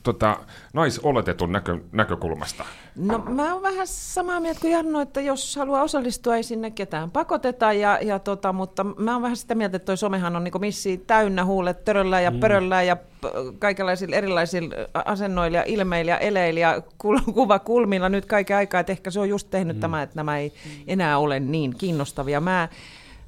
tota, 0.03 0.37
naisoletetun 0.73 1.53
näkö, 1.53 1.79
näkökulmasta? 1.93 2.65
No 2.97 3.19
mä 3.19 3.53
oon 3.53 3.63
vähän 3.63 3.87
samaa 3.87 4.41
mieltä 4.41 4.61
kuin 4.61 4.73
Jarno, 4.73 5.01
että 5.01 5.21
jos 5.21 5.57
haluaa 5.57 5.83
osallistua, 5.83 6.37
ei 6.37 6.43
sinne 6.43 6.71
ketään 6.71 7.11
pakoteta, 7.11 7.73
ja, 7.73 7.99
ja 8.03 8.19
tota, 8.19 8.53
mutta 8.53 8.85
mä 8.85 9.13
oon 9.13 9.23
vähän 9.23 9.37
sitä 9.37 9.55
mieltä, 9.55 9.77
että 9.77 9.87
toi 9.87 9.97
somehan 9.97 10.37
on 10.37 10.45
niin 10.45 10.61
missi 10.61 10.99
täynnä 11.07 11.45
huulet 11.45 11.85
töröllä 11.85 12.21
ja 12.21 12.33
pöröllä 12.33 12.83
ja 12.83 12.97
p- 12.97 13.59
kaikenlaisilla 13.59 14.17
erilaisilla 14.17 14.75
asennoilla 14.95 15.57
ja 15.57 15.65
ilmeillä 15.67 16.13
ja 16.13 16.19
eleillä 16.19 16.61
ja 16.61 16.83
kul- 17.05 17.33
kuvakulmilla 17.35 18.09
nyt 18.09 18.27
kaiken 18.27 18.57
aikaa, 18.57 18.81
että 18.81 18.93
ehkä 18.93 19.11
se 19.11 19.21
on 19.21 19.29
just 19.29 19.51
tehnyt 19.51 19.77
mm. 19.77 19.81
tämä, 19.81 20.03
että 20.03 20.17
nämä 20.17 20.39
ei 20.39 20.53
enää 20.87 21.19
ole 21.19 21.41
niin 21.41 21.77
kiinnostavia. 21.79 22.41
Mä, 22.41 22.69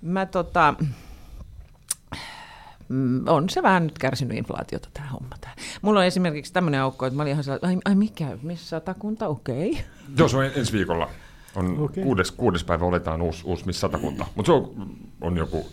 mä 0.03 0.27
tota, 0.27 0.75
Mm, 0.81 0.87
on 3.27 3.49
se 3.49 3.63
vähän 3.63 3.83
nyt 3.83 3.99
kärsinyt 3.99 4.39
inflaatiota 4.39 4.89
tämä 4.95 5.09
homma. 5.09 5.37
Tää. 5.41 5.55
Mulla 5.83 6.01
on 6.01 6.07
esimerkiksi 6.07 6.53
tämmöinen 6.53 6.81
aukko, 6.81 7.07
että 7.07 7.17
mä 7.17 7.23
olin 7.23 7.31
ihan 7.31 7.45
sellainen, 7.45 7.69
ai, 7.69 7.77
ai 7.85 7.95
mikä, 7.95 8.39
missä 8.43 8.69
satakunta, 8.69 9.29
okei. 9.29 9.71
Okay. 9.71 9.83
Joo, 10.19 10.29
se 10.29 10.37
on 10.37 10.45
ensi 10.45 10.73
viikolla. 10.73 11.11
On 11.55 11.79
okay. 11.79 12.05
Kuudes, 12.05 12.33
kuudes 12.33 12.65
päivä 12.65 12.85
oletaan 12.85 13.23
uusi, 13.23 13.43
uusi 13.45 13.67
Miss 13.67 13.81
Satakunta. 13.81 14.27
Mutta 14.35 14.47
se 14.47 14.53
on, 14.53 14.91
on 15.21 15.37
joku, 15.37 15.67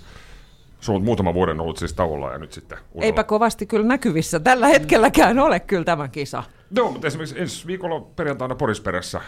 se 0.80 0.92
on 0.92 1.04
muutama 1.04 1.34
vuoden 1.34 1.60
ollut 1.60 1.78
siis 1.78 1.94
tauolla 1.94 2.32
ja 2.32 2.38
nyt 2.38 2.54
sitten 2.54 2.78
uudella. 2.78 3.06
Eipä 3.06 3.24
kovasti 3.24 3.66
kyllä 3.66 3.88
näkyvissä. 3.88 4.40
Tällä 4.40 4.68
hetkelläkään 4.68 5.40
ole 5.40 5.60
kyllä 5.60 5.84
tämä 5.84 6.08
kisa. 6.08 6.44
Joo, 6.72 6.92
mutta 6.92 7.08
esimerkiksi 7.08 7.40
ensi 7.40 7.68
viikolla 7.68 8.00
perjantaina 8.16 8.56
Porisperässä 8.56 9.18
äh, 9.18 9.26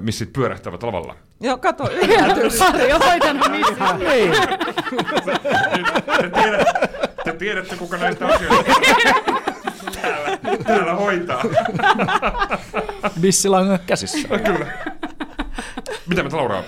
missit 0.00 0.32
pyörähtävät 0.32 0.82
lavalla. 0.82 1.16
Joo, 1.40 1.58
kato, 1.58 1.90
yllätys. 1.90 2.60
Harri 2.60 2.92
on 2.92 3.02
hoitanut. 3.02 3.46
Te 6.20 6.30
tiedätte, 6.30 6.93
te 7.24 7.32
tiedätte 7.32 7.76
kuka 7.76 7.96
näistä 7.96 8.26
asioista 8.26 8.72
täällä, 10.02 10.38
täällä 10.64 10.94
hoitaa. 10.94 11.42
Missilangan 13.16 13.78
käsissä. 13.86 14.28
Kyllä. 14.28 14.66
Mitä 16.06 16.22
me 16.22 16.30
Laura? 16.32 16.62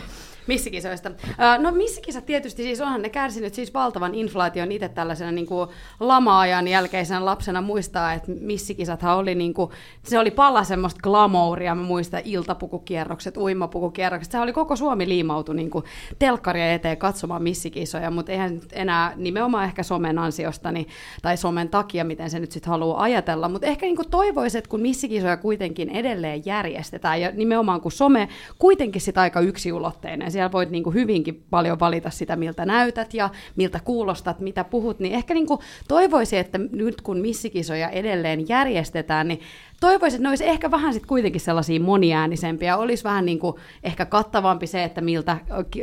Missikisoista. 0.46 1.10
No 1.58 1.70
missikisat 1.70 2.26
tietysti 2.26 2.62
siis 2.62 2.80
onhan 2.80 3.02
ne 3.02 3.08
kärsinyt 3.08 3.54
siis 3.54 3.74
valtavan 3.74 4.14
inflaation 4.14 4.72
itse 4.72 4.88
tällaisena 4.88 5.32
niin 5.32 5.46
kuin 5.46 5.68
lama-ajan 6.00 6.68
jälkeisenä 6.68 7.24
lapsena 7.24 7.60
muistaa, 7.60 8.12
että 8.12 8.32
missikisathan 8.40 9.16
oli 9.16 9.34
niin 9.34 9.54
kuin, 9.54 9.70
se 10.02 10.18
oli 10.18 10.30
pala 10.30 10.64
semmoista 10.64 11.00
glamouria, 11.02 11.74
mä 11.74 11.82
muistan 11.82 12.20
iltapukukierrokset, 12.24 13.36
uimapukukierrokset, 13.36 14.32
se 14.32 14.38
oli 14.38 14.52
koko 14.52 14.76
Suomi 14.76 15.08
liimautu 15.08 15.52
niin 15.52 15.70
kuin 15.70 15.84
telkkaria 16.18 16.72
eteen 16.72 16.96
katsomaan 16.96 17.42
missikisoja, 17.42 18.10
mutta 18.10 18.32
eihän 18.32 18.54
nyt 18.54 18.72
enää 18.72 19.12
nimenomaan 19.16 19.64
ehkä 19.64 19.82
somen 19.82 20.18
ansiosta 20.18 20.72
niin, 20.72 20.88
tai 21.22 21.36
somen 21.36 21.68
takia, 21.68 22.04
miten 22.04 22.30
se 22.30 22.38
nyt 22.38 22.52
sitten 22.52 22.70
haluaa 22.70 23.02
ajatella, 23.02 23.48
mutta 23.48 23.66
ehkä 23.66 23.86
niin 23.86 23.96
kuin 23.96 24.10
toivoisin, 24.10 24.58
että 24.58 24.70
kun 24.70 24.80
missikisoja 24.80 25.36
kuitenkin 25.36 25.88
edelleen 25.88 26.42
järjestetään 26.46 27.20
ja 27.20 27.30
nimenomaan 27.34 27.80
kun 27.80 27.92
some 27.92 28.28
kuitenkin 28.58 29.00
sit 29.02 29.18
aika 29.18 29.40
yksiulotteinen, 29.40 30.30
siellä 30.36 30.52
voit 30.52 30.70
niin 30.70 30.84
kuin 30.84 30.94
hyvinkin 30.94 31.44
paljon 31.50 31.80
valita 31.80 32.10
sitä, 32.10 32.36
miltä 32.36 32.64
näytät 32.64 33.14
ja 33.14 33.30
miltä 33.56 33.80
kuulostat, 33.84 34.40
mitä 34.40 34.64
puhut, 34.64 35.00
niin 35.00 35.14
ehkä 35.14 35.34
niin 35.34 35.46
kuin 35.46 35.60
toivoisin, 35.88 36.38
että 36.38 36.58
nyt 36.58 37.00
kun 37.00 37.18
missikisoja 37.18 37.88
edelleen 37.88 38.48
järjestetään, 38.48 39.28
niin 39.28 39.40
toivoisin, 39.80 40.16
että 40.16 40.22
ne 40.22 40.28
olisi 40.28 40.48
ehkä 40.48 40.70
vähän 40.70 40.92
sitten 40.92 41.08
kuitenkin 41.08 41.40
sellaisia 41.40 41.80
moniäänisempiä, 41.80 42.76
olisi 42.76 43.04
vähän 43.04 43.26
niin 43.26 43.38
kuin 43.38 43.56
ehkä 43.82 44.06
kattavampi 44.06 44.66
se, 44.66 44.84
että 44.84 45.00
miltä 45.00 45.38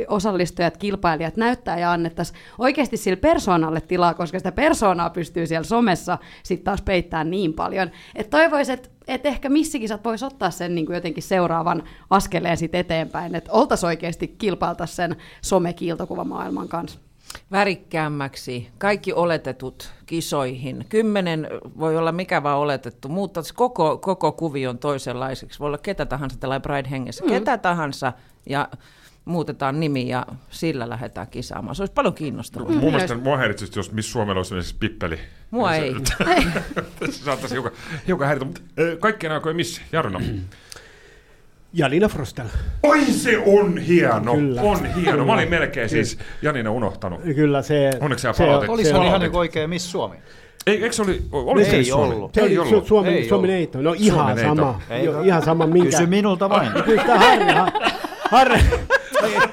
osallistujat, 0.08 0.76
kilpailijat 0.76 1.36
näyttää 1.36 1.78
ja 1.78 1.92
annettaisiin 1.92 2.38
oikeasti 2.58 2.96
sille 2.96 3.16
persoonalle 3.16 3.80
tilaa, 3.80 4.14
koska 4.14 4.38
sitä 4.38 4.52
persoonaa 4.52 5.10
pystyy 5.10 5.46
siellä 5.46 5.64
somessa 5.64 6.18
sitten 6.42 6.64
taas 6.64 6.82
peittämään 6.82 7.30
niin 7.30 7.54
paljon. 7.54 7.90
Että 8.14 8.38
toivoisin, 8.38 8.74
että 8.74 8.88
et 9.08 9.26
ehkä 9.26 9.48
missikisat 9.48 10.04
voisi 10.04 10.24
ottaa 10.24 10.50
sen 10.50 10.74
niin 10.74 10.86
kuin 10.86 10.94
jotenkin 10.94 11.22
seuraavan 11.22 11.82
askeleen 12.10 12.56
sit 12.56 12.74
eteenpäin, 12.74 13.34
että 13.34 13.52
oltaisiin 13.52 13.88
oikeasti 13.88 14.28
kilpailta 14.28 14.86
sen 14.86 15.16
somekiiltokuvamaailman 15.42 16.68
kanssa. 16.68 17.00
Värikkäämmäksi, 17.52 18.68
kaikki 18.78 19.12
oletetut 19.12 19.92
kisoihin. 20.06 20.86
Kymmenen 20.88 21.48
voi 21.78 21.96
olla 21.96 22.12
mikä 22.12 22.42
vaan 22.42 22.58
oletettu, 22.58 23.08
muuttaisi 23.08 23.54
koko, 23.54 23.98
koko 23.98 24.32
kuvion 24.32 24.78
toisenlaiseksi. 24.78 25.58
Voi 25.58 25.66
olla 25.66 25.78
ketä 25.78 26.06
tahansa 26.06 26.38
tällä 26.38 26.60
Pride-hengessä, 26.60 27.24
mm. 27.24 27.30
ketä 27.30 27.58
tahansa 27.58 28.12
ja 28.48 28.68
muutetaan 29.24 29.80
nimi 29.80 30.08
ja 30.08 30.26
sillä 30.50 30.88
lähdetään 30.88 31.26
kisaamaan. 31.28 31.74
Se 31.76 31.82
olisi 31.82 31.92
paljon 31.92 32.14
kiinnostavaa. 32.14 32.68
Mun 32.70 32.92
mielestä 32.92 33.14
mua 33.14 33.36
häiritsisi, 33.36 33.78
jos 33.78 33.92
Miss 33.92 34.12
Suomella 34.12 34.38
olisi 34.38 34.48
esimerkiksi 34.48 34.76
pippeli. 34.80 35.18
Mua 35.50 35.70
Se- 35.72 35.76
ei. 35.78 35.94
se 37.10 37.24
saattaisi 37.24 37.54
hiukan, 37.54 37.72
hiukan 38.06 38.26
häiritä, 38.26 38.44
mutta 38.46 38.60
kaikkien 39.00 39.32
aikojen 39.32 39.56
Miss, 39.56 39.80
Jarno. 39.92 40.20
Janina 41.72 42.08
Frostel. 42.08 42.46
Oi 42.82 43.04
se 43.04 43.38
on 43.46 43.78
hieno, 43.78 44.34
Kyllä. 44.34 44.62
on 44.62 44.84
hieno. 44.86 45.10
Mä 45.16 45.22
Kyllä. 45.22 45.32
olin 45.32 45.50
melkein 45.50 45.88
siis 45.88 46.18
Janina 46.42 46.70
unohtanut. 46.70 47.20
Kyllä 47.34 47.62
se... 47.62 47.90
Onneksi 48.00 48.22
se- 48.32 48.44
palautit. 48.44 48.68
Olisi 48.70 48.88
se 48.90 48.94
oli 48.94 49.00
on- 49.00 49.06
ihan 49.06 49.20
niin 49.20 49.36
oikein 49.36 49.70
Miss 49.70 49.90
Suomi. 49.90 50.16
Ei, 50.66 50.74
eikö 50.82 50.92
se 50.92 51.02
oli, 51.02 51.22
oli 51.32 51.64
se 51.64 51.76
Ei 51.76 51.84
Suomi? 51.84 52.14
ollut. 52.14 52.34
Se 52.34 52.40
Ei 52.40 52.46
oli 52.46 52.58
ollut. 52.58 52.84
Su- 52.84 52.88
Suomen, 52.88 53.12
Ei 53.14 53.28
Suomen 53.28 53.50
ollut. 53.50 53.56
neito. 53.56 53.82
No 53.82 53.94
ihan 53.98 54.26
neito. 54.36 54.54
sama. 54.56 54.80
Eikö? 54.90 55.10
Jo, 55.10 55.20
ihan 55.22 55.42
sama 55.42 55.66
minkä. 55.66 55.90
Kysy 55.90 56.06
minulta 56.06 56.48
vain. 56.48 56.72
Kyllä 56.84 57.02
sitä 57.02 57.18
Harri, 57.18 57.52
ha- 57.54 57.72
Harri, 58.30 58.60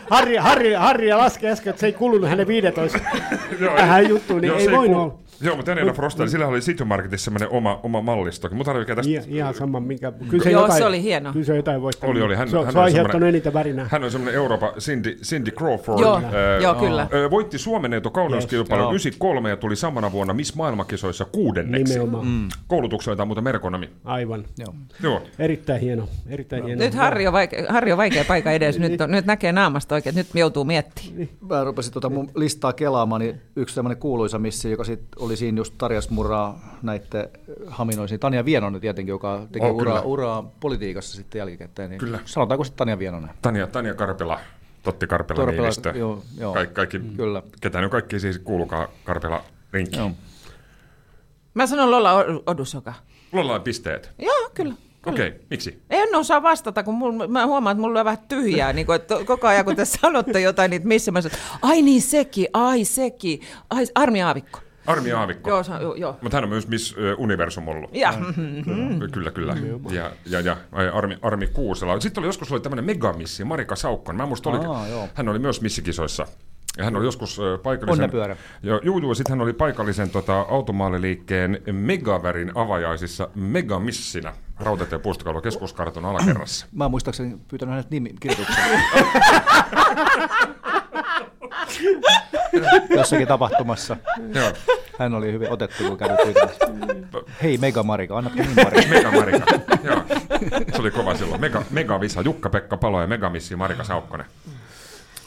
Harri, 0.10 0.36
Harri, 0.36 0.74
Harri 0.74 1.14
laski 1.14 1.48
äsken, 1.48 1.70
että 1.70 1.80
se 1.80 1.86
ei 1.86 1.94
kulunut 1.94 2.30
hänen 2.30 2.48
15 2.48 3.00
Joo, 3.60 3.76
tähän 3.76 4.10
juttuun, 4.10 4.42
niin 4.42 4.54
ei 4.54 4.72
voinut 4.72 5.02
olla. 5.02 5.18
Joo, 5.42 5.56
mutta 5.56 5.72
Janina 5.72 5.94
Frostel, 5.94 6.28
sillä 6.28 6.48
oli 6.48 6.60
City 6.60 6.84
Marketissa 6.84 7.24
semmoinen 7.26 7.50
oma, 7.50 7.80
oma 7.84 8.02
mallistokin. 8.02 8.58
Mutta 8.58 8.72
tarvitsee 8.72 8.96
tästä... 8.96 9.12
Ihan, 9.12 9.26
ihan 9.28 9.54
sama, 9.54 9.80
minkä... 9.80 10.12
Kyllä 10.30 10.44
se, 10.44 10.52
Joo, 10.52 10.62
jotain, 10.62 10.78
se 10.82 10.86
oli 10.86 11.04
hieno. 11.04 11.34
Kyllä 11.34 11.46
se 11.46 11.56
jotain 11.56 11.82
voittanut. 11.82 12.16
Oli, 12.16 12.22
oli. 12.22 12.36
Hän, 12.36 12.50
se, 12.50 12.58
on- 12.58 12.66
hän 12.66 12.74
se 12.74 12.80
on 12.80 12.84
oli 12.84 12.90
aiheuttanut 12.92 13.12
semmoinen- 13.12 13.30
eniten 13.36 13.54
värinää. 13.54 13.88
Hän 13.92 14.04
on 14.04 14.12
semmoinen 14.12 14.36
Euroopan 14.36 14.70
Cindy, 14.80 15.16
Cindy 15.16 15.52
Crawford. 15.52 16.00
Joo, 16.00 16.16
Ää, 16.16 16.58
joo, 16.62 16.76
kyllä. 16.76 17.02
ää, 17.02 17.30
voitti 17.32 17.58
Suomen 17.58 17.92
kauneuskilpailun 18.12 18.94
Yes, 18.94 19.06
93 19.06 19.50
ja 19.50 19.58
tuli 19.58 19.76
samana 19.76 20.12
vuonna 20.12 20.34
Miss 20.34 20.56
Maailmankisoissa 20.56 21.26
kuudenneksi. 21.26 21.94
Nimenomaan. 21.94 22.26
Mm. 22.28 22.50
Koulutukseltaan 22.68 23.28
muuten 23.28 23.44
Merkonami. 23.44 23.90
Aivan. 24.06 24.46
Joo. 24.60 24.74
Joo. 25.04 25.22
Erittäin 25.40 25.82
hieno. 25.82 26.08
Erittäin 26.30 26.66
hieno. 26.66 26.80
Nyt 26.84 26.94
Harri 26.94 27.28
on, 27.28 27.34
vaikea, 27.34 27.66
Harri 27.70 27.92
on 27.92 27.98
vaikea 27.98 28.26
paikka 28.26 28.52
edes. 28.52 28.80
Nyt, 28.80 29.02
on, 29.02 29.12
nyt 29.12 29.26
näkee 29.26 29.52
naamasta 29.52 29.96
oikein, 29.96 30.16
nyt 30.16 30.28
joutuu 30.34 30.64
miettimään. 30.64 31.30
Mä 31.50 31.64
rupesin 31.64 31.94
tuota 31.94 32.10
mun 32.10 32.32
listaa 32.36 32.74
kelaamaan, 32.74 33.22
niin 33.22 33.42
yksi 33.56 33.76
tämmöinen 33.76 33.98
kuuluisa 33.98 34.40
missi, 34.40 34.72
joka 34.72 34.84
sit 34.84 35.02
oli 35.20 35.31
siinä 35.38 35.58
just 35.58 35.74
Tarjas 35.78 36.10
Murraa 36.10 36.78
näiden 36.82 37.30
haminoisiin. 37.68 38.20
Tanja 38.20 38.46
Vienonen 38.46 38.82
tietenkin, 38.82 39.12
joka 39.12 39.48
teki 39.52 39.66
Oh, 39.66 39.76
uraa, 39.76 40.02
uraa 40.02 40.52
politiikassa 40.60 41.16
sitten 41.16 41.40
jälkikäteen. 41.40 41.90
Niin 41.90 42.00
Kyllä. 42.00 42.20
Sanotaanko 42.26 42.64
sitten 42.64 42.78
Tanja 42.78 43.00
Vienonen? 43.00 43.30
Tanja, 43.42 43.68
Tanja 43.68 43.94
Karpela, 43.94 44.40
Totti 44.84 45.08
Karpela, 45.08 45.38
Karpela, 45.38 45.62
Niinistö. 45.62 45.94
joo, 45.96 46.24
joo. 46.40 46.54
Kaikki, 46.54 46.76
kaikki, 46.76 47.00
Kyllä. 47.00 47.44
Ketä 47.62 47.82
ne 47.82 47.90
kaikki 47.90 48.20
siis 48.20 48.40
kuulukaa 48.40 48.88
Karpela 49.04 49.44
rinkki. 49.74 49.98
Joo. 49.98 50.12
Mä 51.54 51.68
sanon 51.68 51.92
Lolla 51.92 52.14
Odusoka. 52.48 52.94
Lolla 53.32 53.60
pisteet. 53.60 54.12
Joo, 54.20 54.50
kyllä. 54.54 54.74
Okei, 55.06 55.28
okay, 55.28 55.40
miksi? 55.50 55.82
En 55.90 56.16
osaa 56.16 56.44
vastata, 56.44 56.84
kun 56.84 56.94
mul, 56.94 57.28
mä 57.28 57.46
huomaan, 57.46 57.74
että 57.74 57.82
mulla 57.82 58.00
on 58.00 58.06
vähän 58.06 58.26
tyhjää. 58.28 58.74
Niin 58.74 58.86
kuin, 58.86 58.96
että 58.96 59.16
koko 59.26 59.48
ajan, 59.48 59.66
kun 59.66 59.76
te 59.76 59.86
sanotte 59.86 60.42
jotain, 60.42 60.72
niin 60.72 60.82
missä 60.88 61.12
mä 61.12 61.22
sanon, 61.22 61.38
ai 61.62 61.82
niin 61.82 62.02
sekin, 62.02 62.48
ai 62.54 62.86
sekin, 62.86 63.42
ai 63.70 63.86
Armi 63.96 64.22
Aavikko. 64.22 64.60
Armi 64.92 65.12
Aavikko. 65.12 65.50
Joo, 65.50 65.64
sa- 65.64 65.82
joo, 65.82 65.96
joo. 65.96 66.18
Mutta 66.22 66.38
hän 66.38 66.44
on 66.44 66.50
myös 66.50 66.68
Miss 66.68 66.96
Universum 67.18 67.68
ollut. 67.68 67.96
Ja, 67.96 68.14
Kyllä, 69.12 69.32
kyllä. 69.32 69.56
Ja, 69.92 70.12
ja, 70.26 70.40
ja 70.40 70.58
Armi, 70.94 71.18
Armi 71.22 71.48
Kuusela. 71.48 72.00
Sitten 72.00 72.22
oli 72.22 72.28
joskus 72.28 72.52
oli 72.52 72.60
tämmöinen 72.60 72.86
megamissi, 72.86 73.44
Marika 73.44 73.76
Saukkonen. 73.76 74.18
Mä 74.18 74.24
en 74.24 74.30
muista, 74.30 74.50
oli, 74.50 74.66
Aa, 74.66 74.88
joo. 74.88 75.08
hän 75.14 75.30
oli 75.30 75.40
myös 75.40 75.62
missikisoissa. 75.62 76.28
Ja 76.78 76.84
hän 76.84 76.96
oli 76.96 77.06
joskus 77.06 77.42
paikallisen... 77.64 78.12
Joo, 78.64 78.80
juu, 78.84 79.00
juu, 79.00 79.16
sitten 79.16 79.32
hän 79.32 79.42
oli 79.42 79.54
paikallisen 79.54 80.10
tota, 80.10 80.42
automaaliliikkeen 80.42 81.62
Megavärin 81.72 82.52
avajaisissa 82.56 83.30
Megamissinä 83.36 84.34
ja 84.92 85.00
puustokaupalla 85.00 85.42
keskuskarton 85.42 86.06
alakerrassa. 86.06 86.66
Mä 86.72 86.90
muistaakseni 86.90 87.38
pyytänyt 87.48 87.72
hänet 87.72 87.92
nimi 87.92 88.14
kirjoituksen. 88.20 88.64
Jossakin 92.98 93.28
tapahtumassa. 93.28 93.98
Joo, 94.36 94.52
Hän 95.00 95.14
oli 95.14 95.32
hyvin 95.32 95.52
otettu, 95.52 95.84
kun 95.88 95.98
kävi 95.98 96.14
pyytämässä. 96.24 96.66
Hei 97.44 97.58
Mega 97.58 97.84
Marika, 97.84 98.18
annatko 98.18 98.40
niin 98.42 98.56
Marika? 98.56 98.88
Mega 98.90 99.12
Marika. 99.12 99.46
Joo. 99.84 100.02
Se 100.76 100.82
oli 100.82 100.92
kova 100.92 101.16
silloin. 101.16 101.42
Mega, 101.42 101.64
Megavisa, 101.72 102.22
Jukka-Pekka 102.22 102.78
Palo 102.78 103.02
ja 103.02 103.08
Megamissi 103.08 103.56
Marika 103.56 103.84
Saukkonen. 103.84 104.26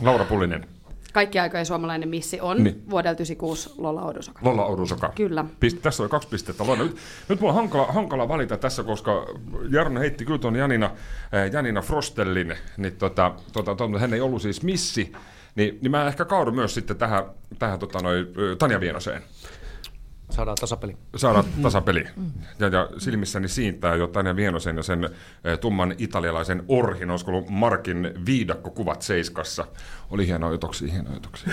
Laura 0.02 0.24
Pullinen. 0.24 0.66
Kaikki 1.12 1.38
aikojen 1.38 1.66
suomalainen 1.66 2.08
missi 2.08 2.40
on 2.40 2.64
Niin. 2.64 2.82
vuodelta 2.90 3.22
96 3.22 3.70
Lolla 3.78 4.02
Odusoka. 4.02 4.40
Lolla 4.42 4.66
Odusoka. 4.66 5.12
Kyllä. 5.14 5.44
Pist, 5.60 5.78
tässä 5.82 6.02
oli 6.02 6.10
kaksi 6.10 6.28
pistettä. 6.28 6.66
Lola. 6.66 6.82
Nyt, 6.82 6.96
nyt 7.28 7.40
mulla 7.40 7.52
on 7.52 7.58
hankala, 7.58 7.86
hankala 7.86 8.28
valita 8.28 8.56
tässä, 8.56 8.82
koska 8.82 9.26
Jarno 9.70 10.00
heitti 10.00 10.24
kyllä 10.24 10.38
tuon 10.38 10.56
Janina, 10.56 10.86
äh, 10.86 11.52
Janina 11.52 11.82
Frostellin, 11.82 12.54
niin 12.76 12.96
tota, 12.96 13.32
tota, 13.52 13.74
tota, 13.74 13.98
hän 13.98 14.14
ei 14.14 14.20
ollut 14.20 14.42
siis 14.42 14.62
missi, 14.62 15.12
niin, 15.54 15.78
niin 15.82 15.90
mä 15.90 16.06
ehkä 16.06 16.24
kaudun 16.24 16.54
myös 16.54 16.74
sitten 16.74 16.96
tähän, 16.96 17.24
tähän 17.58 17.78
tota, 17.78 17.98
noi, 18.02 18.26
Tanja 18.58 18.80
Vienoseen. 18.80 19.22
Saadaan 20.30 20.56
tasapeli. 20.60 20.96
Saadaan 21.16 21.44
tasapeli. 21.62 22.04
Ja, 22.58 22.68
ja 22.68 22.88
silmissäni 22.98 23.48
siintää 23.48 23.94
jo 23.94 24.06
Tanja 24.06 24.36
Vienosen 24.36 24.76
ja 24.76 24.82
sen 24.82 25.04
eh, 25.44 25.58
tumman 25.58 25.94
italialaisen 25.98 26.64
orhin, 26.68 27.10
olisiko 27.10 27.30
ollut 27.30 27.48
Markin 27.48 28.14
viidakkokuvat 28.26 29.02
Seiskassa. 29.02 29.66
Oli 30.10 30.26
hienoja 30.26 30.52
jutoksia, 30.52 30.92
hienoja 30.92 31.14
jutoksia. 31.14 31.52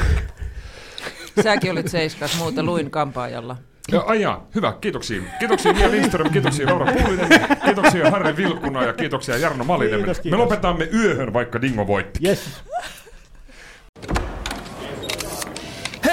säkin 1.44 1.72
olit 1.72 1.88
seiskas, 1.88 2.38
muuten 2.38 2.66
luin 2.66 2.92
kampaajalla. 2.92 3.58
Ja, 3.92 4.02
ai 4.02 4.22
jaa, 4.22 4.48
hyvä, 4.56 4.74
kiitoksia. 4.82 5.22
Kiitoksia 5.40 5.74
Mia 5.74 5.92
Lindström, 5.92 6.32
kiitoksia 6.32 6.68
Laura 6.70 6.94
Pullinen, 6.94 7.30
kiitoksia 7.66 8.12
Harri 8.12 8.38
Vilkkuna 8.38 8.84
ja 8.84 8.94
kiitoksia 8.94 9.38
Jarno 9.38 9.64
Malinen. 9.64 10.00
Kiitos, 10.00 10.18
Me 10.18 10.22
kiitos. 10.24 10.40
lopetamme 10.40 10.90
yöhön, 10.94 11.34
vaikka 11.34 11.62
Dingo 11.62 11.88
voitti. 11.88 12.20
Yes. 12.28 12.64